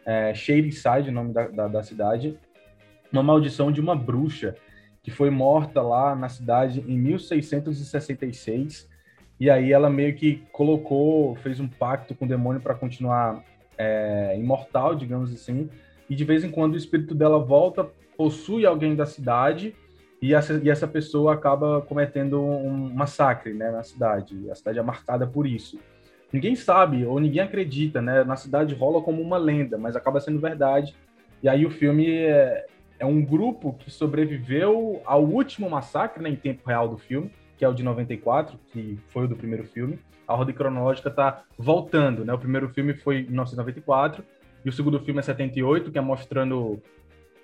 é, 0.05 0.33
Shadyside, 0.33 1.09
o 1.09 1.11
nome 1.11 1.33
da, 1.33 1.47
da, 1.47 1.67
da 1.67 1.83
cidade, 1.83 2.37
uma 3.11 3.21
maldição 3.21 3.71
de 3.71 3.79
uma 3.79 3.95
bruxa 3.95 4.55
que 5.03 5.11
foi 5.11 5.29
morta 5.29 5.81
lá 5.81 6.15
na 6.15 6.29
cidade 6.29 6.83
em 6.87 6.97
1666 6.97 8.89
e 9.39 9.49
aí 9.49 9.71
ela 9.71 9.89
meio 9.89 10.15
que 10.15 10.43
colocou, 10.51 11.35
fez 11.35 11.59
um 11.59 11.67
pacto 11.67 12.13
com 12.13 12.25
o 12.25 12.27
demônio 12.27 12.59
para 12.59 12.75
continuar 12.75 13.41
é, 13.77 14.35
imortal, 14.37 14.93
digamos 14.95 15.31
assim. 15.33 15.69
E 16.09 16.15
de 16.15 16.25
vez 16.25 16.43
em 16.43 16.51
quando 16.51 16.73
o 16.73 16.77
espírito 16.77 17.15
dela 17.15 17.39
volta, 17.39 17.87
possui 18.17 18.65
alguém 18.65 18.95
da 18.95 19.05
cidade 19.05 19.73
e 20.21 20.33
essa, 20.33 20.59
e 20.61 20.69
essa 20.69 20.87
pessoa 20.87 21.33
acaba 21.33 21.81
cometendo 21.81 22.41
um 22.41 22.93
massacre 22.93 23.53
né, 23.53 23.71
na 23.71 23.83
cidade. 23.83 24.49
A 24.51 24.55
cidade 24.55 24.79
é 24.79 24.81
marcada 24.81 25.25
por 25.25 25.47
isso. 25.47 25.79
Ninguém 26.31 26.55
sabe 26.55 27.05
ou 27.05 27.19
ninguém 27.19 27.41
acredita, 27.41 28.01
né? 28.01 28.23
Na 28.23 28.35
cidade 28.35 28.75
rola 28.75 29.01
como 29.01 29.21
uma 29.21 29.37
lenda, 29.37 29.77
mas 29.77 29.95
acaba 29.95 30.19
sendo 30.19 30.39
verdade. 30.39 30.95
E 31.41 31.47
aí 31.47 31.65
o 31.65 31.71
filme 31.71 32.17
é, 32.17 32.65
é 32.99 33.05
um 33.05 33.23
grupo 33.23 33.73
que 33.79 33.89
sobreviveu 33.89 35.01
ao 35.05 35.23
último 35.23 35.69
massacre, 35.69 36.21
né, 36.21 36.29
em 36.29 36.35
tempo 36.35 36.67
real 36.67 36.87
do 36.87 36.97
filme, 36.97 37.31
que 37.57 37.63
é 37.63 37.67
o 37.67 37.73
de 37.73 37.81
94, 37.81 38.59
que 38.71 38.99
foi 39.07 39.25
o 39.25 39.27
do 39.27 39.35
primeiro 39.35 39.63
filme. 39.63 39.97
A 40.27 40.35
ordem 40.35 40.53
cronológica 40.53 41.09
está 41.09 41.43
voltando, 41.57 42.23
né? 42.23 42.33
O 42.33 42.37
primeiro 42.37 42.69
filme 42.69 42.93
foi 42.93 43.21
em 43.21 43.23
1994 43.23 44.23
e 44.63 44.69
o 44.69 44.71
segundo 44.71 44.99
filme 44.99 45.19
é 45.19 45.23
78, 45.23 45.91
que 45.91 45.97
é 45.97 46.01
mostrando 46.01 46.79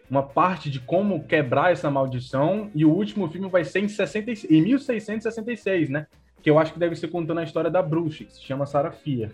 uma 0.10 0.24
parte 0.24 0.70
de 0.70 0.80
como 0.80 1.24
quebrar 1.24 1.72
essa 1.72 1.90
maldição, 1.90 2.70
e 2.74 2.86
o 2.86 2.92
último 2.92 3.28
filme 3.30 3.50
vai 3.50 3.64
ser 3.64 3.80
em, 3.80 3.88
60, 3.88 4.32
em 4.50 4.62
1666, 4.62 5.90
né? 5.90 6.08
Que 6.42 6.50
eu 6.50 6.60
acho 6.60 6.74
que 6.74 6.80
deve 6.80 6.96
ser 6.96 7.08
contando 7.08 7.40
a 7.40 7.44
história 7.44 7.72
da 7.72 7.82
bruxa, 7.82 8.24
que 8.24 8.34
se 8.34 8.44
chama 8.44 8.66
Sarah 8.66 8.92
Fier. 8.92 9.32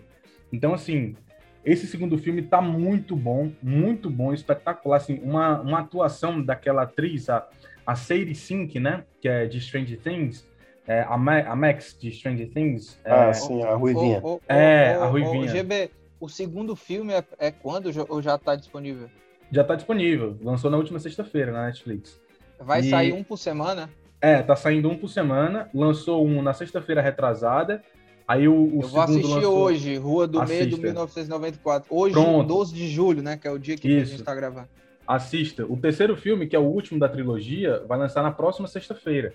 Então, 0.52 0.74
assim, 0.74 1.16
esse 1.64 1.86
segundo 1.88 2.18
filme 2.18 2.42
tá 2.42 2.62
muito 2.62 3.16
bom, 3.16 3.52
muito 3.62 4.10
bom, 4.10 4.34
espetacular, 4.34 4.98
assim, 4.98 5.20
uma, 5.22 5.60
uma 5.62 5.80
atuação 5.80 6.42
daquela 6.42 6.84
atriz, 6.84 7.30
a, 7.30 7.48
a 7.86 7.96
Sadie 7.96 8.36
Sink, 8.36 8.80
né? 8.80 9.04
Que 9.22 9.28
é 9.28 9.46
de 9.46 9.60
Stranger 9.60 10.00
Things, 10.00 10.48
é, 10.88 11.02
a, 11.02 11.18
Ma 11.18 11.40
a 11.40 11.56
Max 11.56 11.96
de 12.00 12.12
Stranger 12.12 12.50
Things. 12.50 13.00
É, 13.04 13.12
ah, 13.12 13.34
sim, 13.34 13.64
a 13.64 13.76
Ruivinha. 13.76 14.20
O, 14.24 14.36
o, 14.36 14.42
é, 14.48 14.94
a 14.96 15.06
Ruivinha. 15.06 15.48
GB, 15.48 15.92
o 16.20 16.28
segundo 16.28 16.76
filme 16.76 17.14
é, 17.14 17.24
é 17.38 17.52
quando 17.52 17.92
ou 18.10 18.22
já 18.22 18.36
está 18.36 18.56
disponível? 18.56 19.10
Já 19.52 19.62
está 19.62 19.76
disponível. 19.76 20.38
Lançou 20.42 20.72
na 20.72 20.78
última 20.78 21.00
sexta-feira 21.00 21.52
na 21.52 21.66
Netflix. 21.66 22.20
Vai 22.60 22.82
e... 22.82 22.90
sair 22.90 23.14
um 23.14 23.24
por 23.24 23.38
semana? 23.38 23.90
É, 24.22 24.42
tá 24.42 24.56
saindo 24.56 24.90
um 24.90 24.98
por 24.98 25.10
semana. 25.10 25.70
Lançou 25.74 26.26
um 26.26 26.42
na 26.42 26.54
sexta-feira 26.54 27.02
retrasada. 27.02 27.84
Aí 28.28 28.48
o, 28.48 28.54
o 28.54 28.82
Eu 28.84 28.88
vou 28.88 29.02
assistir 29.02 29.34
lançou... 29.34 29.58
hoje, 29.58 29.98
Rua 29.98 30.28
do 30.28 30.40
Assista. 30.40 30.64
Medo, 30.64 30.78
1994. 30.78 31.88
Hoje, 31.94 32.14
Pronto. 32.14 32.48
12 32.48 32.74
de 32.74 32.88
julho, 32.88 33.22
né? 33.22 33.36
Que 33.36 33.48
é 33.48 33.52
o 33.52 33.58
dia 33.58 33.76
que 33.76 33.90
Isso. 33.90 34.02
a 34.02 34.06
gente 34.06 34.20
está 34.20 34.34
gravando. 34.34 34.70
Assista. 35.06 35.66
O 35.66 35.76
terceiro 35.76 36.16
filme, 36.16 36.48
que 36.48 36.56
é 36.56 36.60
o 36.60 36.64
último 36.64 37.00
da 37.00 37.10
trilogia, 37.10 37.84
vai 37.88 37.98
lançar 37.98 38.24
na 38.24 38.32
próxima 38.32 38.68
sexta-feira. 38.68 39.34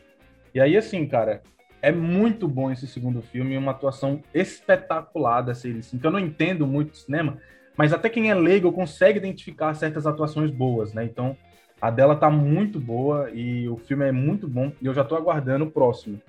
E 0.54 0.60
aí, 0.60 0.76
assim, 0.76 1.06
cara, 1.06 1.42
é 1.82 1.92
muito 1.92 2.48
bom 2.48 2.70
esse 2.70 2.86
segundo 2.86 3.20
filme, 3.20 3.58
uma 3.58 3.72
atuação 3.72 4.22
espetacular 4.32 5.42
da 5.42 5.54
série, 5.54 5.80
assim, 5.80 5.98
que 5.98 6.06
eu 6.06 6.10
não 6.10 6.18
entendo 6.18 6.66
muito 6.66 6.92
de 6.92 6.98
cinema, 6.98 7.38
mas 7.76 7.92
até 7.92 8.08
quem 8.08 8.30
é 8.30 8.34
leigo 8.34 8.72
consegue 8.72 9.18
identificar 9.18 9.74
certas 9.74 10.06
atuações 10.06 10.50
boas, 10.50 10.92
né? 10.92 11.04
Então, 11.04 11.36
a 11.80 11.90
dela 11.90 12.16
tá 12.16 12.30
muito 12.30 12.80
boa 12.80 13.30
e 13.30 13.68
o 13.68 13.76
filme 13.76 14.06
é 14.06 14.12
muito 14.12 14.48
bom 14.48 14.72
e 14.80 14.86
eu 14.86 14.94
já 14.94 15.04
tô 15.04 15.14
aguardando 15.14 15.64
o 15.64 15.70
próximo, 15.70 16.20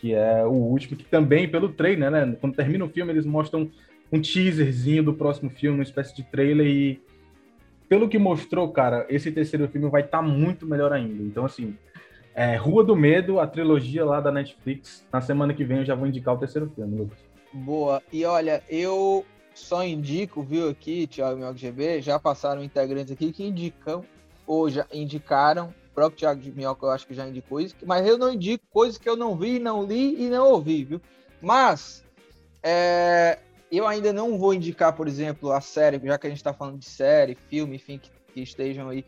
que 0.00 0.14
é 0.14 0.44
o 0.44 0.50
último, 0.50 0.96
que 0.96 1.04
também 1.04 1.48
pelo 1.48 1.70
trailer, 1.70 2.10
né? 2.10 2.36
Quando 2.40 2.54
termina 2.54 2.84
o 2.84 2.88
filme, 2.88 3.12
eles 3.12 3.24
mostram 3.24 3.70
um 4.12 4.20
teaserzinho 4.20 5.02
do 5.02 5.14
próximo 5.14 5.50
filme, 5.50 5.78
uma 5.78 5.84
espécie 5.84 6.14
de 6.14 6.22
trailer 6.24 6.66
e 6.66 7.00
pelo 7.88 8.08
que 8.08 8.18
mostrou, 8.18 8.70
cara, 8.70 9.04
esse 9.08 9.32
terceiro 9.32 9.68
filme 9.68 9.88
vai 9.88 10.02
estar 10.02 10.18
tá 10.18 10.22
muito 10.22 10.66
melhor 10.66 10.92
ainda. 10.92 11.22
Então, 11.24 11.44
assim, 11.44 11.76
é, 12.34 12.54
Rua 12.54 12.84
do 12.84 12.94
Medo, 12.94 13.40
a 13.40 13.46
trilogia 13.46 14.04
lá 14.04 14.20
da 14.20 14.30
Netflix. 14.30 15.04
Na 15.12 15.20
semana 15.20 15.52
que 15.52 15.64
vem 15.64 15.78
eu 15.78 15.84
já 15.84 15.94
vou 15.94 16.06
indicar 16.06 16.34
o 16.34 16.38
terceiro 16.38 16.70
filme, 16.74 16.98
Lucas. 16.98 17.18
Boa. 17.52 18.00
E 18.12 18.24
olha, 18.24 18.62
eu 18.68 19.24
só 19.60 19.84
indico, 19.84 20.42
viu, 20.42 20.68
aqui, 20.68 21.06
Thiago 21.06 21.36
Minhoca 21.36 21.58
GB, 21.58 22.02
já 22.02 22.18
passaram 22.18 22.62
integrantes 22.64 23.12
aqui 23.12 23.32
que 23.32 23.44
indicam, 23.44 24.04
ou 24.46 24.68
já 24.68 24.86
indicaram, 24.92 25.74
o 25.90 25.94
próprio 25.94 26.18
Thiago 26.18 26.40
Minhoca 26.54 26.86
eu 26.86 26.90
acho 26.90 27.06
que 27.06 27.14
já 27.14 27.28
indicou 27.28 27.60
isso, 27.60 27.76
mas 27.84 28.06
eu 28.06 28.18
não 28.18 28.32
indico 28.32 28.64
coisas 28.70 28.98
que 28.98 29.08
eu 29.08 29.16
não 29.16 29.36
vi, 29.36 29.58
não 29.58 29.84
li 29.84 30.24
e 30.24 30.28
não 30.28 30.48
ouvi, 30.48 30.84
viu? 30.84 31.00
Mas, 31.40 32.04
é, 32.62 33.38
eu 33.70 33.86
ainda 33.86 34.12
não 34.12 34.36
vou 34.36 34.52
indicar, 34.52 34.92
por 34.94 35.06
exemplo, 35.06 35.52
a 35.52 35.60
série, 35.60 36.00
já 36.04 36.18
que 36.18 36.26
a 36.26 36.30
gente 36.30 36.38
está 36.38 36.52
falando 36.52 36.78
de 36.78 36.86
série, 36.86 37.36
filme, 37.48 37.76
enfim, 37.76 37.98
que, 37.98 38.10
que 38.32 38.40
estejam 38.40 38.88
aí 38.88 39.04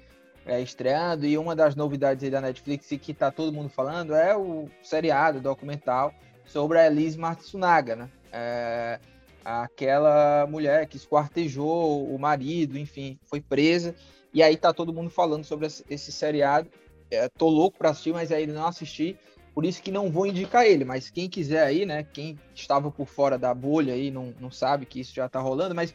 é, 0.46 0.60
estreando, 0.60 1.26
e 1.26 1.36
uma 1.36 1.54
das 1.54 1.74
novidades 1.74 2.30
da 2.30 2.40
Netflix 2.40 2.90
e 2.92 2.98
que 2.98 3.12
tá 3.12 3.30
todo 3.30 3.52
mundo 3.52 3.68
falando 3.68 4.14
é 4.14 4.36
o 4.36 4.68
seriado 4.82 5.40
documental 5.40 6.14
sobre 6.44 6.78
a 6.78 6.86
Elise 6.86 7.18
Matsunaga, 7.18 7.96
né? 7.96 8.10
É, 8.32 9.00
aquela 9.44 10.46
mulher 10.46 10.86
que 10.86 10.96
esquartejou 10.96 12.06
o 12.12 12.18
marido, 12.18 12.78
enfim, 12.78 13.18
foi 13.24 13.40
presa, 13.40 13.94
e 14.32 14.42
aí 14.42 14.56
tá 14.56 14.72
todo 14.72 14.92
mundo 14.92 15.10
falando 15.10 15.44
sobre 15.44 15.66
esse 15.66 16.12
seriado. 16.12 16.70
É, 17.10 17.28
tô 17.28 17.48
louco 17.48 17.76
para 17.78 17.90
assistir, 17.90 18.12
mas 18.12 18.32
ainda 18.32 18.54
não 18.54 18.66
assisti, 18.66 19.18
por 19.54 19.66
isso 19.66 19.82
que 19.82 19.90
não 19.90 20.10
vou 20.10 20.26
indicar 20.26 20.66
ele, 20.66 20.84
mas 20.84 21.10
quem 21.10 21.28
quiser 21.28 21.62
aí, 21.62 21.84
né, 21.84 22.02
quem 22.02 22.38
estava 22.54 22.90
por 22.90 23.06
fora 23.06 23.36
da 23.36 23.52
bolha 23.52 23.92
aí, 23.92 24.10
não, 24.10 24.32
não 24.40 24.50
sabe 24.50 24.86
que 24.86 25.00
isso 25.00 25.14
já 25.14 25.28
tá 25.28 25.38
rolando, 25.38 25.74
mas 25.74 25.94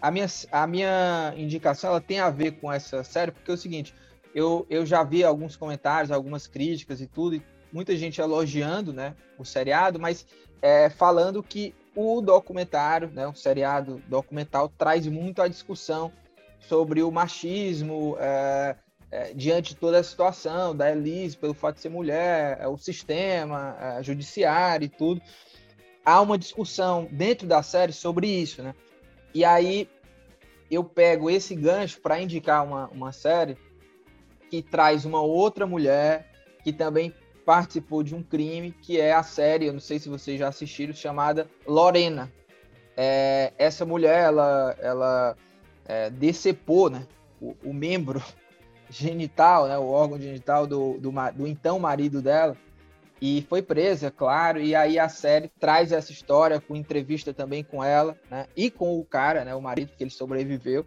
a 0.00 0.10
minha, 0.10 0.26
a 0.50 0.66
minha 0.66 1.32
indicação 1.36 1.90
ela 1.90 2.00
tem 2.00 2.18
a 2.18 2.30
ver 2.30 2.52
com 2.52 2.72
essa 2.72 3.04
série, 3.04 3.30
porque 3.30 3.50
é 3.50 3.54
o 3.54 3.58
seguinte, 3.58 3.94
eu, 4.34 4.66
eu 4.68 4.84
já 4.84 5.04
vi 5.04 5.22
alguns 5.22 5.56
comentários, 5.56 6.10
algumas 6.10 6.48
críticas 6.48 7.00
e 7.00 7.06
tudo, 7.06 7.36
e 7.36 7.42
muita 7.72 7.96
gente 7.96 8.20
elogiando 8.20 8.92
né, 8.92 9.14
o 9.38 9.44
seriado, 9.44 10.00
mas 10.00 10.26
é, 10.60 10.90
falando 10.90 11.42
que 11.42 11.74
o 12.00 12.20
documentário, 12.20 13.10
né, 13.10 13.26
o 13.26 13.34
seriado 13.34 14.00
documental, 14.06 14.68
traz 14.68 15.04
muito 15.08 15.42
a 15.42 15.48
discussão 15.48 16.12
sobre 16.60 17.02
o 17.02 17.10
machismo 17.10 18.16
é, 18.20 18.76
é, 19.10 19.34
diante 19.34 19.70
de 19.70 19.80
toda 19.80 19.98
a 19.98 20.04
situação 20.04 20.76
da 20.76 20.92
Elise, 20.92 21.36
pelo 21.36 21.54
fato 21.54 21.74
de 21.74 21.80
ser 21.80 21.88
mulher, 21.88 22.56
é, 22.60 22.68
o 22.68 22.76
sistema, 22.76 23.76
é, 23.80 24.02
judiciário 24.04 24.84
e 24.84 24.88
tudo. 24.88 25.20
Há 26.04 26.20
uma 26.20 26.38
discussão 26.38 27.08
dentro 27.10 27.48
da 27.48 27.64
série 27.64 27.92
sobre 27.92 28.28
isso, 28.28 28.62
né? 28.62 28.76
E 29.34 29.44
aí 29.44 29.90
eu 30.70 30.84
pego 30.84 31.28
esse 31.28 31.52
gancho 31.56 32.00
para 32.00 32.20
indicar 32.20 32.64
uma, 32.64 32.86
uma 32.90 33.10
série 33.10 33.56
que 34.48 34.62
traz 34.62 35.04
uma 35.04 35.20
outra 35.20 35.66
mulher 35.66 36.30
que 36.62 36.72
também 36.72 37.12
participou 37.48 38.02
de 38.02 38.14
um 38.14 38.22
crime, 38.22 38.72
que 38.72 39.00
é 39.00 39.14
a 39.14 39.22
série, 39.22 39.64
eu 39.64 39.72
não 39.72 39.80
sei 39.80 39.98
se 39.98 40.10
vocês 40.10 40.38
já 40.38 40.48
assistiram, 40.48 40.92
chamada 40.92 41.48
Lorena. 41.66 42.30
É, 42.94 43.54
essa 43.56 43.86
mulher, 43.86 44.24
ela, 44.24 44.76
ela 44.78 45.36
é, 45.86 46.10
decepou 46.10 46.90
né, 46.90 47.06
o, 47.40 47.56
o, 47.64 47.72
membro 47.72 48.22
genital, 48.90 49.66
né, 49.66 49.78
o 49.78 49.86
órgão 49.86 50.20
genital 50.20 50.66
do, 50.66 50.98
do, 50.98 51.10
do 51.10 51.46
então 51.46 51.78
marido 51.78 52.20
dela, 52.20 52.54
e 53.18 53.40
foi 53.48 53.62
presa, 53.62 54.10
claro, 54.10 54.60
e 54.60 54.74
aí 54.74 54.98
a 54.98 55.08
série 55.08 55.50
traz 55.58 55.90
essa 55.90 56.12
história 56.12 56.60
com 56.60 56.76
entrevista 56.76 57.32
também 57.32 57.64
com 57.64 57.82
ela, 57.82 58.14
né, 58.30 58.46
e 58.54 58.70
com 58.70 59.00
o 59.00 59.04
cara, 59.06 59.42
né, 59.42 59.54
o 59.54 59.62
marido 59.62 59.92
que 59.96 60.04
ele 60.04 60.10
sobreviveu, 60.10 60.84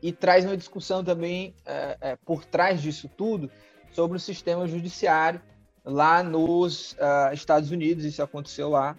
e 0.00 0.12
traz 0.12 0.44
uma 0.44 0.56
discussão 0.56 1.02
também 1.02 1.56
é, 1.66 1.98
é, 2.00 2.16
por 2.24 2.44
trás 2.44 2.80
disso 2.80 3.10
tudo 3.16 3.50
sobre 3.90 4.16
o 4.16 4.20
sistema 4.20 4.68
judiciário 4.68 5.42
lá 5.88 6.22
nos 6.22 6.92
uh, 6.92 7.32
Estados 7.32 7.70
Unidos, 7.70 8.04
isso 8.04 8.22
aconteceu 8.22 8.68
lá, 8.68 8.94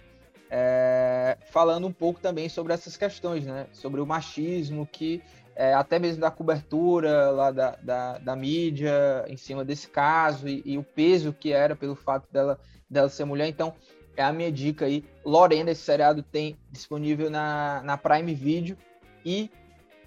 é, 0.49 1.37
falando 1.51 1.85
um 1.85 1.93
pouco 1.93 2.19
também 2.19 2.49
sobre 2.49 2.73
essas 2.73 2.97
questões, 2.97 3.45
né? 3.45 3.67
Sobre 3.71 4.01
o 4.01 4.05
machismo 4.05 4.87
que 4.91 5.21
é, 5.55 5.73
até 5.73 5.99
mesmo 5.99 6.21
da 6.21 6.31
cobertura 6.31 7.29
lá 7.29 7.51
da, 7.51 7.75
da, 7.83 8.17
da, 8.17 8.35
mídia 8.35 9.25
em 9.27 9.37
cima 9.37 9.63
desse 9.63 9.87
caso 9.89 10.47
e, 10.47 10.63
e, 10.65 10.77
o 10.77 10.83
peso 10.83 11.33
que 11.33 11.51
era 11.51 11.75
pelo 11.75 11.95
fato 11.95 12.27
dela, 12.31 12.59
dela 12.89 13.09
ser 13.09 13.25
mulher. 13.25 13.47
Então, 13.47 13.75
é 14.17 14.23
a 14.23 14.33
minha 14.33 14.51
dica 14.51 14.85
aí. 14.85 15.05
Lorena, 15.23 15.69
esse 15.69 15.81
seriado 15.81 16.23
tem 16.23 16.57
disponível 16.71 17.29
na, 17.29 17.81
na 17.83 17.97
Prime 17.97 18.33
Video 18.33 18.75
e 19.23 19.51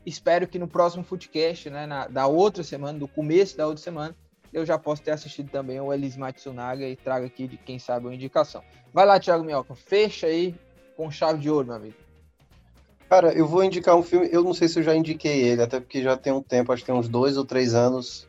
espero 0.04 0.48
que 0.48 0.58
no 0.58 0.66
próximo 0.66 1.04
Footcast, 1.04 1.70
né, 1.70 1.86
na, 1.86 2.08
da 2.08 2.26
outra 2.26 2.64
semana, 2.64 2.98
do 2.98 3.06
começo 3.06 3.56
da 3.56 3.66
outra 3.66 3.82
semana, 3.82 4.16
eu 4.52 4.66
já 4.66 4.78
posso 4.78 5.02
ter 5.02 5.12
assistido 5.12 5.50
também 5.50 5.80
o 5.80 5.92
Elis 5.92 6.16
Matsunaga 6.16 6.86
e 6.86 6.96
trago 6.96 7.26
aqui, 7.26 7.46
de 7.46 7.56
quem 7.56 7.78
sabe, 7.78 8.06
uma 8.06 8.14
indicação. 8.14 8.62
Vai 8.92 9.06
lá, 9.06 9.18
Thiago 9.18 9.44
Minhoca, 9.44 9.74
fecha 9.74 10.26
aí 10.26 10.54
com 10.96 11.10
chave 11.10 11.40
de 11.40 11.50
ouro, 11.50 11.68
meu 11.68 11.76
amigo. 11.76 11.96
Cara, 13.08 13.32
eu 13.32 13.46
vou 13.46 13.62
indicar 13.62 13.96
um 13.96 14.02
filme, 14.02 14.28
eu 14.32 14.42
não 14.42 14.54
sei 14.54 14.68
se 14.68 14.78
eu 14.78 14.82
já 14.82 14.94
indiquei 14.94 15.42
ele, 15.42 15.62
até 15.62 15.80
porque 15.80 16.02
já 16.02 16.16
tem 16.16 16.32
um 16.32 16.42
tempo, 16.42 16.72
acho 16.72 16.82
que 16.82 16.86
tem 16.90 16.94
uns 16.94 17.08
dois 17.08 17.36
ou 17.36 17.44
três 17.44 17.74
anos, 17.74 18.26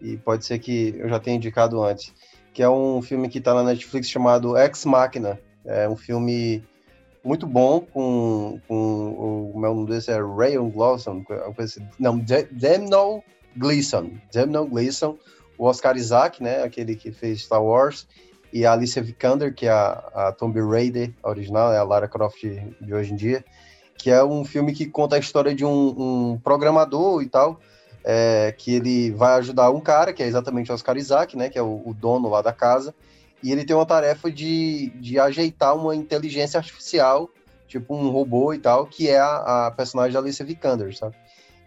e 0.00 0.16
pode 0.16 0.44
ser 0.44 0.58
que 0.58 0.94
eu 0.98 1.08
já 1.08 1.18
tenha 1.18 1.36
indicado 1.36 1.82
antes, 1.82 2.12
que 2.52 2.62
é 2.62 2.68
um 2.68 3.00
filme 3.00 3.28
que 3.28 3.38
está 3.38 3.54
na 3.54 3.62
Netflix 3.62 4.08
chamado 4.08 4.56
Ex 4.56 4.84
Machina. 4.84 5.40
É 5.64 5.88
um 5.88 5.96
filme 5.96 6.62
muito 7.24 7.46
bom 7.46 7.80
com, 7.80 8.60
com 8.68 9.50
o 9.54 9.58
meu 9.58 9.74
nome 9.74 9.88
desse 9.88 10.12
é 10.12 10.20
Rayon 10.20 10.70
Glosson, 10.70 11.24
assim. 11.58 11.86
não, 11.98 12.18
Demno 12.18 13.22
Gleeson, 13.56 14.12
Demno 14.32 14.66
Gleeson, 14.66 15.18
o 15.58 15.64
Oscar 15.64 15.96
Isaac, 15.96 16.42
né, 16.42 16.62
aquele 16.62 16.94
que 16.96 17.10
fez 17.10 17.42
Star 17.42 17.62
Wars, 17.62 18.06
e 18.52 18.64
a 18.64 18.72
Alicia 18.72 19.02
Vikander, 19.02 19.54
que 19.54 19.66
é 19.66 19.70
a, 19.70 20.10
a 20.14 20.32
Tomb 20.32 20.58
Raider 20.60 21.12
original, 21.22 21.72
é 21.72 21.78
a 21.78 21.82
Lara 21.82 22.08
Croft 22.08 22.40
de, 22.40 22.62
de, 22.80 22.94
hoje 22.94 23.12
em 23.12 23.16
dia, 23.16 23.44
que 23.98 24.10
é 24.10 24.22
um 24.22 24.44
filme 24.44 24.72
que 24.72 24.86
conta 24.86 25.16
a 25.16 25.18
história 25.18 25.54
de 25.54 25.64
um, 25.64 26.32
um 26.32 26.38
programador 26.38 27.22
e 27.22 27.28
tal, 27.28 27.60
é, 28.04 28.54
que 28.56 28.74
ele 28.74 29.10
vai 29.10 29.34
ajudar 29.38 29.70
um 29.70 29.80
cara, 29.80 30.12
que 30.12 30.22
é 30.22 30.26
exatamente 30.26 30.70
o 30.70 30.74
Oscar 30.74 30.96
Isaac, 30.96 31.36
né, 31.36 31.48
que 31.48 31.58
é 31.58 31.62
o, 31.62 31.82
o 31.84 31.92
dono 31.92 32.28
lá 32.28 32.40
da 32.40 32.52
casa, 32.52 32.94
e 33.42 33.52
ele 33.52 33.64
tem 33.64 33.76
uma 33.76 33.86
tarefa 33.86 34.30
de, 34.30 34.90
de 34.96 35.18
ajeitar 35.18 35.76
uma 35.76 35.94
inteligência 35.94 36.58
artificial, 36.58 37.28
tipo 37.66 37.94
um 37.94 38.08
robô 38.08 38.54
e 38.54 38.58
tal, 38.58 38.86
que 38.86 39.08
é 39.08 39.18
a, 39.18 39.66
a 39.66 39.70
personagem 39.70 40.12
da 40.12 40.20
Alicia 40.20 40.46
Vikander, 40.46 40.96
sabe? 40.96 41.16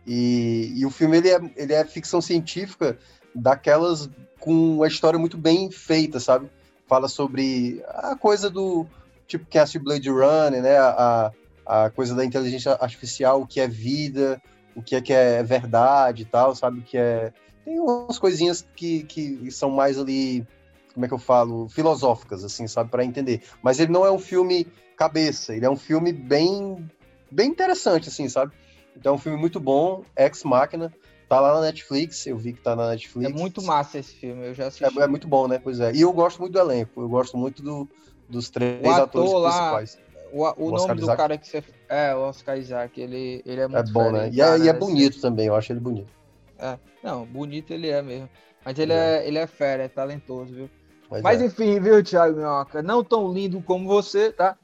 E, 0.08 0.74
e 0.76 0.86
o 0.86 0.90
filme 0.90 1.18
ele 1.18 1.30
é, 1.30 1.40
ele 1.56 1.74
é 1.74 1.86
ficção 1.86 2.20
científica, 2.22 2.98
daquelas 3.34 4.10
com 4.40 4.76
uma 4.76 4.88
história 4.88 5.20
muito 5.20 5.38
bem 5.38 5.70
feita, 5.70 6.20
sabe? 6.20 6.50
Fala 6.88 7.08
sobre 7.08 7.84
a 7.88 8.16
coisa 8.16 8.50
do 8.50 8.86
tipo 9.28 9.46
que 9.46 9.58
é 9.58 9.62
assiste 9.62 9.80
Blade 9.80 10.10
Runner, 10.10 10.62
né? 10.62 10.78
A, 10.78 11.32
a 11.66 11.90
coisa 11.90 12.16
da 12.16 12.26
inteligência 12.26 12.72
artificial, 12.80 13.42
o 13.42 13.48
que 13.48 13.60
é 13.60 13.68
vida, 13.68 14.42
o 14.76 14.82
que 14.82 14.96
é 14.96 15.02
que 15.02 15.14
é 15.14 15.44
verdade 15.44 16.24
e 16.24 16.26
tal, 16.26 16.56
sabe? 16.56 16.82
Que 16.82 16.98
é 16.98 17.34
tem 17.70 17.80
umas 17.80 18.18
coisinhas 18.18 18.66
que, 18.76 19.04
que 19.04 19.52
são 19.52 19.70
mais 19.70 20.00
ali, 20.00 20.44
como 20.92 21.06
é 21.06 21.08
que 21.08 21.14
eu 21.14 21.20
falo, 21.20 21.70
filosóficas, 21.70 22.44
assim, 22.44 22.68
sabe, 22.68 22.90
para 22.90 23.06
entender. 23.06 23.44
Mas 23.62 23.80
ele 23.80 23.92
não 23.92 24.04
é 24.04 24.12
um 24.12 24.18
filme 24.18 24.66
cabeça, 24.98 25.56
ele 25.56 25.66
é 25.66 25.70
um 25.70 25.76
filme 25.76 26.12
bem, 26.12 26.90
bem 27.30 27.48
interessante, 27.48 28.10
assim, 28.10 28.28
sabe? 28.28 28.54
Então 28.98 29.14
é 29.14 29.16
um 29.16 29.20
filme 29.20 29.38
muito 29.38 29.60
bom, 29.60 30.04
Ex 30.18 30.44
Machina. 30.44 30.92
Tá 31.30 31.40
lá 31.40 31.54
na 31.54 31.62
Netflix, 31.62 32.26
eu 32.26 32.36
vi 32.40 32.54
que 32.54 32.62
tá 32.62 32.76
na 32.76 32.90
Netflix. 32.90 33.30
É 33.30 33.34
muito 33.34 33.62
massa 33.62 34.00
esse 34.00 34.16
filme, 34.16 34.48
eu 34.48 34.54
já 34.56 34.66
assisti. 34.66 35.00
É, 35.00 35.04
é 35.04 35.08
muito 35.08 35.28
bom, 35.28 35.48
né? 35.48 35.60
Pois 35.64 35.80
é. 35.80 35.94
E 35.94 36.02
eu 36.02 36.12
gosto 36.12 36.40
muito 36.40 36.54
do 36.54 36.60
elenco, 36.60 37.00
eu 37.00 37.08
gosto 37.08 37.38
muito 37.38 37.62
do, 37.62 37.88
dos 38.28 38.50
três 38.50 38.82
o 38.84 38.90
atores 38.90 39.32
lá, 39.34 39.50
principais. 39.52 40.00
O, 40.34 40.44
o, 40.44 40.68
o 40.70 40.72
nome 40.72 40.96
do 40.96 41.04
Isaac. 41.04 41.18
cara 41.18 41.38
que 41.38 41.48
você. 41.48 41.64
É, 41.88 42.16
o 42.16 42.22
Oscar 42.22 42.58
Isaac, 42.58 43.00
ele, 43.00 43.44
ele 43.46 43.62
é, 43.62 43.66
é 43.66 43.68
muito 43.68 43.90
É 43.90 43.94
bom, 43.94 44.12
né? 44.12 44.30
E, 44.34 44.42
é, 44.42 44.58
e 44.58 44.70
é 44.70 44.74
bonito 44.74 45.22
também, 45.22 45.46
eu 45.46 45.56
acho 45.56 45.72
ele 45.72 45.80
bonito. 45.80 46.12
É, 46.58 46.80
não, 47.04 47.28
bonito 47.28 47.72
ele 47.72 47.90
é 47.90 48.02
mesmo. 48.02 48.28
Mas 48.66 48.80
ele 48.80 48.94
é, 48.94 49.18
é 49.18 49.28
ele 49.28 49.38
é 49.38 49.46
fera, 49.46 49.84
é 49.84 49.88
talentoso, 49.88 50.52
viu? 50.52 50.70
Mas, 51.12 51.22
Mas 51.22 51.42
é. 51.42 51.46
enfim, 51.46 51.80
viu, 51.80 52.04
Thiago 52.04 52.38
Minhoca? 52.38 52.82
Não 52.82 53.04
tão 53.04 53.32
lindo 53.32 53.62
como 53.62 53.88
você, 53.88 54.32
tá? 54.32 54.58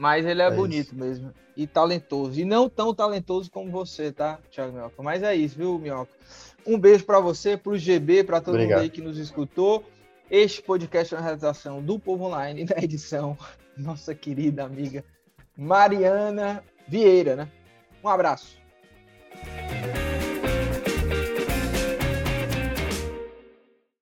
Mas 0.00 0.24
ele 0.24 0.40
é, 0.40 0.46
é 0.46 0.50
bonito 0.50 0.86
isso. 0.86 0.94
mesmo. 0.94 1.30
E 1.54 1.66
talentoso. 1.66 2.40
E 2.40 2.44
não 2.44 2.70
tão 2.70 2.94
talentoso 2.94 3.50
como 3.50 3.70
você, 3.70 4.10
tá, 4.10 4.38
Thiago 4.50 4.72
Minhoca? 4.72 5.02
Mas 5.02 5.22
é 5.22 5.34
isso, 5.34 5.58
viu, 5.58 5.78
Minhoca? 5.78 6.10
Um 6.66 6.78
beijo 6.78 7.04
para 7.04 7.20
você, 7.20 7.54
pro 7.54 7.76
GB, 7.76 8.24
para 8.24 8.40
todo 8.40 8.54
Obrigado. 8.54 8.78
mundo 8.78 8.84
aí 8.84 8.90
que 8.90 9.02
nos 9.02 9.18
escutou. 9.18 9.84
Este 10.30 10.62
podcast 10.62 11.12
é 11.12 11.18
uma 11.18 11.22
realização 11.22 11.82
do 11.82 11.98
Povo 11.98 12.24
Online, 12.24 12.64
da 12.66 12.78
edição, 12.78 13.36
nossa 13.76 14.14
querida 14.14 14.64
amiga 14.64 15.04
Mariana 15.54 16.64
Vieira, 16.88 17.36
né? 17.36 17.48
Um 18.02 18.08
abraço. 18.08 18.58